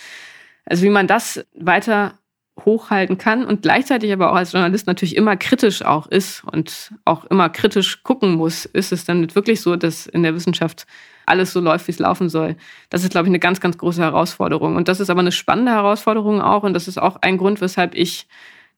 also 0.64 0.82
wie 0.82 0.90
man 0.90 1.06
das 1.06 1.44
weiter 1.54 2.18
hochhalten 2.64 3.18
kann 3.18 3.44
und 3.44 3.62
gleichzeitig 3.62 4.12
aber 4.12 4.30
auch 4.30 4.36
als 4.36 4.52
Journalist 4.52 4.86
natürlich 4.86 5.16
immer 5.16 5.36
kritisch 5.36 5.82
auch 5.82 6.06
ist 6.06 6.44
und 6.44 6.92
auch 7.04 7.24
immer 7.26 7.48
kritisch 7.48 8.02
gucken 8.02 8.34
muss, 8.34 8.64
ist 8.66 8.92
es 8.92 9.04
dann 9.04 9.34
wirklich 9.34 9.60
so, 9.60 9.76
dass 9.76 10.06
in 10.06 10.22
der 10.22 10.34
Wissenschaft 10.34 10.86
alles 11.30 11.52
so 11.52 11.60
läuft, 11.60 11.86
wie 11.86 11.92
es 11.92 11.98
laufen 11.98 12.28
soll. 12.28 12.56
Das 12.90 13.02
ist, 13.02 13.10
glaube 13.10 13.26
ich, 13.26 13.30
eine 13.30 13.38
ganz, 13.38 13.60
ganz 13.60 13.78
große 13.78 14.02
Herausforderung. 14.02 14.76
Und 14.76 14.88
das 14.88 15.00
ist 15.00 15.08
aber 15.08 15.20
eine 15.20 15.32
spannende 15.32 15.72
Herausforderung 15.72 16.42
auch. 16.42 16.64
Und 16.64 16.74
das 16.74 16.88
ist 16.88 16.98
auch 16.98 17.16
ein 17.22 17.38
Grund, 17.38 17.60
weshalb 17.60 17.94
ich 17.94 18.26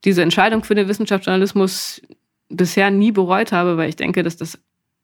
diese 0.04 0.22
Entscheidung 0.22 0.62
für 0.62 0.74
den 0.74 0.88
Wissenschaftsjournalismus 0.88 2.02
bisher 2.48 2.90
nie 2.90 3.12
bereut 3.12 3.52
habe, 3.52 3.76
weil 3.76 3.88
ich 3.88 3.96
denke, 3.96 4.22
dass 4.22 4.36
das 4.36 4.58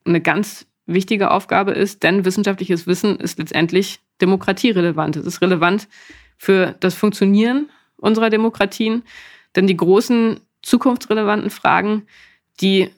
eine 0.05 0.21
ganz 0.21 0.67
wichtige 0.87 1.31
Aufgabe 1.31 1.73
ist, 1.73 2.03
denn 2.03 2.25
wissenschaftliches 2.25 2.87
Wissen 2.87 3.17
ist 3.17 3.39
letztendlich 3.39 4.01
demokratierelevant. 4.21 5.17
Es 5.17 5.27
ist 5.27 5.41
relevant 5.43 5.89
für 6.37 6.75
das 6.81 6.95
Funktionieren 6.95 7.69
unserer 7.97 8.31
Demokratien, 8.31 9.03
denn 9.57 9.67
die 9.67 9.77
großen 9.77 10.41
zukunftsrelevanten 10.63 11.51
Fragen, 11.51 12.07
die 12.61 12.91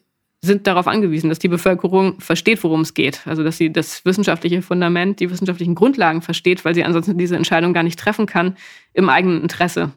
sind 0.42 0.66
darauf 0.66 0.86
angewiesen, 0.86 1.28
dass 1.28 1.38
die 1.38 1.48
Bevölkerung 1.48 2.18
versteht, 2.20 2.62
worum 2.64 2.80
es 2.80 2.94
geht. 2.94 3.26
Also 3.26 3.44
dass 3.44 3.58
sie 3.58 3.72
das 3.72 4.04
wissenschaftliche 4.04 4.62
Fundament, 4.62 5.20
die 5.20 5.30
wissenschaftlichen 5.30 5.74
Grundlagen 5.74 6.22
versteht, 6.22 6.64
weil 6.64 6.74
sie 6.74 6.84
ansonsten 6.84 7.18
diese 7.18 7.36
Entscheidung 7.36 7.74
gar 7.74 7.82
nicht 7.82 7.98
treffen 7.98 8.26
kann 8.26 8.56
im 8.94 9.10
eigenen 9.10 9.42
Interesse. 9.42 9.92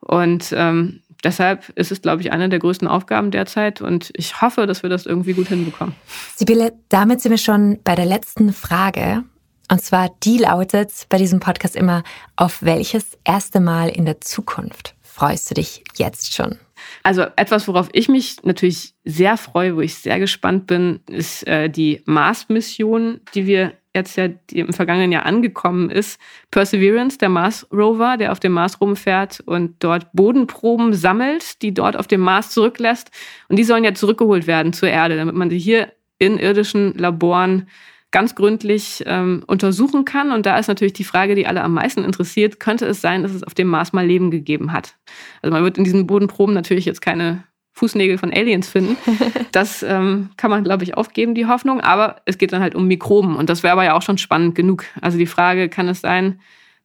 Und 0.00 0.52
ähm, 0.56 1.00
deshalb 1.22 1.68
ist 1.70 1.92
es, 1.92 2.02
glaube 2.02 2.22
ich, 2.22 2.32
eine 2.32 2.48
der 2.48 2.58
größten 2.58 2.88
Aufgaben 2.88 3.30
derzeit 3.30 3.80
und 3.80 4.10
ich 4.14 4.40
hoffe, 4.40 4.66
dass 4.66 4.82
wir 4.82 4.90
das 4.90 5.06
irgendwie 5.06 5.32
gut 5.32 5.48
hinbekommen. 5.48 5.94
Sibylle, 6.36 6.72
damit 6.88 7.20
sind 7.20 7.30
wir 7.30 7.38
schon 7.38 7.78
bei 7.84 7.94
der 7.94 8.06
letzten 8.06 8.52
Frage. 8.52 9.24
Und 9.70 9.82
zwar, 9.82 10.10
die 10.24 10.38
lautet 10.38 10.90
bei 11.08 11.18
diesem 11.18 11.40
Podcast 11.40 11.76
immer, 11.76 12.02
auf 12.36 12.62
welches 12.62 13.18
erste 13.24 13.60
Mal 13.60 13.90
in 13.90 14.06
der 14.06 14.20
Zukunft 14.20 14.94
freust 15.18 15.50
du 15.50 15.54
dich 15.54 15.82
jetzt 15.96 16.32
schon? 16.34 16.58
Also 17.02 17.22
etwas, 17.36 17.68
worauf 17.68 17.88
ich 17.92 18.08
mich 18.08 18.42
natürlich 18.44 18.94
sehr 19.04 19.36
freue, 19.36 19.76
wo 19.76 19.80
ich 19.80 19.94
sehr 19.94 20.18
gespannt 20.18 20.66
bin, 20.66 21.00
ist 21.08 21.46
äh, 21.46 21.68
die 21.68 22.02
Mars-Mission, 22.06 23.20
die 23.34 23.46
wir 23.46 23.72
jetzt 23.94 24.16
ja 24.16 24.28
im 24.52 24.72
vergangenen 24.72 25.12
Jahr 25.12 25.26
angekommen 25.26 25.90
ist. 25.90 26.20
Perseverance, 26.50 27.18
der 27.18 27.28
Mars-Rover, 27.28 28.16
der 28.16 28.32
auf 28.32 28.40
dem 28.40 28.52
Mars 28.52 28.80
rumfährt 28.80 29.40
und 29.40 29.76
dort 29.80 30.12
Bodenproben 30.12 30.94
sammelt, 30.94 31.62
die 31.62 31.74
dort 31.74 31.96
auf 31.96 32.06
dem 32.06 32.20
Mars 32.20 32.50
zurücklässt. 32.50 33.10
Und 33.48 33.58
die 33.58 33.64
sollen 33.64 33.84
ja 33.84 33.94
zurückgeholt 33.94 34.46
werden 34.46 34.72
zur 34.72 34.88
Erde, 34.88 35.16
damit 35.16 35.34
man 35.34 35.50
sie 35.50 35.58
hier 35.58 35.92
in 36.18 36.38
irdischen 36.38 36.94
Laboren 36.94 37.68
ganz 38.10 38.34
gründlich 38.34 39.02
ähm, 39.06 39.42
untersuchen 39.46 40.04
kann. 40.04 40.32
Und 40.32 40.46
da 40.46 40.58
ist 40.58 40.68
natürlich 40.68 40.94
die 40.94 41.04
Frage, 41.04 41.34
die 41.34 41.46
alle 41.46 41.62
am 41.62 41.74
meisten 41.74 42.04
interessiert, 42.04 42.58
könnte 42.58 42.86
es 42.86 43.00
sein, 43.00 43.22
dass 43.22 43.34
es 43.34 43.42
auf 43.42 43.54
dem 43.54 43.68
Mars 43.68 43.92
mal 43.92 44.06
Leben 44.06 44.30
gegeben 44.30 44.72
hat? 44.72 44.96
Also 45.42 45.52
man 45.52 45.62
wird 45.62 45.78
in 45.78 45.84
diesen 45.84 46.06
Bodenproben 46.06 46.54
natürlich 46.54 46.86
jetzt 46.86 47.02
keine 47.02 47.44
Fußnägel 47.74 48.18
von 48.18 48.32
Aliens 48.32 48.68
finden. 48.68 48.96
Das 49.52 49.82
ähm, 49.82 50.30
kann 50.36 50.50
man, 50.50 50.62
glaube 50.62 50.84
ich, 50.84 50.96
aufgeben, 50.96 51.34
die 51.34 51.46
Hoffnung. 51.46 51.80
Aber 51.80 52.16
es 52.26 52.38
geht 52.38 52.52
dann 52.52 52.62
halt 52.62 52.74
um 52.74 52.86
Mikroben. 52.86 53.34
Und 53.34 53.50
das 53.50 53.62
wäre 53.62 53.72
aber 53.72 53.84
ja 53.84 53.94
auch 53.94 54.02
schon 54.02 54.18
spannend 54.18 54.54
genug. 54.54 54.84
Also 55.00 55.18
die 55.18 55.26
Frage, 55.26 55.68
kann 55.68 55.88
es 55.88 56.00
sein, 56.00 56.40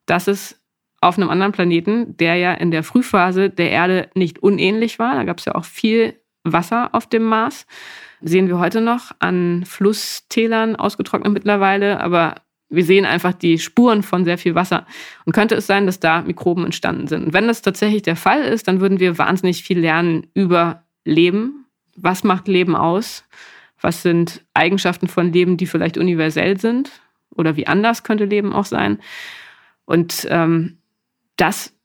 dass 0.06 0.28
es 0.28 0.60
auf 1.02 1.18
einem 1.18 1.30
anderen 1.30 1.52
Planeten, 1.52 2.16
der 2.18 2.36
ja 2.36 2.54
in 2.54 2.72
der 2.72 2.84
Frühphase 2.84 3.50
der 3.50 3.70
Erde 3.70 4.10
nicht 4.16 4.40
unähnlich 4.40 4.98
war, 4.98 5.16
da 5.16 5.24
gab 5.24 5.40
es 5.40 5.46
ja 5.46 5.56
auch 5.56 5.66
viel 5.66 6.16
Wasser 6.44 6.90
auf 6.94 7.08
dem 7.08 7.24
Mars, 7.24 7.66
sehen 8.24 8.48
wir 8.48 8.58
heute 8.58 8.82
noch 8.82 9.12
an 9.20 9.64
Flusstälern 9.66 10.76
ausgetrocknet 10.76 11.34
mittlerweile, 11.34 12.00
aber 12.00 12.36
wir 12.70 12.84
sehen 12.84 13.06
einfach 13.06 13.34
die 13.34 13.60
Spuren 13.60 14.02
von 14.02 14.26
sehr 14.26 14.38
viel 14.38 14.56
Wasser. 14.56 14.88
Und 15.26 15.34
könnte 15.34 15.56
es 15.56 15.68
sein, 15.68 15.86
dass 15.86 16.00
da 16.00 16.22
Mikroben 16.22 16.66
entstanden 16.66 17.08
sind? 17.08 17.26
Und 17.26 17.34
wenn 17.34 17.48
das 17.48 17.62
tatsächlich 17.62 18.02
der 18.02 18.16
Fall 18.16 18.42
ist, 18.42 18.68
dann 18.68 18.80
würden 18.80 19.00
wir 19.00 19.18
wahnsinnig 19.18 19.64
viel 19.64 19.80
lernen 19.80 20.28
über 20.34 20.84
Leben. 21.06 21.66
Was 21.96 22.24
macht 22.24 22.48
Leben 22.48 22.76
aus? 22.76 23.26
Was 23.80 24.02
sind 24.02 24.44
Eigenschaften 24.54 25.08
von 25.08 25.32
Leben, 25.32 25.58
die 25.58 25.68
vielleicht 25.68 25.98
universell 25.98 26.60
sind? 26.60 26.90
Oder 27.36 27.58
wie 27.58 27.68
anders 27.68 28.04
könnte 28.04 28.26
Leben 28.26 28.54
auch 28.54 28.66
sein? 28.66 29.00
Und 29.86 30.26
ähm, 30.30 30.78
das 31.36 31.76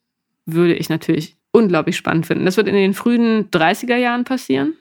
würde 0.47 0.75
ich 0.75 0.89
natürlich 0.89 1.37
unglaublich 1.51 1.97
spannend 1.97 2.27
finden. 2.27 2.45
Das 2.45 2.57
wird 2.57 2.69
in 2.69 2.75
den 2.75 2.95
frühen 2.95 3.51
30er 3.51 3.97
Jahren 3.97 4.25
passieren. 4.25 4.75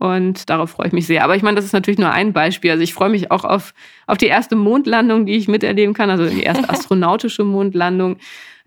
Und 0.00 0.48
darauf 0.48 0.70
freue 0.70 0.86
ich 0.86 0.94
mich 0.94 1.06
sehr. 1.06 1.22
Aber 1.24 1.36
ich 1.36 1.42
meine, 1.42 1.56
das 1.56 1.66
ist 1.66 1.74
natürlich 1.74 1.98
nur 1.98 2.10
ein 2.10 2.32
Beispiel. 2.32 2.70
Also 2.70 2.82
ich 2.82 2.94
freue 2.94 3.10
mich 3.10 3.30
auch 3.30 3.44
auf, 3.44 3.74
auf 4.06 4.16
die 4.16 4.28
erste 4.28 4.56
Mondlandung, 4.56 5.26
die 5.26 5.36
ich 5.36 5.46
miterleben 5.46 5.92
kann, 5.92 6.08
also 6.08 6.24
die 6.24 6.42
erste 6.42 6.70
astronautische 6.70 7.44
Mondlandung. 7.44 8.16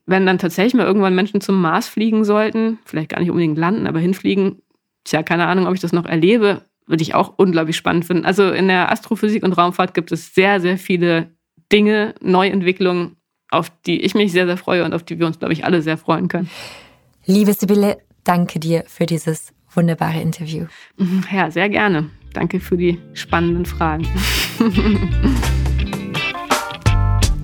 Wenn 0.06 0.28
dann 0.28 0.38
tatsächlich 0.38 0.76
mal 0.76 0.86
irgendwann 0.86 1.16
Menschen 1.16 1.42
zum 1.42 1.60
Mars 1.60 1.88
fliegen 1.88 2.24
sollten, 2.24 2.78
vielleicht 2.86 3.10
gar 3.10 3.20
nicht 3.20 3.32
unbedingt 3.32 3.58
landen, 3.58 3.88
aber 3.88 3.98
hinfliegen, 3.98 4.62
tja, 5.06 5.24
keine 5.24 5.48
Ahnung, 5.48 5.66
ob 5.66 5.74
ich 5.74 5.80
das 5.80 5.92
noch 5.92 6.06
erlebe, 6.06 6.62
würde 6.86 7.02
ich 7.02 7.16
auch 7.16 7.34
unglaublich 7.38 7.78
spannend 7.78 8.06
finden. 8.06 8.26
Also 8.26 8.52
in 8.52 8.68
der 8.68 8.92
Astrophysik 8.92 9.42
und 9.42 9.54
Raumfahrt 9.54 9.96
gibt 9.96 10.12
es 10.12 10.36
sehr, 10.36 10.62
sehr 10.62 10.78
viele 10.78 11.32
Dinge, 11.72 12.14
Neuentwicklungen, 12.22 13.16
auf 13.50 13.72
die 13.88 14.02
ich 14.02 14.14
mich 14.14 14.32
sehr, 14.32 14.46
sehr 14.46 14.58
freue 14.58 14.86
und 14.86 14.94
auf 14.94 15.02
die 15.02 15.18
wir 15.18 15.26
uns, 15.26 15.40
glaube 15.40 15.54
ich, 15.54 15.66
alle 15.66 15.82
sehr 15.82 15.98
freuen 15.98 16.28
können. 16.28 16.52
Liebe 17.26 17.54
Sibylle, 17.54 17.98
danke 18.24 18.60
dir 18.60 18.84
für 18.86 19.08
dieses 19.08 19.52
wunderbare 19.76 20.21
Interview. 20.21 20.65
Mhm, 20.97 21.24
ja, 21.32 21.51
sehr 21.51 21.69
gerne. 21.69 22.09
Danke 22.34 22.59
für 22.59 22.78
die 22.78 22.99
spannenden 23.13 23.65
Fragen. 23.65 24.07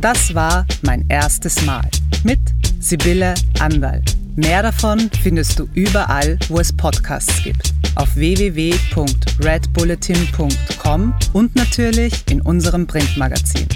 Das 0.01 0.33
war 0.33 0.65
mein 0.81 1.05
erstes 1.09 1.65
Mal 1.65 1.83
mit 2.23 2.39
Sibylle 2.79 3.33
Andal. 3.59 4.01
Mehr 4.37 4.63
davon 4.63 5.09
findest 5.21 5.59
du 5.59 5.67
überall, 5.73 6.39
wo 6.47 6.57
es 6.59 6.71
Podcasts 6.71 7.43
gibt. 7.43 7.73
Auf 7.95 8.15
www.redbulletin.com 8.15 11.13
und 11.33 11.55
natürlich 11.57 12.13
in 12.29 12.39
unserem 12.41 12.87
Printmagazin. 12.87 13.67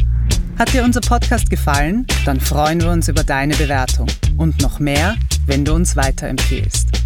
Hat 0.57 0.73
dir 0.73 0.85
unser 0.85 1.01
Podcast 1.01 1.49
gefallen? 1.49 2.07
Dann 2.25 2.39
freuen 2.39 2.79
wir 2.79 2.91
uns 2.91 3.09
über 3.09 3.25
deine 3.25 3.57
Bewertung 3.57 4.07
und 4.37 4.61
noch 4.61 4.79
mehr, 4.79 5.17
wenn 5.45 5.65
du 5.65 5.73
uns 5.73 5.97
weiterempfehlst. 5.97 7.02